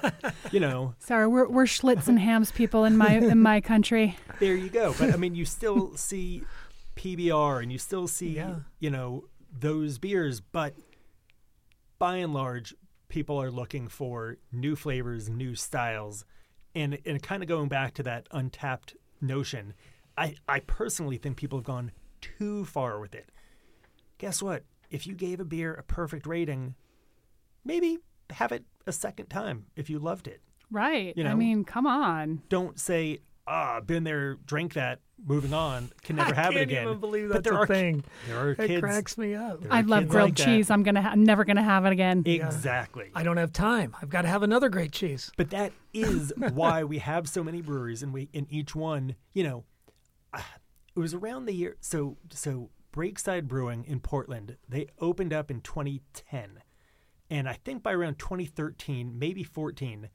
you 0.52 0.60
know, 0.60 0.94
Sorry, 0.98 1.26
we're 1.28 1.48
we're 1.48 1.64
Schlitz 1.64 2.08
and 2.08 2.18
Hamm's 2.18 2.50
people 2.50 2.84
in 2.86 2.96
my 2.96 3.16
in 3.18 3.42
my 3.42 3.60
country. 3.60 4.16
there 4.40 4.54
you 4.56 4.70
go. 4.70 4.94
But 4.98 5.12
I 5.12 5.16
mean, 5.16 5.34
you 5.34 5.44
still 5.44 5.94
see 5.96 6.42
PBR 6.96 7.62
and 7.62 7.70
you 7.70 7.78
still 7.78 8.08
see, 8.08 8.30
Yeah. 8.30 8.60
you 8.80 8.88
know, 8.90 9.24
those 9.52 9.98
beers. 9.98 10.40
But 10.40 10.74
by 11.98 12.16
and 12.16 12.32
large, 12.32 12.74
people 13.08 13.40
are 13.42 13.50
looking 13.50 13.88
for 13.88 14.38
new 14.50 14.74
flavors, 14.76 15.28
new 15.28 15.54
styles. 15.54 16.24
And, 16.74 16.98
and 17.04 17.20
kind 17.22 17.42
of 17.42 17.48
going 17.48 17.68
back 17.68 17.94
to 17.94 18.02
that 18.04 18.28
Untappd 18.30 18.94
notion, 19.20 19.74
I, 20.16 20.36
I 20.48 20.60
personally 20.60 21.16
think 21.16 21.36
people 21.36 21.58
have 21.58 21.64
gone 21.64 21.90
too 22.20 22.64
far 22.66 23.00
with 23.00 23.14
it. 23.14 23.30
Guess 24.18 24.42
what? 24.42 24.62
If 24.90 25.06
you 25.06 25.14
gave 25.14 25.40
a 25.40 25.44
beer 25.44 25.74
a 25.74 25.82
perfect 25.82 26.26
rating, 26.26 26.74
maybe 27.64 27.98
have 28.30 28.52
it 28.52 28.64
a 28.86 28.92
second 28.92 29.26
time 29.26 29.66
if 29.76 29.88
you 29.90 29.98
loved 29.98 30.26
it. 30.28 30.40
Right. 30.70 31.14
You 31.16 31.24
know, 31.24 31.30
I 31.30 31.34
mean, 31.34 31.64
come 31.64 31.86
on. 31.86 32.42
don't 32.48 32.78
say, 32.78 33.20
ah, 33.46 33.80
been 33.80 34.04
there, 34.04 34.34
drank 34.44 34.74
that, 34.74 35.00
moving 35.24 35.54
on, 35.54 35.90
can 36.02 36.16
never 36.16 36.32
I 36.34 36.36
have 36.36 36.52
can't 36.52 36.56
it 36.56 36.62
again. 36.62 36.84
even 36.88 37.00
believe 37.00 37.28
but 37.28 37.42
that's 37.42 37.44
there 37.44 37.54
a 37.58 37.62
are 37.62 37.66
ki- 37.66 37.72
thing. 37.72 38.04
there 38.28 38.38
are 38.38 38.50
It 38.58 38.80
cracks 38.82 39.16
me 39.16 39.34
up. 39.34 39.62
I 39.70 39.80
love 39.80 40.08
grilled 40.08 40.30
like 40.30 40.36
that. 40.36 40.44
cheese. 40.44 40.70
I'm 40.70 40.82
gonna. 40.82 41.00
Ha- 41.02 41.10
I'm 41.12 41.24
never 41.24 41.44
gonna 41.44 41.62
have 41.62 41.86
it 41.86 41.92
again. 41.92 42.22
Exactly. 42.26 43.10
I 43.14 43.22
don't 43.22 43.38
have 43.38 43.52
time. 43.52 43.94
I've 44.00 44.10
got 44.10 44.22
to 44.22 44.28
have 44.28 44.42
another 44.42 44.68
great 44.68 44.92
cheese. 44.92 45.30
But 45.38 45.50
that 45.50 45.72
is 45.94 46.32
why 46.52 46.84
we 46.84 46.98
have 46.98 47.28
so 47.28 47.42
many 47.42 47.62
breweries, 47.62 48.02
and 48.02 48.12
we 48.12 48.28
in 48.34 48.46
each 48.50 48.74
one, 48.74 49.16
you 49.32 49.42
know, 49.44 49.64
ah, 50.34 50.46
it 50.94 50.98
was 51.00 51.14
around 51.14 51.46
the 51.46 51.54
year. 51.54 51.76
So 51.80 52.18
so 52.30 52.68
Breakside 52.92 53.46
Brewing 53.48 53.84
in 53.84 54.00
Portland, 54.00 54.56
they 54.68 54.86
opened 55.00 55.32
up 55.32 55.50
in 55.50 55.60
2010, 55.60 56.62
and 57.30 57.48
I 57.48 57.52
think 57.54 57.82
by 57.82 57.92
around 57.92 58.18
2013, 58.18 59.18
maybe 59.18 59.42
14, 59.44 60.08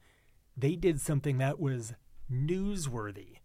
they 0.56 0.74
did 0.76 1.00
something 1.00 1.38
that 1.38 1.58
was 1.60 1.94
newsworthy. 2.30 3.38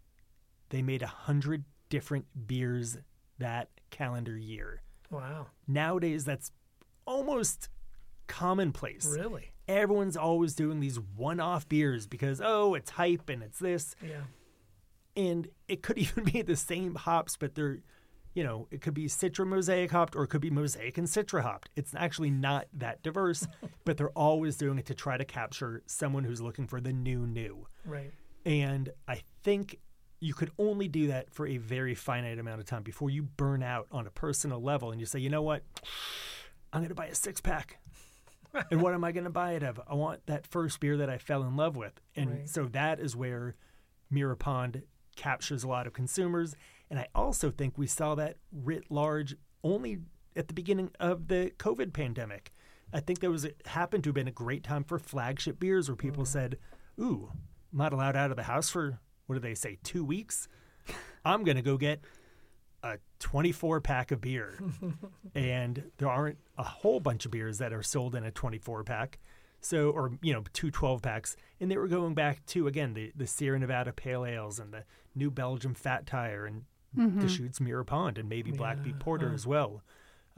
They 0.70 0.82
made 0.82 1.02
a 1.02 1.08
hundred 1.08 1.64
different 1.90 2.26
beers 2.48 2.98
that 3.40 3.70
calendar 3.90 4.38
year. 4.38 4.82
Wow. 5.10 5.48
Nowadays, 5.68 6.26
that's 6.26 6.52
almost 7.06 7.70
commonplace 8.28 9.08
Really? 9.08 9.54
everyone's 9.68 10.16
always 10.16 10.54
doing 10.54 10.80
these 10.80 11.00
one-off 11.00 11.68
beers 11.68 12.06
because 12.06 12.40
oh 12.44 12.76
it's 12.76 12.92
hype 12.92 13.28
and 13.28 13.42
it's 13.42 13.58
this 13.58 13.96
Yeah. 14.08 14.22
and 15.16 15.48
it 15.68 15.82
could 15.82 15.98
even 15.98 16.26
be 16.26 16.44
the 16.44 16.56
same 16.56 16.94
hops 16.94 17.38
but 17.38 17.56
they're 17.56 17.80
you 18.34 18.44
know 18.44 18.68
it 18.72 18.82
could 18.82 18.94
be 18.94 19.06
citra 19.08 19.46
mosaic 19.46 19.92
hopped 19.92 20.16
or 20.16 20.24
it 20.24 20.28
could 20.28 20.42
be 20.42 20.50
mosaic 20.50 20.98
and 20.98 21.08
citra 21.08 21.42
hopped 21.42 21.70
it's 21.76 21.94
actually 21.96 22.30
not 22.30 22.68
that 22.74 23.02
diverse 23.04 23.48
but 23.86 23.98
they're 23.98 24.10
always 24.12 24.56
doing 24.58 24.78
it 24.78 24.86
to 24.86 24.94
try 24.94 25.18
to 25.18 25.26
capture 25.26 25.82
someone 25.88 26.24
who's 26.24 26.42
looking 26.42 26.68
for 26.68 26.80
the 26.80 26.94
new 26.94 27.26
new 27.26 27.68
Right. 27.86 28.12
and 28.46 28.90
i 29.08 29.22
think 29.44 29.80
you 30.22 30.34
could 30.34 30.52
only 30.60 30.88
do 30.88 31.08
that 31.08 31.32
for 31.34 31.48
a 31.48 31.58
very 31.58 31.96
finite 31.96 32.40
amount 32.40 32.60
of 32.60 32.66
time 32.66 32.84
before 32.84 33.10
you 33.10 33.24
burn 33.24 33.64
out 33.64 33.88
on 33.92 34.06
a 34.06 34.12
personal 34.12 34.62
level 34.62 34.92
and 34.92 35.00
you 35.00 35.06
say 35.06 35.20
you 35.20 35.30
know 35.30 35.42
what 35.42 35.64
i'm 36.74 36.82
going 36.82 36.90
to 36.90 36.96
buy 36.96 37.08
a 37.08 37.16
six 37.16 37.42
pack 37.42 37.80
and 38.72 38.82
what 38.82 38.96
am 38.96 39.04
I 39.04 39.12
going 39.12 39.26
to 39.26 39.30
buy 39.30 39.52
it 39.52 39.62
of? 39.62 39.80
I 39.88 39.94
want 39.94 40.26
that 40.26 40.48
first 40.48 40.80
beer 40.80 40.98
that 40.98 41.08
I 41.08 41.20
fell 41.20 41.44
in 41.44 41.56
love 41.56 41.76
with. 41.76 41.94
And 42.16 42.32
Right. 42.32 42.50
so 42.50 42.66
that 42.72 43.00
is 43.00 43.16
where 43.16 43.54
Mirror 44.10 44.38
Pond 44.38 44.82
captures 45.16 45.64
a 45.64 45.68
lot 45.68 45.86
of 45.86 45.94
consumers. 45.94 46.56
And 46.90 47.00
I 47.00 47.08
also 47.14 47.52
think 47.52 47.78
we 47.78 47.88
saw 47.88 48.16
that 48.16 48.38
writ 48.52 48.86
large 48.90 49.36
only 49.64 50.00
at 50.36 50.48
the 50.48 50.54
beginning 50.54 50.92
of 51.00 51.28
the 51.28 51.52
COVID 51.58 51.94
pandemic. 51.94 52.52
I 52.92 53.00
think 53.00 53.20
there 53.20 53.30
was 53.32 53.46
it 53.46 53.62
happened 53.66 54.04
to 54.06 54.10
have 54.10 54.16
been 54.16 54.28
a 54.28 54.32
great 54.32 54.64
time 54.64 54.84
for 54.84 54.98
flagship 54.98 55.60
beers 55.60 55.88
where 55.88 55.96
people 55.96 56.24
mm-hmm. 56.24 56.32
said, 56.32 56.58
"Ooh, 57.00 57.32
I'm 57.72 57.78
not 57.78 57.94
allowed 57.94 58.16
out 58.16 58.32
of 58.32 58.38
the 58.38 58.44
house 58.44 58.70
for 58.70 59.00
what 59.28 59.36
do 59.36 59.42
they 59.42 59.54
say, 59.54 59.78
two 59.84 60.04
weeks? 60.04 60.48
I'm 61.26 61.44
going 61.44 61.58
to 61.58 61.62
go 61.62 61.78
get 61.78 62.02
a 62.82 62.98
24 63.20 63.82
pack 63.82 64.12
of 64.12 64.22
beer, 64.22 64.58
and 65.36 65.92
there 65.98 66.10
aren't 66.10 66.40
a 66.58 66.64
whole 66.64 67.00
bunch 67.00 67.26
of 67.26 67.32
beers 67.32 67.60
that 67.60 67.74
are 67.74 67.84
sold 67.84 68.16
in 68.16 68.24
a 68.24 68.32
24 68.32 68.84
pack. 68.84 69.20
So, 69.62 69.90
or 69.92 70.14
you 70.22 70.34
know, 70.34 70.44
two 70.54 70.72
12 70.72 71.02
packs, 71.02 71.36
and 71.60 71.70
they 71.70 71.78
were 71.78 71.88
going 71.88 72.16
back 72.16 72.46
to 72.48 72.68
again 72.68 72.94
the 72.96 73.12
the 73.16 73.28
Sierra 73.28 73.60
Nevada 73.60 73.94
Pale 73.94 74.26
Ales 74.26 74.58
and 74.58 74.74
the 74.74 74.86
New 75.14 75.30
Belgium 75.30 75.76
Fat 75.76 76.08
Tire 76.08 76.46
and 76.46 76.64
Mm-hmm. 76.98 77.20
Deschutes 77.20 77.62
Mirror 77.62 77.84
Pond 77.84 78.18
and 78.18 78.28
maybe 78.28 78.52
Black 78.52 78.82
Butte 78.84 79.00
Porter 79.00 79.30
uh, 79.30 79.34
as 79.34 79.46
well. 79.46 79.84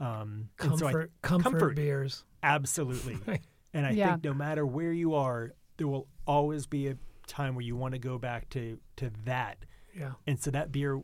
Um, 0.00 0.48
Comfort, 0.56 0.78
so 0.78 0.86
I, 0.86 0.92
comfort, 1.22 1.50
comfort. 1.50 1.76
beers. 1.76 2.24
absolutely, 2.42 3.18
and 3.72 3.86
I 3.86 3.90
Yeah. 3.90 4.12
think 4.12 4.24
no 4.24 4.34
matter 4.34 4.66
where 4.66 4.92
you 4.92 5.14
are, 5.14 5.52
there 5.76 5.86
will 5.86 6.08
always 6.26 6.66
be 6.66 6.88
a 6.88 6.96
time 7.26 7.54
where 7.54 7.64
you 7.64 7.76
want 7.76 7.92
to 7.94 7.98
go 7.98 8.18
back 8.18 8.48
to 8.50 8.78
to 8.96 9.10
that 9.24 9.64
Yeah. 9.96 10.12
and 10.26 10.38
so 10.40 10.50
that 10.50 10.72
beer, 10.72 11.00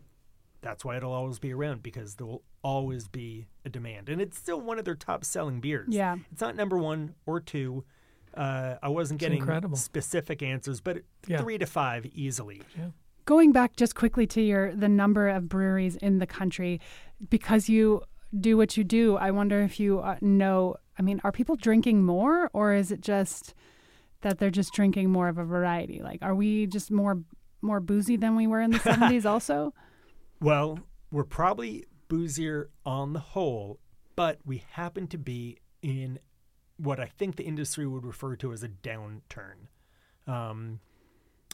that's 0.60 0.84
why 0.84 0.96
it'll 0.96 1.12
always 1.12 1.38
be 1.38 1.52
around 1.54 1.82
because 1.82 2.16
there 2.16 2.26
will 2.26 2.42
always 2.62 3.06
be 3.08 3.46
a 3.64 3.68
demand. 3.68 4.08
And 4.08 4.20
it's 4.20 4.36
still 4.36 4.60
one 4.60 4.78
of 4.78 4.84
their 4.84 4.96
top 4.96 5.24
selling 5.24 5.60
beers. 5.60 5.88
Yeah. 5.90 6.16
It's 6.32 6.40
not 6.40 6.56
number 6.56 6.76
one 6.76 7.14
or 7.24 7.40
two. 7.40 7.84
Uh, 8.34 8.74
I 8.82 8.88
wasn't 8.88 9.20
getting 9.20 9.38
incredible. 9.38 9.76
specific 9.76 10.42
answers, 10.42 10.80
but 10.80 11.02
Yeah. 11.28 11.40
three 11.40 11.56
to 11.58 11.66
five 11.66 12.04
easily. 12.06 12.62
Going 13.28 13.52
back 13.52 13.76
just 13.76 13.94
quickly 13.94 14.26
to 14.28 14.40
your 14.40 14.74
the 14.74 14.88
number 14.88 15.28
of 15.28 15.50
breweries 15.50 15.96
in 15.96 16.16
the 16.16 16.26
country, 16.26 16.80
because 17.28 17.68
you 17.68 18.00
do 18.40 18.56
what 18.56 18.78
you 18.78 18.84
do, 18.84 19.18
I 19.18 19.32
wonder 19.32 19.60
if 19.60 19.78
you 19.78 20.00
uh, 20.00 20.16
know. 20.22 20.76
I 20.98 21.02
mean, 21.02 21.20
are 21.24 21.30
people 21.30 21.54
drinking 21.54 22.04
more, 22.04 22.48
or 22.54 22.72
is 22.72 22.90
it 22.90 23.02
just 23.02 23.52
that 24.22 24.38
they're 24.38 24.48
just 24.48 24.72
drinking 24.72 25.10
more 25.10 25.28
of 25.28 25.36
a 25.36 25.44
variety? 25.44 26.00
Like, 26.02 26.20
are 26.22 26.34
we 26.34 26.66
just 26.66 26.90
more 26.90 27.18
more 27.60 27.80
boozy 27.80 28.16
than 28.16 28.34
we 28.34 28.46
were 28.46 28.62
in 28.62 28.70
the 28.70 28.78
seventies? 28.90 29.26
Also, 29.26 29.74
Well, 30.40 30.78
we're 31.10 31.24
probably 31.24 31.84
boozier 32.08 32.70
on 32.86 33.12
the 33.12 33.20
whole, 33.20 33.78
but 34.16 34.38
we 34.46 34.64
happen 34.70 35.06
to 35.08 35.18
be 35.18 35.58
in 35.82 36.18
what 36.78 36.98
I 36.98 37.04
think 37.04 37.36
the 37.36 37.44
industry 37.44 37.86
would 37.86 38.06
refer 38.06 38.36
to 38.36 38.54
as 38.54 38.62
a 38.62 38.70
downturn. 38.70 39.68
Um, 40.26 40.80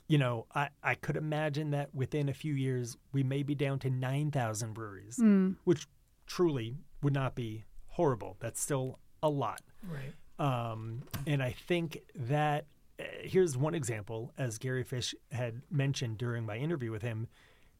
you 0.06 0.18
know, 0.18 0.46
I, 0.54 0.68
I 0.82 0.94
could 0.94 1.16
imagine 1.16 1.70
that 1.70 1.94
within 1.94 2.28
a 2.28 2.34
few 2.34 2.54
years, 2.54 2.96
we 3.12 3.22
may 3.22 3.42
be 3.42 3.54
down 3.54 3.78
to 3.80 3.90
9,000 3.90 4.74
breweries, 4.74 5.18
which 5.64 5.86
truly 6.26 6.76
would 7.02 7.14
not 7.14 7.34
be 7.34 7.64
horrible. 7.88 8.36
That's 8.40 8.60
still 8.60 8.98
a 9.22 9.28
lot. 9.28 9.62
Right. 9.88 10.12
Um, 10.38 11.02
and 11.26 11.42
I 11.42 11.54
think 11.66 11.98
that 12.14 12.66
uh, 12.98 13.04
here's 13.22 13.56
one 13.56 13.74
example, 13.74 14.32
as 14.36 14.58
Gary 14.58 14.84
Fish 14.84 15.14
had 15.32 15.62
mentioned 15.70 16.18
during 16.18 16.44
my 16.44 16.56
interview 16.56 16.90
with 16.90 17.02
him, 17.02 17.28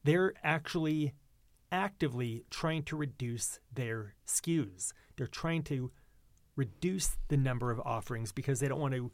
they're 0.05 0.35
actually 0.43 1.15
actively 1.73 2.45
trying 2.51 2.85
to 2.85 2.97
reduce 2.97 3.59
their 3.73 4.15
SKUs. 4.27 4.93
They're 5.17 5.27
trying 5.27 5.63
to 5.65 5.91
reduce 6.57 7.17
the 7.29 7.37
number 7.37 7.71
of 7.71 7.81
offerings 7.81 8.33
because 8.33 8.61
they 8.61 8.69
don't 8.69 8.81
want 8.81 8.95
to 8.95 9.11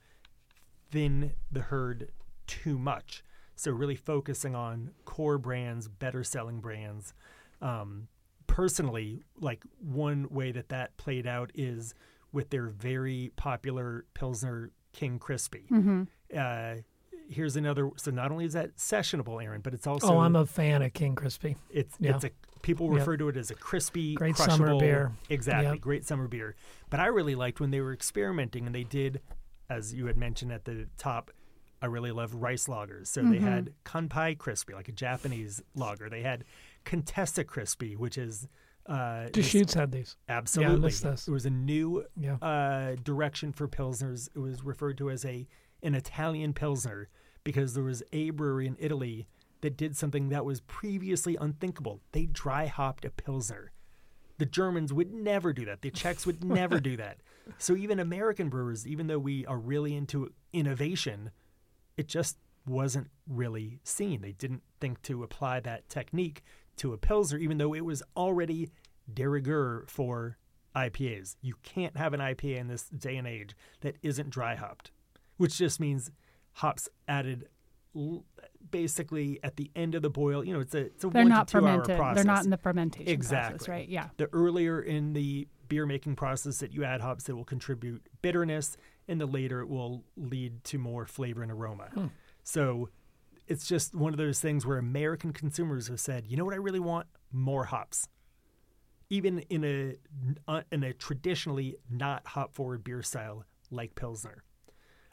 thin 0.91 1.33
the 1.51 1.61
herd 1.61 2.11
too 2.51 2.79
much. 2.79 3.23
So 3.57 3.71
really 3.71 3.97
focusing 3.97 4.55
on 4.55 4.91
core 5.05 5.39
brands, 5.39 5.87
better 5.89 6.25
selling 6.25 6.61
brands. 6.61 7.13
Um, 7.61 8.09
personally, 8.47 9.23
like 9.39 9.63
one 9.81 10.27
way 10.31 10.51
that 10.53 10.69
that 10.71 10.97
played 10.97 11.27
out 11.27 11.51
is 11.55 11.95
with 12.33 12.51
their 12.51 12.67
very 12.69 13.33
popular 13.37 14.05
Pilsner 14.15 14.71
King 14.93 15.19
Crispy. 15.19 15.67
Uh, 16.37 16.75
here's 17.29 17.57
another. 17.57 17.91
So 17.97 18.11
not 18.11 18.31
only 18.33 18.45
is 18.47 18.55
that 18.55 18.77
sessionable, 18.77 19.43
Aaron, 19.43 19.61
but 19.61 19.75
it's 19.75 19.87
also 19.87 20.15
oh, 20.15 20.19
I'm 20.19 20.37
a 20.37 20.47
fan 20.47 20.83
of 20.83 20.93
King 20.93 21.15
Crispy. 21.15 21.57
it's 21.71 21.97
Yeah. 22.01 22.15
it's 22.15 22.25
a 22.25 22.31
people 22.63 22.89
Yep. 22.89 22.99
refer 22.99 23.17
to 23.19 23.29
it 23.29 23.37
as 23.37 23.51
a 23.51 23.55
crispy, 23.55 24.15
Great 24.15 24.37
summer 24.37 24.79
beer. 24.79 25.13
Exactly, 25.29 25.73
Yep. 25.73 25.81
great 25.81 26.07
summer 26.07 26.29
beer. 26.29 26.57
But 26.91 27.01
I 27.01 27.07
really 27.07 27.35
liked 27.35 27.59
when 27.61 27.71
they 27.71 27.81
were 27.81 27.93
experimenting 27.93 28.67
and 28.67 28.75
they 28.75 28.85
did, 28.85 29.21
as 29.71 29.95
you 29.95 30.07
had 30.07 30.17
mentioned 30.19 30.53
at 30.53 30.65
the 30.65 30.87
top. 30.99 31.31
I 31.83 31.87
really 31.87 32.11
love 32.13 32.35
rice 32.35 32.67
lagers. 32.67 33.07
So 33.09 33.23
they 33.23 33.39
had 33.39 33.73
Kanpai 33.85 34.37
Crispy, 34.37 34.75
like 34.75 34.89
a 34.89 34.93
Japanese 34.93 35.63
lager. 35.75 36.11
They 36.11 36.23
had 36.23 36.45
Contessa 36.85 37.43
Crispy, 37.45 37.97
which 37.97 38.19
is 38.19 38.49
uh, 38.87 39.29
Deschutes 39.33 39.75
had 39.75 39.93
these. 39.93 40.17
Absolutely. 40.29 40.91
this. 40.91 41.29
It 41.29 41.31
was 41.31 41.47
a 41.47 41.51
new 41.51 42.05
Yeah. 42.19 42.35
uh, 42.43 42.97
direction 43.03 43.53
for 43.53 43.69
Pilsners. 43.69 44.29
It 44.35 44.39
was 44.41 44.63
referred 44.65 44.99
to 44.99 45.11
as 45.11 45.25
a 45.25 45.47
an 45.83 45.95
Italian 45.95 46.53
Pilsner 46.53 47.09
because 47.45 47.73
there 47.75 47.85
was 47.85 48.03
a 48.13 48.31
brewery 48.31 48.67
in 48.67 48.77
Italy 48.79 49.27
that 49.63 49.77
did 49.77 49.97
something 49.97 50.29
that 50.31 50.45
was 50.45 50.61
previously 50.63 51.37
unthinkable. 51.41 52.01
They 52.13 52.27
dry 52.27 52.67
hopped 52.67 53.05
a 53.07 53.11
Pilsner. 53.11 53.73
The 54.39 54.47
Germans 54.47 54.93
would 54.93 55.13
never 55.13 55.53
do 55.53 55.65
that. 55.67 55.83
The 55.83 55.91
Czechs 55.91 56.27
would 56.27 56.43
never 56.45 56.81
do 56.81 56.97
that. 56.97 57.19
So 57.59 57.77
even 57.77 57.99
American 58.01 58.49
brewers, 58.49 58.87
even 58.87 59.07
though 59.07 59.19
we 59.19 59.47
are 59.47 59.59
really 59.59 59.95
into 59.95 60.33
innovation, 60.53 61.31
it 62.01 62.09
just 62.09 62.39
wasn't 62.67 63.09
really 63.29 63.79
seen. 63.85 64.23
They 64.23 64.33
didn't 64.33 64.63
think 64.81 65.03
to 65.03 65.23
apply 65.23 65.61
that 65.61 65.89
technique 65.89 66.43
to 66.77 66.93
a 66.95 66.99
Pilsner, 66.99 67.39
even 67.39 67.59
though 67.59 67.75
it 67.75 67.85
was 67.85 68.03
already 68.17 68.71
de 69.13 69.29
rigueur 69.29 69.85
for 69.87 70.39
IPAs. 70.75 71.37
You 71.43 71.55
can't 71.63 71.97
have 71.97 72.15
an 72.15 72.21
IPA 72.21 72.57
in 72.59 72.69
this 72.69 72.85
day 72.89 73.17
and 73.17 73.27
age 73.27 73.55
that 73.83 73.97
isn't 74.03 74.31
dry 74.31 74.55
hopped, 74.55 74.91
which 75.37 75.59
just 75.59 75.79
means 75.81 76.11
hops 76.55 76.89
added 77.07 77.49
l- 77.95 78.25
basically 78.71 79.39
at 79.43 79.57
the 79.57 79.71
end 79.77 79.95
of 79.95 80.03
the 80.03 80.11
boil. 80.11 80.43
You 80.45 80.55
know, 80.55 80.61
it's 80.61 80.75
a 80.75 80.87
it's 80.87 81.05
a 81.05 81.09
they're 81.11 81.23
one 81.25 81.31
to 81.33 81.45
two 81.53 81.59
hour 81.59 81.63
fermented. 81.85 81.97
process. 81.97 82.15
They're 82.25 82.33
not 82.35 82.45
in 82.45 82.51
the 82.51 82.57
fermentation 82.57 83.05
process, 83.21 83.51
Exactly. 83.53 83.73
right? 83.75 83.89
Yeah. 83.89 84.09
The 84.17 84.29
earlier 84.33 84.81
in 84.81 85.13
the 85.13 85.49
beer 85.69 85.87
making 85.87 86.17
process 86.17 86.59
that 86.59 86.73
you 86.73 86.85
add 86.85 87.01
hops, 87.01 87.29
it 87.29 87.33
will 87.33 87.45
contribute 87.45 88.03
bitterness, 88.23 88.77
and 89.11 89.21
the 89.21 89.27
later 89.27 89.61
it 89.61 89.69
will 89.69 90.05
lead 90.17 90.65
to 90.65 90.79
more 90.79 91.05
flavor 91.05 91.43
and 91.43 91.53
aroma. 91.53 91.89
So 92.45 92.89
it's 93.47 93.67
just 93.67 93.95
one 93.95 94.15
of 94.15 94.19
those 94.19 94.41
things 94.41 94.65
where 94.65 94.79
American 94.79 95.33
consumers 95.33 95.89
have 95.89 96.01
said, 96.01 96.25
you 96.27 96.37
know 96.37 96.45
what, 96.45 96.55
I 96.55 96.59
really 96.59 96.81
want 96.81 97.07
more 97.33 97.65
hops, 97.65 98.09
even 99.11 99.41
in 99.51 99.65
a 99.65 99.97
uh, 100.49 100.63
in 100.71 100.85
a 100.85 100.93
traditionally 100.93 101.77
not 101.91 102.27
hop 102.27 102.55
forward 102.55 102.85
beer 102.85 103.03
style 103.03 103.45
like 103.71 103.95
Pilsner. 103.97 104.45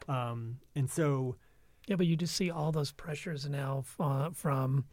Um, 0.08 0.58
and 0.74 0.88
so 0.88 1.36
Yeah, 1.88 1.96
but 1.96 2.06
you 2.06 2.16
just 2.16 2.36
see 2.36 2.50
all 2.50 2.70
those 2.70 2.92
pressures 2.92 3.48
now 3.48 3.82
uh, 3.98 4.30
from 4.30 4.84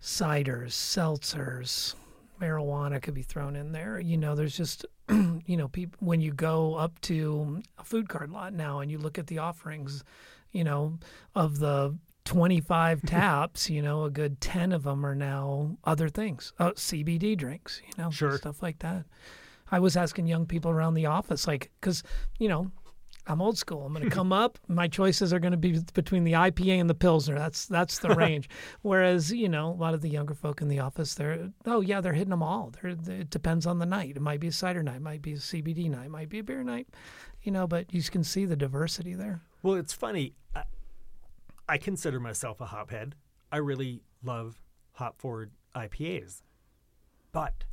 ciders, 0.00 0.72
seltzers, 0.72 1.94
marijuana 2.40 3.00
could 3.02 3.14
be 3.14 3.22
thrown 3.22 3.56
in 3.56 3.72
there. 3.72 3.98
You 3.98 4.16
know, 4.16 4.34
there's 4.34 4.56
just, 4.56 4.84
you 5.08 5.56
know, 5.56 5.68
people 5.68 5.98
when 6.00 6.20
you 6.20 6.32
go 6.32 6.74
up 6.74 7.00
to 7.02 7.62
a 7.78 7.84
food 7.84 8.08
cart 8.08 8.30
lot 8.30 8.52
now 8.52 8.80
and 8.80 8.90
you 8.90 8.98
look 8.98 9.18
at 9.18 9.26
the 9.26 9.38
offerings, 9.38 10.04
you 10.52 10.64
know, 10.64 10.98
of 11.34 11.58
the 11.58 11.96
25 12.24 13.02
taps, 13.06 13.68
you 13.70 13.82
know, 13.82 14.04
a 14.04 14.10
good 14.10 14.40
10 14.40 14.72
of 14.72 14.84
them 14.84 15.04
are 15.04 15.14
now 15.14 15.76
other 15.84 16.08
things, 16.08 16.52
uh, 16.58 16.70
CBD 16.72 17.36
drinks, 17.36 17.80
you 17.86 18.02
know, 18.02 18.10
Sure. 18.10 18.36
stuff 18.38 18.62
like 18.62 18.78
that. 18.80 19.04
I 19.70 19.78
was 19.78 19.96
asking 19.96 20.26
young 20.26 20.46
people 20.46 20.70
around 20.70 20.94
the 20.94 21.06
office, 21.06 21.46
like, 21.46 21.70
because, 21.80 22.02
you 22.38 22.48
know, 22.48 22.70
I'm 23.26 23.40
old 23.40 23.56
school. 23.56 23.86
I'm 23.86 23.92
going 23.94 24.04
to 24.08 24.10
come 24.14 24.32
up. 24.32 24.58
My 24.68 24.86
choices 24.88 25.32
are 25.32 25.38
going 25.38 25.52
to 25.52 25.56
be 25.56 25.78
between 25.94 26.24
the 26.24 26.32
IPA 26.32 26.80
and 26.80 26.90
the 26.90 26.94
Pilsner. 26.94 27.36
That's 27.38 27.66
that's 27.66 27.98
the 27.98 28.10
range. 28.14 28.48
Whereas 28.82 29.32
you 29.32 29.48
know 29.48 29.70
a 29.70 29.80
lot 29.80 29.94
of 29.94 30.02
the 30.02 30.10
younger 30.10 30.34
folk 30.34 30.60
in 30.60 30.68
the 30.68 30.80
office, 30.80 31.14
they're 31.14 31.50
oh 31.66 31.80
yeah, 31.80 32.00
they're 32.00 32.12
hitting 32.12 32.30
them 32.30 32.42
all. 32.42 32.72
They're, 32.82 32.94
they- 32.94 33.20
it 33.20 33.30
depends 33.30 33.66
on 33.66 33.78
the 33.78 33.86
night. 33.86 34.16
It 34.16 34.22
might 34.22 34.40
be 34.40 34.48
a 34.48 34.52
cider 34.52 34.82
night, 34.82 34.96
it 34.96 35.02
might 35.02 35.22
be 35.22 35.32
a 35.32 35.36
CBD 35.36 35.90
night, 35.90 36.06
it 36.06 36.10
might 36.10 36.28
be 36.28 36.38
a 36.40 36.44
beer 36.44 36.62
night. 36.62 36.88
You 37.42 37.52
know, 37.52 37.66
but 37.66 37.92
you 37.94 38.02
can 38.02 38.24
see 38.24 38.44
the 38.44 38.56
diversity 38.56 39.14
there. 39.14 39.40
Well, 39.62 39.74
it's 39.74 39.92
funny. 39.92 40.34
I, 40.54 40.64
I 41.68 41.78
consider 41.78 42.18
myself 42.20 42.60
a 42.60 42.66
hophead. 42.66 43.12
I 43.52 43.58
really 43.58 44.02
love 44.22 44.60
hop 44.92 45.18
forward 45.20 45.50
IPAs. 45.74 46.42
But 47.32 47.64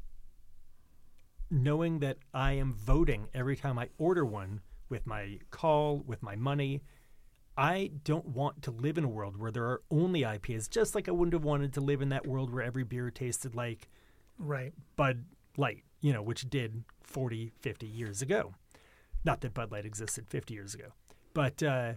knowing 1.50 2.00
that 2.00 2.18
I 2.34 2.54
am 2.54 2.74
voting 2.74 3.28
every 3.34 3.56
time 3.56 3.78
I 3.78 3.90
order 3.98 4.26
one 4.26 4.62
with 4.92 5.08
my 5.08 5.40
call, 5.50 6.04
with 6.06 6.22
my 6.22 6.36
money, 6.36 6.84
I 7.58 7.92
don't 8.04 8.28
want 8.28 8.62
to 8.64 8.72
live 8.72 8.98
in 8.98 9.04
a 9.04 9.10
world 9.10 9.38
where 9.38 9.52
there 9.52 9.66
are 9.66 9.82
only 9.90 10.22
IPAs, 10.22 10.70
just 10.70 10.94
like 10.94 11.08
I 11.08 11.12
wouldn't 11.12 11.34
have 11.34 11.44
wanted 11.44 11.74
to 11.74 11.82
live 11.82 12.02
in 12.02 12.10
that 12.10 12.28
world 12.28 12.54
where 12.54 12.64
every 12.64 12.84
beer 12.84 13.10
tasted 13.10 13.56
like 13.56 13.88
Right. 14.38 14.74
Bud 14.96 15.26
Light, 15.58 15.84
you 16.00 16.14
know, 16.14 16.22
which 16.22 16.50
did 16.50 16.84
40, 17.04 17.52
50 17.62 17.86
years 17.86 18.22
ago. 18.22 18.56
Not 19.24 19.42
that 19.42 19.54
Bud 19.54 19.72
Light 19.72 19.86
existed 19.86 20.28
50 20.30 20.54
years 20.54 20.74
ago, 20.74 20.94
but 21.34 21.62
uh, 21.62 21.94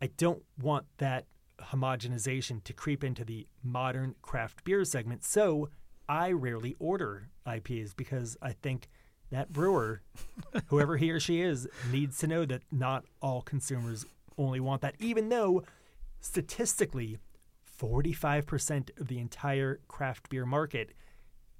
I 0.00 0.06
don't 0.16 0.42
want 0.60 0.86
that 0.98 1.26
homogenization 1.60 2.64
to 2.64 2.72
creep 2.72 3.04
into 3.04 3.24
the 3.24 3.46
modern 3.62 4.14
craft 4.22 4.64
beer 4.64 4.84
segment. 4.84 5.24
So 5.24 5.68
I 6.08 6.32
rarely 6.32 6.76
order 6.78 7.28
IPAs 7.46 7.94
because 7.94 8.36
I 8.40 8.52
think 8.52 8.88
that 9.30 9.52
brewer, 9.52 10.02
whoever 10.66 10.96
he 10.96 11.10
or 11.10 11.20
she 11.20 11.40
is, 11.40 11.68
needs 11.90 12.18
to 12.18 12.26
know 12.26 12.44
that 12.44 12.62
not 12.70 13.04
all 13.20 13.42
consumers 13.42 14.06
only 14.38 14.60
want 14.60 14.82
that, 14.82 14.94
even 14.98 15.28
though 15.28 15.64
statistically, 16.20 17.18
45% 17.80 18.98
of 19.00 19.08
the 19.08 19.18
entire 19.18 19.80
craft 19.88 20.28
beer 20.28 20.46
market 20.46 20.92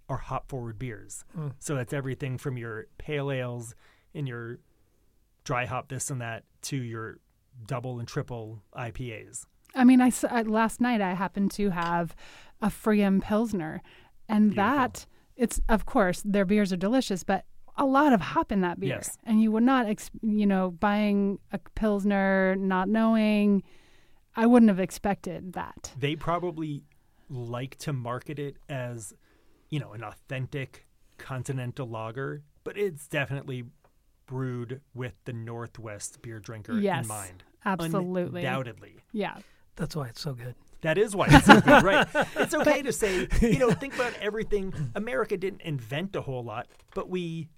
are 0.08 0.16
hop 0.18 0.48
forward 0.48 0.78
beers. 0.78 1.24
Hmm. 1.34 1.48
So 1.58 1.74
that's 1.74 1.92
everything 1.92 2.38
from 2.38 2.56
your 2.56 2.86
pale 2.98 3.30
ales 3.30 3.74
and 4.14 4.26
your 4.26 4.58
dry 5.44 5.66
hop 5.66 5.88
this 5.88 6.10
and 6.10 6.20
that 6.20 6.44
to 6.62 6.76
your 6.76 7.18
double 7.66 7.98
and 7.98 8.08
triple 8.08 8.62
IPAs. 8.76 9.44
I 9.74 9.84
mean, 9.84 10.00
I, 10.00 10.10
I- 10.30 10.42
last 10.42 10.80
night 10.80 11.00
I 11.00 11.14
happened 11.14 11.50
to 11.52 11.70
have 11.70 12.14
a 12.60 12.68
pFriem 12.68 13.20
Pilsner, 13.22 13.82
and 14.28 14.50
Beautiful. 14.50 14.64
that 14.76 15.06
it's 15.36 15.60
of 15.68 15.84
course 15.84 16.22
their 16.24 16.44
beers 16.46 16.72
are 16.72 16.76
delicious, 16.78 17.22
but 17.22 17.44
a 17.78 17.84
lot 17.84 18.12
of 18.12 18.20
hop 18.20 18.50
in 18.52 18.60
that 18.62 18.80
beer, 18.80 18.96
Yes. 18.96 19.18
and 19.24 19.40
you 19.42 19.52
would 19.52 19.62
not, 19.62 19.86
ex- 19.86 20.10
you 20.22 20.46
know, 20.46 20.70
buying 20.70 21.38
a 21.52 21.58
Pilsner, 21.74 22.56
not 22.56 22.88
knowing, 22.88 23.62
I 24.34 24.46
wouldn't 24.46 24.68
have 24.70 24.80
expected 24.80 25.52
that. 25.54 25.92
They 25.98 26.16
probably 26.16 26.84
like 27.28 27.76
to 27.78 27.92
market 27.92 28.38
it 28.38 28.56
as, 28.68 29.12
you 29.70 29.80
know, 29.80 29.92
an 29.92 30.02
authentic 30.04 30.86
continental 31.18 31.88
lager, 31.88 32.42
but 32.64 32.76
it's 32.78 33.06
definitely 33.08 33.64
brewed 34.26 34.80
with 34.94 35.14
the 35.24 35.32
Northwest 35.32 36.20
beer 36.22 36.38
drinker 36.40 36.78
Yes, 36.78 37.02
in 37.04 37.08
mind. 37.08 37.44
Absolutely, 37.64 38.44
Undoubtedly. 38.44 38.96
yeah, 39.12 39.36
That's 39.76 39.94
why 39.96 40.08
it's 40.08 40.20
so 40.20 40.34
good. 40.34 40.54
That 40.82 40.98
is 40.98 41.16
why 41.16 41.26
it's 41.30 41.46
so 41.46 41.60
good, 41.60 41.82
right? 41.82 42.06
It's 42.36 42.54
okay 42.54 42.82
to 42.82 42.92
say, 42.92 43.26
you 43.40 43.58
know, 43.58 43.70
think 43.72 43.94
about 43.94 44.12
everything. 44.20 44.72
America 44.94 45.36
didn't 45.36 45.62
invent 45.62 46.14
a 46.14 46.20
whole 46.20 46.44
lot, 46.44 46.68
but 46.94 47.08
we 47.08 47.48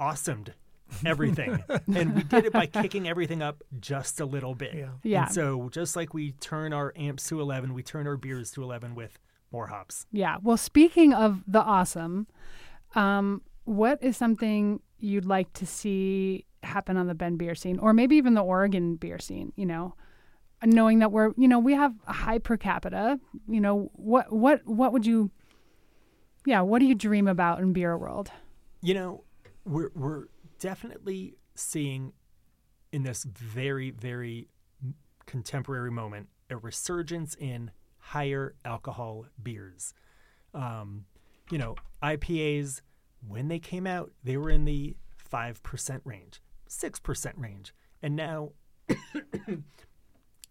awesomed 0.00 0.54
everything. 1.06 1.62
and 1.94 2.14
we 2.14 2.22
did 2.22 2.46
it 2.46 2.52
by 2.52 2.66
kicking 2.66 3.08
everything 3.08 3.42
up 3.42 3.62
just 3.80 4.20
a 4.20 4.24
little 4.24 4.54
bit. 4.54 4.74
Yeah. 4.74 4.88
Yeah. 5.02 5.22
And 5.24 5.32
so 5.32 5.68
just 5.70 5.96
like 5.96 6.14
we 6.14 6.32
turn 6.32 6.72
our 6.72 6.92
amps 6.96 7.28
to 7.28 7.40
11, 7.40 7.74
we 7.74 7.82
turn 7.82 8.06
our 8.06 8.16
beers 8.16 8.50
to 8.52 8.62
11 8.62 8.94
with 8.94 9.18
more 9.52 9.66
hops. 9.68 10.06
yeah. 10.12 10.36
Well, 10.42 10.56
speaking 10.58 11.12
of 11.14 11.42
the 11.46 11.60
awesome, 11.60 12.26
um, 12.94 13.42
what 13.64 14.02
is 14.02 14.16
something 14.16 14.80
you'd 14.98 15.24
like 15.26 15.52
to 15.54 15.66
see 15.66 16.44
happen 16.62 16.96
on 16.96 17.06
the 17.06 17.14
Bend 17.14 17.38
beer 17.38 17.54
scene, 17.54 17.78
or 17.78 17.92
maybe 17.92 18.16
even 18.16 18.34
the 18.34 18.42
Oregon 18.42 18.96
beer 18.96 19.18
scene? 19.18 19.52
You 19.56 19.64
know, 19.66 19.94
knowing 20.64 20.98
that 20.98 21.12
we're, 21.12 21.32
you 21.36 21.48
know, 21.48 21.58
we 21.58 21.72
have 21.74 21.94
a 22.06 22.12
high 22.12 22.38
per 22.38 22.56
capita. 22.56 23.18
You 23.46 23.60
know, 23.60 23.90
what, 23.94 24.32
what, 24.32 24.66
what 24.66 24.92
would 24.92 25.06
you, 25.06 25.30
yeah, 26.46 26.60
what 26.62 26.80
do 26.80 26.86
you 26.86 26.94
dream 26.94 27.26
about 27.28 27.60
in 27.60 27.72
beer 27.72 27.96
world? 27.96 28.30
You 28.82 28.94
know, 28.94 29.24
we're 29.68 29.90
we're 29.94 30.24
definitely 30.58 31.34
seeing 31.54 32.12
in 32.92 33.02
this 33.02 33.24
very 33.24 33.90
very 33.90 34.48
contemporary 35.26 35.90
moment 35.90 36.28
a 36.50 36.56
resurgence 36.56 37.34
in 37.34 37.70
higher 37.98 38.54
alcohol 38.64 39.26
beers. 39.42 39.92
Um, 40.54 41.04
you 41.50 41.58
know, 41.58 41.76
IPAs 42.02 42.80
when 43.26 43.48
they 43.48 43.58
came 43.58 43.86
out, 43.86 44.12
they 44.24 44.36
were 44.36 44.50
in 44.50 44.64
the 44.64 44.96
five 45.16 45.62
percent 45.62 46.02
range, 46.04 46.40
six 46.66 46.98
percent 46.98 47.36
range, 47.38 47.74
and 48.02 48.16
now 48.16 48.52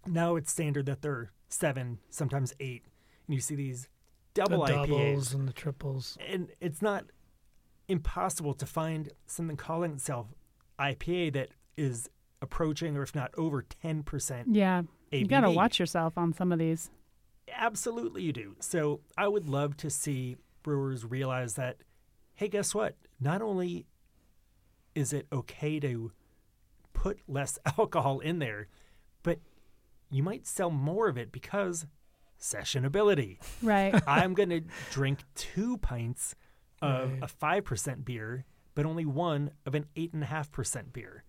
now 0.05 0.35
it's 0.35 0.51
standard 0.51 0.85
that 0.85 1.01
they're 1.01 1.31
seven, 1.49 1.99
sometimes 2.09 2.53
eight, 2.59 2.83
and 3.25 3.33
you 3.33 3.41
see 3.41 3.55
these 3.55 3.89
double 4.33 4.65
the 4.65 4.73
IPAs 4.73 4.87
doubles 4.87 5.33
and 5.33 5.47
the 5.47 5.53
triples. 5.53 6.17
and 6.27 6.49
it's 6.61 6.81
not 6.81 7.05
impossible 7.87 8.53
to 8.53 8.65
find 8.65 9.11
something 9.25 9.57
calling 9.57 9.93
itself 9.93 10.27
IPA 10.79 11.33
that 11.33 11.49
is 11.75 12.09
approaching 12.41 12.97
or 12.97 13.03
if 13.03 13.15
not 13.15 13.31
over 13.37 13.63
10% 13.83 14.45
Yeah, 14.51 14.83
you 15.11 15.27
got 15.27 15.41
to 15.41 15.51
watch 15.51 15.79
yourself 15.79 16.17
on 16.17 16.33
some 16.33 16.51
of 16.51 16.59
these. 16.59 16.89
Absolutely 17.53 18.23
you 18.23 18.33
do. 18.33 18.55
So 18.59 19.01
I 19.17 19.27
would 19.27 19.47
love 19.47 19.77
to 19.77 19.89
see 19.89 20.37
brewers 20.63 21.05
realize 21.05 21.53
that 21.55 21.77
hey, 22.35 22.47
guess 22.47 22.75
what? 22.75 22.95
Not 23.19 23.41
only 23.41 23.87
is 24.93 25.11
it 25.11 25.25
okay 25.33 25.79
to 25.79 26.11
put 26.93 27.19
less 27.27 27.57
alcohol 27.77 28.19
in 28.19 28.39
there, 28.39 28.67
but 29.23 29.39
you 30.11 30.21
might 30.21 30.45
sell 30.45 30.69
more 30.69 31.07
of 31.07 31.17
it 31.17 31.31
because 31.31 31.87
sessionability. 32.39 33.37
Right. 33.63 33.99
I'm 34.07 34.33
going 34.33 34.49
to 34.49 34.61
drink 34.91 35.23
two 35.33 35.77
pints 35.77 36.35
of 36.81 37.11
Right. 37.11 37.23
a 37.23 37.27
5% 37.27 38.05
beer, 38.05 38.45
but 38.75 38.85
only 38.85 39.05
one 39.05 39.51
of 39.65 39.75
an 39.75 39.85
8.5% 39.95 40.93
beer. 40.93 41.23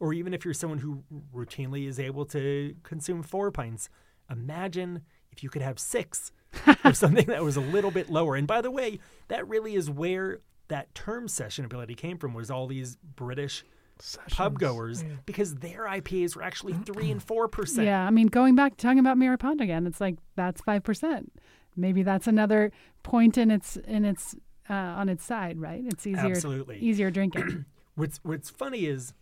Or 0.00 0.12
even 0.12 0.34
if 0.34 0.44
you're 0.44 0.54
someone 0.54 0.78
who 0.78 1.04
routinely 1.34 1.86
is 1.86 1.98
able 2.00 2.24
to 2.26 2.74
consume 2.82 3.22
four 3.22 3.50
pints, 3.52 3.88
imagine 4.30 5.02
if 5.30 5.42
you 5.42 5.48
could 5.50 5.62
have 5.62 5.78
six 5.78 6.32
of 6.84 6.96
something 6.96 7.26
that 7.26 7.42
was 7.42 7.56
a 7.56 7.60
little 7.60 7.90
bit 7.90 8.10
lower. 8.10 8.36
And 8.36 8.46
by 8.46 8.60
the 8.60 8.70
way, 8.70 8.98
that 9.28 9.46
really 9.48 9.74
is 9.74 9.88
where 9.90 10.40
that 10.68 10.94
term 10.94 11.26
sessionability 11.26 11.96
came 11.96 12.18
from 12.18 12.34
was 12.34 12.50
all 12.50 12.66
these 12.66 12.96
British 12.96 13.64
Sessions. 13.98 14.34
pub 14.34 14.58
goers 14.58 15.02
Yeah. 15.02 15.10
because 15.26 15.56
their 15.56 15.86
IPAs 15.86 16.34
were 16.34 16.42
actually 16.42 16.72
3 16.74 17.10
and 17.10 17.20
4%. 17.22 17.84
Yeah, 17.84 18.04
I 18.06 18.10
mean, 18.10 18.26
going 18.26 18.54
back 18.54 18.76
to 18.76 18.82
talking 18.82 18.98
about 18.98 19.18
Mirror 19.18 19.36
Pond 19.38 19.60
again, 19.60 19.86
it's 19.86 20.00
like 20.00 20.16
that's 20.34 20.60
five 20.62 20.82
percent. 20.82 21.32
Maybe 21.76 22.02
that's 22.02 22.26
another 22.26 22.72
point 23.02 23.38
in 23.38 23.50
its 23.50 23.76
in 23.76 24.04
its 24.04 24.34
uh, 24.70 24.74
on 24.74 25.08
its 25.08 25.24
side, 25.24 25.58
right? 25.60 25.82
It's 25.86 26.06
easier 26.06 26.32
Absolutely. 26.32 26.78
easier 26.78 27.10
drinking. 27.10 27.64
What's 27.94 28.20
what's 28.22 28.48
funny 28.48 28.86
is 28.86 29.12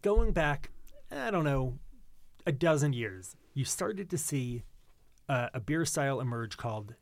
going 0.00 0.32
back, 0.32 0.70
I 1.10 1.30
don't 1.30 1.44
know, 1.44 1.78
a 2.46 2.52
dozen 2.52 2.94
years, 2.94 3.36
you 3.52 3.66
started 3.66 4.08
to 4.08 4.16
see 4.16 4.62
uh, 5.28 5.48
a 5.52 5.60
beer 5.60 5.84
style 5.84 6.18
emerge 6.18 6.56
called 6.56 6.94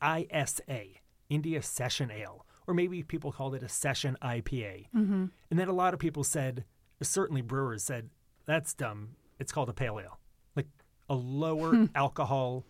ISA, 0.00 0.82
India 1.28 1.60
Session 1.60 2.12
Ale, 2.12 2.46
or 2.68 2.74
maybe 2.74 3.02
people 3.02 3.32
called 3.32 3.56
it 3.56 3.64
a 3.64 3.68
Session 3.68 4.16
IPA. 4.22 4.86
hmm 4.92 5.24
And 5.50 5.58
then 5.58 5.66
a 5.66 5.72
lot 5.72 5.92
of 5.92 5.98
people 5.98 6.22
said, 6.22 6.64
certainly 7.02 7.42
brewers 7.42 7.82
said, 7.82 8.10
that's 8.46 8.74
dumb. 8.74 9.16
It's 9.40 9.50
called 9.50 9.68
a 9.68 9.72
pale 9.72 9.98
ale. 9.98 10.20
Like 10.54 10.68
a 11.08 11.14
lower 11.14 11.88
alcohol 11.96 12.64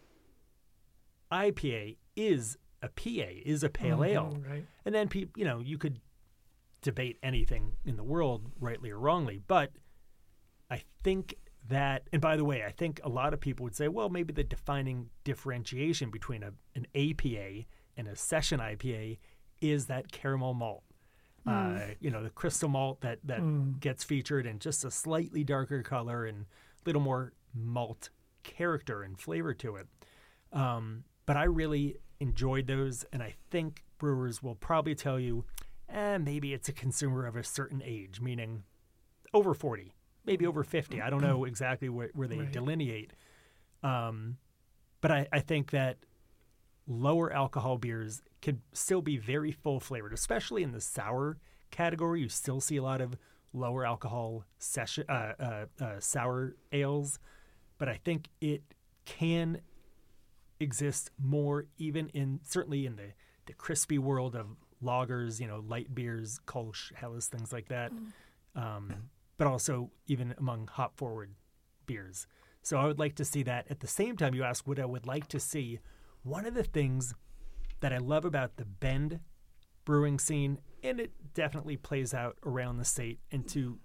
IPA 1.30 1.96
is 2.16 2.58
a 2.82 2.88
PA, 2.88 3.30
is 3.44 3.62
a 3.62 3.68
pale 3.70 4.02
ale. 4.04 4.32
Mhm, 4.34 4.48
Right. 4.48 4.66
And 4.84 4.94
then 4.94 5.08
people, 5.08 5.38
you 5.38 5.44
know, 5.44 5.60
you 5.60 5.78
could 5.78 6.00
debate 6.82 7.18
anything 7.22 7.76
in 7.84 7.96
the 7.96 8.02
world, 8.02 8.50
rightly 8.58 8.90
or 8.90 8.98
wrongly, 8.98 9.40
but 9.46 9.72
I 10.70 10.82
think 11.04 11.36
that, 11.68 12.08
and 12.12 12.20
by 12.20 12.36
the 12.36 12.44
way, 12.44 12.64
I 12.64 12.72
think 12.72 13.00
a 13.04 13.08
lot 13.08 13.32
of 13.32 13.40
people 13.40 13.62
would 13.64 13.76
say, 13.76 13.86
well, 13.88 14.08
maybe 14.08 14.32
the 14.32 14.42
defining 14.42 15.10
differentiation 15.22 16.10
between 16.10 16.42
a, 16.42 16.52
an 16.74 16.86
APA 16.94 17.66
and 17.96 18.08
a 18.08 18.16
session 18.16 18.58
IPA 18.58 19.18
is 19.60 19.86
that 19.86 20.10
caramel 20.10 20.54
malt. 20.54 20.82
Uh, 21.46 21.80
you 22.00 22.08
know, 22.10 22.22
the 22.22 22.30
crystal 22.30 22.68
malt 22.68 23.00
that, 23.00 23.18
that 23.24 23.40
Mm. 23.40 23.78
gets 23.80 24.02
featured 24.04 24.46
in 24.46 24.58
just 24.60 24.84
a 24.84 24.90
slightly 24.92 25.42
darker 25.44 25.82
color 25.82 26.24
and 26.24 26.42
a 26.42 26.46
little 26.86 27.02
more 27.02 27.32
malt 27.54 28.10
character 28.44 29.02
and 29.02 29.18
flavor 29.20 29.52
to 29.54 29.76
it. 29.76 29.86
Um, 30.52 31.04
but 31.26 31.36
I 31.36 31.44
really 31.44 31.96
enjoyed 32.22 32.66
those, 32.66 33.04
and 33.12 33.22
I 33.22 33.34
think 33.50 33.82
brewers 33.98 34.42
will 34.42 34.54
probably 34.54 34.94
tell 34.94 35.20
you, 35.20 35.44
eh, 35.88 36.18
maybe 36.18 36.54
it's 36.54 36.68
a 36.68 36.72
consumer 36.72 37.26
of 37.26 37.36
a 37.36 37.44
certain 37.44 37.82
age, 37.84 38.20
meaning 38.20 38.62
over 39.34 39.52
40, 39.54 39.92
maybe 40.24 40.46
over 40.46 40.62
50. 40.64 41.00
I 41.02 41.10
don't 41.10 41.20
know 41.20 41.44
exactly 41.52 41.88
where, 41.88 42.10
where 42.14 42.28
they 42.28 42.38
Right. 42.38 42.52
delineate. 42.52 43.12
Um, 43.82 44.38
but 45.00 45.10
I, 45.10 45.26
I 45.32 45.40
think 45.40 45.70
that 45.72 45.98
lower 46.86 47.32
alcohol 47.32 47.78
beers 47.78 48.22
can 48.40 48.62
still 48.72 49.02
be 49.02 49.16
very 49.18 49.52
full 49.52 49.80
flavored, 49.80 50.12
especially 50.12 50.62
in 50.62 50.72
the 50.72 50.80
sour 50.80 51.38
category. 51.70 52.20
You 52.22 52.28
still 52.28 52.60
see 52.60 52.76
a 52.76 52.82
lot 52.82 53.00
of 53.00 53.16
lower 53.52 53.84
alcohol 53.84 54.44
session, 54.58 55.04
uh, 55.08 55.32
uh, 55.38 55.64
uh, 55.80 56.00
sour 56.00 56.54
ales, 56.72 57.18
but 57.78 57.88
I 57.88 57.96
think 58.04 58.28
it 58.40 58.62
can 59.04 59.60
exist 60.62 61.10
more 61.18 61.66
even 61.76 62.08
in 62.10 62.40
certainly 62.42 62.86
in 62.86 62.96
the, 62.96 63.12
the 63.46 63.52
crispy 63.52 63.98
world 63.98 64.34
of 64.34 64.46
lagers, 64.82 65.40
you 65.40 65.46
know, 65.46 65.62
light 65.66 65.94
beers, 65.94 66.40
Kolsch, 66.46 66.92
Helles, 66.94 67.26
things 67.26 67.52
like 67.52 67.68
that. 67.68 67.92
Um, 68.54 69.10
but 69.38 69.46
also 69.46 69.90
even 70.06 70.34
among 70.38 70.68
hop 70.68 70.96
forward 70.96 71.34
beers. 71.86 72.26
So 72.62 72.78
I 72.78 72.84
would 72.86 72.98
like 72.98 73.16
to 73.16 73.24
see 73.24 73.42
that. 73.42 73.66
At 73.70 73.80
the 73.80 73.88
same 73.88 74.16
time, 74.16 74.34
you 74.34 74.44
ask 74.44 74.66
what 74.66 74.78
I 74.78 74.84
would 74.84 75.06
like 75.06 75.26
to 75.28 75.40
see. 75.40 75.80
One 76.22 76.46
of 76.46 76.54
the 76.54 76.62
things 76.62 77.14
that 77.80 77.92
I 77.92 77.98
love 77.98 78.24
about 78.24 78.56
the 78.56 78.64
Bend 78.64 79.20
brewing 79.84 80.18
scene, 80.18 80.58
and 80.82 81.00
it 81.00 81.12
definitely 81.34 81.76
plays 81.76 82.14
out 82.14 82.36
around 82.44 82.78
the 82.78 82.84
state 82.84 83.18
and 83.32 83.48
to 83.48 83.78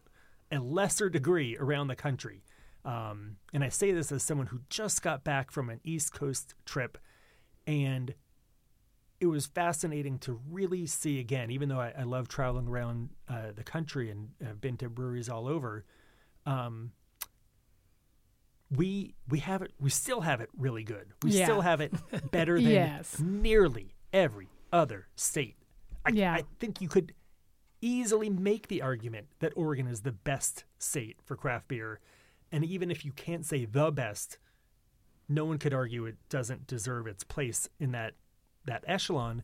a 0.52 0.60
lesser 0.60 1.10
degree 1.10 1.58
around 1.58 1.88
the 1.88 1.96
country. 1.96 2.44
Um, 2.88 3.36
and 3.54 3.64
I 3.66 3.70
say 3.70 3.92
this 3.92 4.12
as 4.14 4.24
someone 4.24 4.48
who 4.48 4.62
just 4.70 5.02
got 5.02 5.24
back 5.26 5.52
from 5.52 5.70
an 5.70 5.82
East 5.84 6.14
Coast 6.14 6.56
trip, 6.66 6.98
and 7.68 8.14
it 9.20 9.26
was 9.26 9.46
fascinating 9.46 10.18
to 10.20 10.40
really 10.50 10.86
see 10.86 11.20
again, 11.20 11.52
even 11.52 11.68
though 11.68 11.82
I, 11.82 11.94
I 12.00 12.04
love 12.04 12.30
traveling 12.30 12.68
around 12.70 13.10
uh, 13.28 13.52
the 13.54 13.64
country 13.64 14.10
and 14.10 14.30
have 14.42 14.62
been 14.62 14.78
to 14.78 14.90
breweries 14.90 15.28
all 15.28 15.48
over. 15.48 15.84
Um, 16.46 16.94
we 18.70 19.16
we 19.30 19.40
have 19.40 19.62
it. 19.62 19.72
We 19.80 19.90
still 19.90 20.22
have 20.22 20.40
it 20.42 20.50
really 20.58 20.84
good. 20.84 21.08
We 21.24 21.32
Yeah. 21.32 21.46
still 21.46 21.62
have 21.62 21.82
it 21.82 21.94
better 22.32 22.56
than 22.56 22.72
Yes. 22.72 23.20
nearly 23.20 23.96
every 24.14 24.48
other 24.72 25.08
state. 25.16 25.56
I, 26.06 26.12
Yeah. 26.12 26.34
I 26.34 26.44
think 26.60 26.82
you 26.82 26.88
could 26.88 27.14
easily 27.82 28.30
make 28.30 28.68
the 28.68 28.82
argument 28.82 29.28
that 29.40 29.54
Oregon 29.56 29.88
is 29.88 30.02
the 30.02 30.12
best 30.12 30.64
state 30.80 31.18
for 31.24 31.36
craft 31.36 31.68
beer. 31.68 32.00
And 32.52 32.64
even 32.66 32.90
if 32.92 33.04
you 33.06 33.12
can't 33.12 33.46
say 33.46 33.66
the 33.66 33.92
best, 33.92 34.38
no 35.28 35.46
one 35.46 35.58
could 35.58 35.74
argue 35.74 36.06
it 36.06 36.16
doesn't 36.30 36.68
deserve 36.68 37.08
its 37.08 37.24
place 37.24 37.70
in 37.80 37.92
that 37.92 38.14
that 38.66 38.84
echelon. 38.88 39.44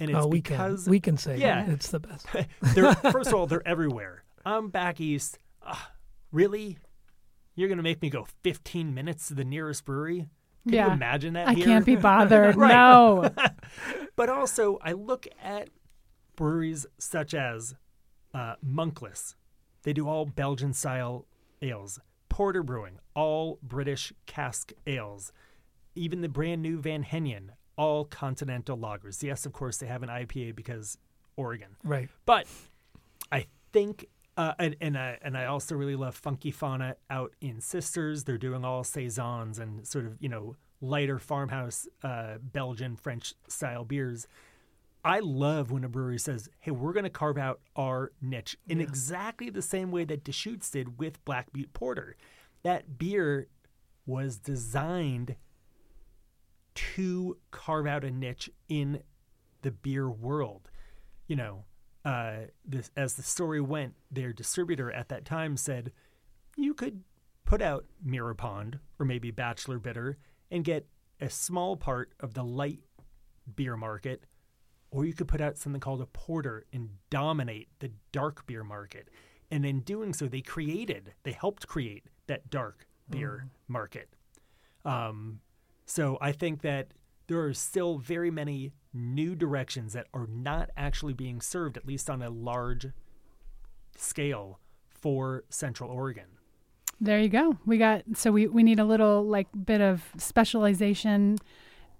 And 0.00 0.10
it's 0.10 0.18
oh, 0.18 0.26
we 0.28 0.38
because 0.40 0.84
can 0.84 0.90
we 0.90 1.00
can 1.00 1.16
say 1.16 1.38
Yeah. 1.38 1.66
yeah. 1.66 1.72
it's 1.72 1.90
the 1.90 2.00
best. 2.00 2.26
they're 2.74 2.94
first 2.94 3.28
of 3.28 3.34
all 3.34 3.46
they're 3.46 3.66
everywhere. 3.66 4.24
I'm 4.44 4.68
back 4.68 5.00
east. 5.00 5.38
Ah, 5.62 5.90
really? 6.32 6.78
You're 7.54 7.68
gonna 7.68 7.82
make 7.82 8.00
me 8.00 8.08
go 8.10 8.26
15 8.44 8.94
minutes 8.94 9.28
to 9.28 9.34
the 9.34 9.44
nearest 9.44 9.84
brewery? 9.84 10.28
Can 10.64 10.72
you 10.72 10.78
Yeah. 10.78 10.92
imagine 10.92 11.32
that? 11.34 11.48
I 11.48 11.54
here? 11.54 11.64
can't 11.64 11.84
be 11.86 11.96
bothered. 12.10 12.56
Right. 12.56 12.68
No. 12.72 13.30
But 14.16 14.28
also, 14.30 14.78
I 14.82 14.92
look 14.92 15.28
at 15.42 15.68
breweries 16.34 16.86
such 16.98 17.34
as 17.34 17.76
uh, 18.34 18.54
Monkless. 18.66 19.34
They 19.84 19.92
do 19.92 20.08
all 20.08 20.24
Belgian 20.26 20.72
style 20.72 21.24
ales. 21.62 22.00
Porter 22.38 22.62
Brewing, 22.62 23.00
all 23.16 23.58
British 23.64 24.12
cask 24.26 24.70
ales. 24.86 25.32
Even 25.96 26.20
the 26.20 26.28
brand 26.28 26.62
new 26.62 26.78
Van 26.78 27.02
Henion, 27.02 27.48
all 27.76 28.04
continental 28.04 28.78
lagers. 28.78 29.20
Yes, 29.24 29.44
of 29.44 29.52
course, 29.52 29.78
they 29.78 29.88
have 29.88 30.04
an 30.04 30.08
IPA 30.08 30.54
because 30.54 30.98
Oregon. 31.34 31.70
Right. 31.82 32.08
But 32.26 32.46
I 33.32 33.46
think, 33.72 34.06
uh, 34.36 34.52
and 34.60 34.76
and 34.80 34.96
I, 34.96 35.18
and 35.20 35.36
I 35.36 35.46
also 35.46 35.74
really 35.74 35.96
love 35.96 36.14
Funky 36.14 36.52
Fauna 36.52 36.94
out 37.10 37.34
in 37.40 37.60
Sisters. 37.60 38.22
They're 38.22 38.38
doing 38.38 38.64
all 38.64 38.84
saisons 38.84 39.58
and 39.58 39.84
sort 39.84 40.06
of 40.06 40.16
you 40.20 40.28
know 40.28 40.54
lighter 40.80 41.18
farmhouse 41.18 41.88
uh, 42.04 42.34
Belgian 42.40 42.94
French 42.94 43.34
style 43.48 43.82
beers. 43.84 44.28
I 45.04 45.20
love 45.20 45.70
when 45.70 45.84
a 45.84 45.88
brewery 45.88 46.18
says, 46.18 46.48
"Hey, 46.60 46.70
we're 46.70 46.92
going 46.92 47.04
to 47.04 47.10
carve 47.10 47.38
out 47.38 47.60
our 47.76 48.12
niche 48.20 48.56
in 48.66 48.80
exactly 48.80 49.50
the 49.50 49.62
same 49.62 49.90
way 49.90 50.04
that 50.04 50.24
Deschutes 50.24 50.70
did 50.70 50.98
with 50.98 51.24
Black 51.24 51.52
Butte 51.52 51.72
Porter." 51.72 52.16
That 52.62 52.98
beer 52.98 53.48
was 54.06 54.38
designed 54.38 55.36
to 56.74 57.36
carve 57.50 57.86
out 57.86 58.04
a 58.04 58.10
niche 58.10 58.50
in 58.68 59.02
the 59.62 59.70
beer 59.70 60.08
world. 60.08 60.70
You 61.26 61.36
know, 61.36 61.64
uh, 62.04 62.46
this, 62.64 62.90
as 62.96 63.14
the 63.14 63.22
story 63.22 63.60
went, 63.60 63.94
their 64.10 64.32
distributor 64.32 64.90
at 64.90 65.08
that 65.08 65.24
time 65.24 65.56
said, 65.56 65.92
you 66.56 66.74
could 66.74 67.02
put 67.44 67.60
out 67.60 67.84
Mirror 68.04 68.34
Pond 68.34 68.78
or 68.98 69.06
maybe 69.06 69.30
Bachelor 69.30 69.78
Bitter 69.78 70.18
and 70.50 70.64
get 70.64 70.86
a 71.20 71.28
small 71.28 71.76
part 71.76 72.12
of 72.20 72.34
the 72.34 72.44
light 72.44 72.80
beer 73.56 73.76
market, 73.76 74.24
or 74.90 75.04
you 75.04 75.12
could 75.12 75.28
put 75.28 75.40
out 75.40 75.58
something 75.58 75.80
called 75.80 76.00
a 76.00 76.06
porter 76.06 76.64
and 76.72 76.90
dominate 77.10 77.68
the 77.78 77.90
dark 78.12 78.46
beer 78.46 78.64
market. 78.64 79.08
And 79.50 79.64
in 79.64 79.80
doing 79.80 80.12
so, 80.12 80.26
they 80.26 80.40
created, 80.40 81.14
they 81.22 81.32
helped 81.32 81.66
create 81.66 82.04
that 82.26 82.50
dark 82.50 82.86
beer 83.08 83.48
market. 83.66 84.10
Um, 84.84 85.40
so 85.86 86.18
I 86.20 86.32
think 86.32 86.62
that 86.62 86.88
there 87.26 87.40
are 87.40 87.54
still 87.54 87.98
very 87.98 88.30
many 88.30 88.72
new 88.92 89.34
directions 89.34 89.92
that 89.92 90.06
are 90.12 90.26
not 90.26 90.70
actually 90.76 91.14
being 91.14 91.40
served, 91.40 91.76
at 91.76 91.86
least 91.86 92.10
on 92.10 92.22
a 92.22 92.30
large 92.30 92.88
scale, 93.96 94.60
for 94.90 95.44
Central 95.48 95.90
Oregon. 95.90 96.26
There 97.00 97.20
you 97.20 97.28
go. 97.28 97.56
We 97.64 97.78
got 97.78 98.02
so 98.14 98.32
we 98.32 98.48
we 98.48 98.62
need 98.64 98.80
a 98.80 98.84
little 98.84 99.24
like 99.24 99.46
bit 99.64 99.80
of 99.80 100.02
specialization 100.16 101.38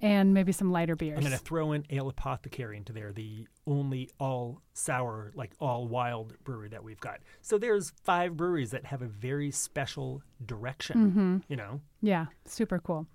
and 0.00 0.32
maybe 0.32 0.52
some 0.52 0.70
lighter 0.70 0.96
beers. 0.96 1.16
I'm 1.16 1.24
going 1.24 1.36
to 1.36 1.44
throw 1.44 1.72
in 1.72 1.84
Ale 1.90 2.08
Apothecary 2.08 2.76
into 2.76 2.92
there, 2.92 3.12
the 3.12 3.46
only 3.66 4.10
all 4.18 4.62
sour, 4.72 5.32
like 5.34 5.52
all 5.60 5.88
wild 5.88 6.34
brewery 6.44 6.68
that 6.68 6.84
we've 6.84 7.00
got. 7.00 7.20
So 7.42 7.58
there's 7.58 7.92
five 8.04 8.36
breweries 8.36 8.70
that 8.70 8.86
have 8.86 9.02
a 9.02 9.06
very 9.06 9.50
special 9.50 10.22
direction, 10.44 11.42
you 11.48 11.56
know? 11.56 11.80
Yeah, 12.00 12.26
super 12.44 12.78
cool. 12.78 13.06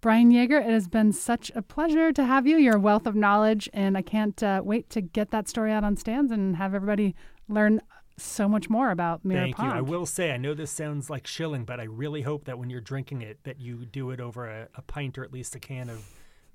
Brian 0.00 0.32
Yaeger, 0.32 0.60
it 0.60 0.70
has 0.70 0.88
been 0.88 1.12
such 1.12 1.52
a 1.54 1.62
pleasure 1.62 2.12
to 2.12 2.24
have 2.24 2.46
you. 2.46 2.56
You're 2.56 2.76
a 2.76 2.80
wealth 2.80 3.06
of 3.06 3.14
knowledge, 3.14 3.68
and 3.72 3.96
I 3.96 4.02
can't 4.02 4.42
uh, 4.42 4.60
wait 4.64 4.90
to 4.90 5.00
get 5.00 5.30
that 5.30 5.48
story 5.48 5.70
out 5.72 5.84
on 5.84 5.96
stands 5.96 6.32
and 6.32 6.56
have 6.56 6.74
everybody 6.74 7.14
learn 7.48 7.80
so 8.18 8.48
much 8.48 8.68
more 8.68 8.90
about 8.90 9.24
Mirror 9.24 9.42
Thank 9.44 9.56
Pond. 9.56 9.72
you. 9.72 9.78
I 9.78 9.80
will 9.80 10.06
say, 10.06 10.32
I 10.32 10.36
know 10.36 10.54
this 10.54 10.70
sounds 10.70 11.08
like 11.08 11.26
shilling, 11.26 11.64
but 11.64 11.80
I 11.80 11.84
really 11.84 12.22
hope 12.22 12.44
that 12.44 12.58
when 12.58 12.70
you're 12.70 12.80
drinking 12.80 13.22
it, 13.22 13.38
that 13.44 13.60
you 13.60 13.86
do 13.86 14.10
it 14.10 14.20
over 14.20 14.48
a, 14.48 14.68
a 14.74 14.82
pint 14.82 15.16
or 15.16 15.24
at 15.24 15.32
least 15.32 15.54
a 15.54 15.60
can 15.60 15.88
of 15.88 16.04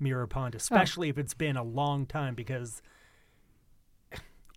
Mirror 0.00 0.26
Pond, 0.28 0.54
oh. 0.54 0.58
especially 0.58 1.08
if 1.08 1.18
it's 1.18 1.34
been 1.34 1.56
a 1.56 1.62
long 1.62 2.06
time, 2.06 2.34
because 2.34 2.82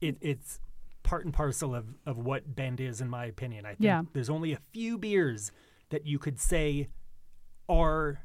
it, 0.02 0.18
it's 0.22 0.60
part 1.04 1.26
and 1.26 1.34
parcel 1.34 1.76
of, 1.76 1.86
of 2.06 2.18
what 2.18 2.56
Bend 2.56 2.80
is, 2.80 3.02
in 3.02 3.10
my 3.10 3.26
opinion. 3.26 3.66
I 3.66 3.70
think 3.70 3.82
Yeah. 3.82 4.04
there's 4.14 4.30
only 4.30 4.54
a 4.54 4.60
few 4.72 4.98
beers 4.98 5.52
that 5.90 6.06
you 6.06 6.20
could 6.20 6.40
say 6.40 6.88
are 7.68 8.22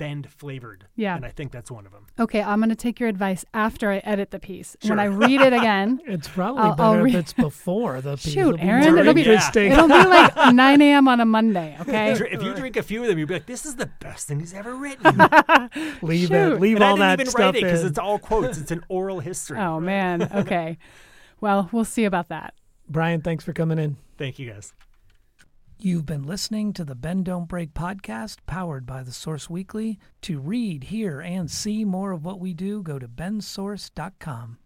Bend 0.00 0.28
flavored. 0.30 0.86
Yeah. 0.96 1.14
And 1.14 1.24
I 1.24 1.28
think 1.28 1.52
that's 1.52 1.70
one 1.70 1.86
of 1.86 1.92
them. 1.92 2.06
Okay, 2.18 2.42
I'm 2.42 2.58
going 2.58 2.70
to 2.70 2.74
take 2.74 2.98
your 2.98 3.08
advice 3.08 3.44
after 3.54 3.90
I 3.92 3.98
edit 3.98 4.30
the 4.30 4.40
piece. 4.40 4.76
And 4.82 4.90
When 4.90 4.98
I 4.98 5.04
read 5.04 5.40
it 5.42 5.52
again, 5.52 6.00
It's 6.06 6.26
probably 6.26 6.62
I'll- 6.62 6.74
better 6.74 6.98
I'll 7.00 7.04
if 7.06 7.14
it's 7.14 7.32
before 7.34 8.00
the 8.00 8.16
piece. 8.16 8.32
Shoot, 8.32 8.40
It'll 8.40 8.56
be 8.56 8.62
Aaron, 8.62 8.98
it'll 8.98 9.14
be- 9.14 9.20
interesting. 9.20 9.72
it'll 9.72 9.86
be 9.88 9.92
like 9.94 10.54
9 10.54 10.80
a.m. 10.82 11.06
on 11.06 11.20
a 11.20 11.24
Monday, 11.26 11.76
okay? 11.82 12.12
If 12.12 12.42
you 12.42 12.54
drink 12.54 12.76
a 12.76 12.82
few 12.82 13.02
of 13.02 13.08
them, 13.08 13.18
you'll 13.18 13.28
be 13.28 13.34
like, 13.34 13.46
"This 13.46 13.66
is 13.66 13.76
the 13.76 13.86
best 14.00 14.26
thing 14.26 14.40
he's 14.40 14.54
ever 14.54 14.74
written." 14.74 15.02
leave 16.02 16.28
Shoot. 16.28 16.32
it. 16.54 16.60
Leave 16.60 16.76
and 16.76 16.84
I 16.84 16.88
all 16.88 16.96
didn't 16.96 17.00
that 17.08 17.20
even 17.20 17.26
stuff 17.26 17.38
write 17.40 17.56
it 17.56 17.62
because 17.62 17.84
it's 17.84 17.98
all 17.98 18.18
quotes. 18.18 18.58
It's 18.58 18.70
an 18.70 18.82
oral 18.88 19.20
history. 19.20 19.58
Oh, 19.58 19.78
man. 19.80 20.22
Okay. 20.34 20.78
Well, 21.40 21.68
we'll 21.72 21.84
see 21.84 22.04
about 22.06 22.28
that. 22.28 22.54
Brian, 22.88 23.20
thanks 23.20 23.44
for 23.44 23.52
coming 23.52 23.78
in. 23.78 23.96
Thank 24.18 24.38
you, 24.38 24.50
guys. 24.50 24.72
You've 25.82 26.04
been 26.04 26.24
listening 26.24 26.74
to 26.74 26.84
the 26.84 26.94
Bend 26.94 27.24
Don't 27.24 27.48
Break 27.48 27.72
podcast 27.72 28.36
powered 28.44 28.84
by 28.84 29.02
the 29.02 29.12
Source 29.12 29.48
Weekly. 29.48 29.98
To 30.20 30.38
read, 30.38 30.84
hear, 30.84 31.22
and 31.22 31.50
see 31.50 31.86
more 31.86 32.12
of 32.12 32.22
what 32.22 32.38
we 32.38 32.52
do, 32.52 32.82
go 32.82 32.98
to 32.98 33.08
bendsource.com. 33.08 34.58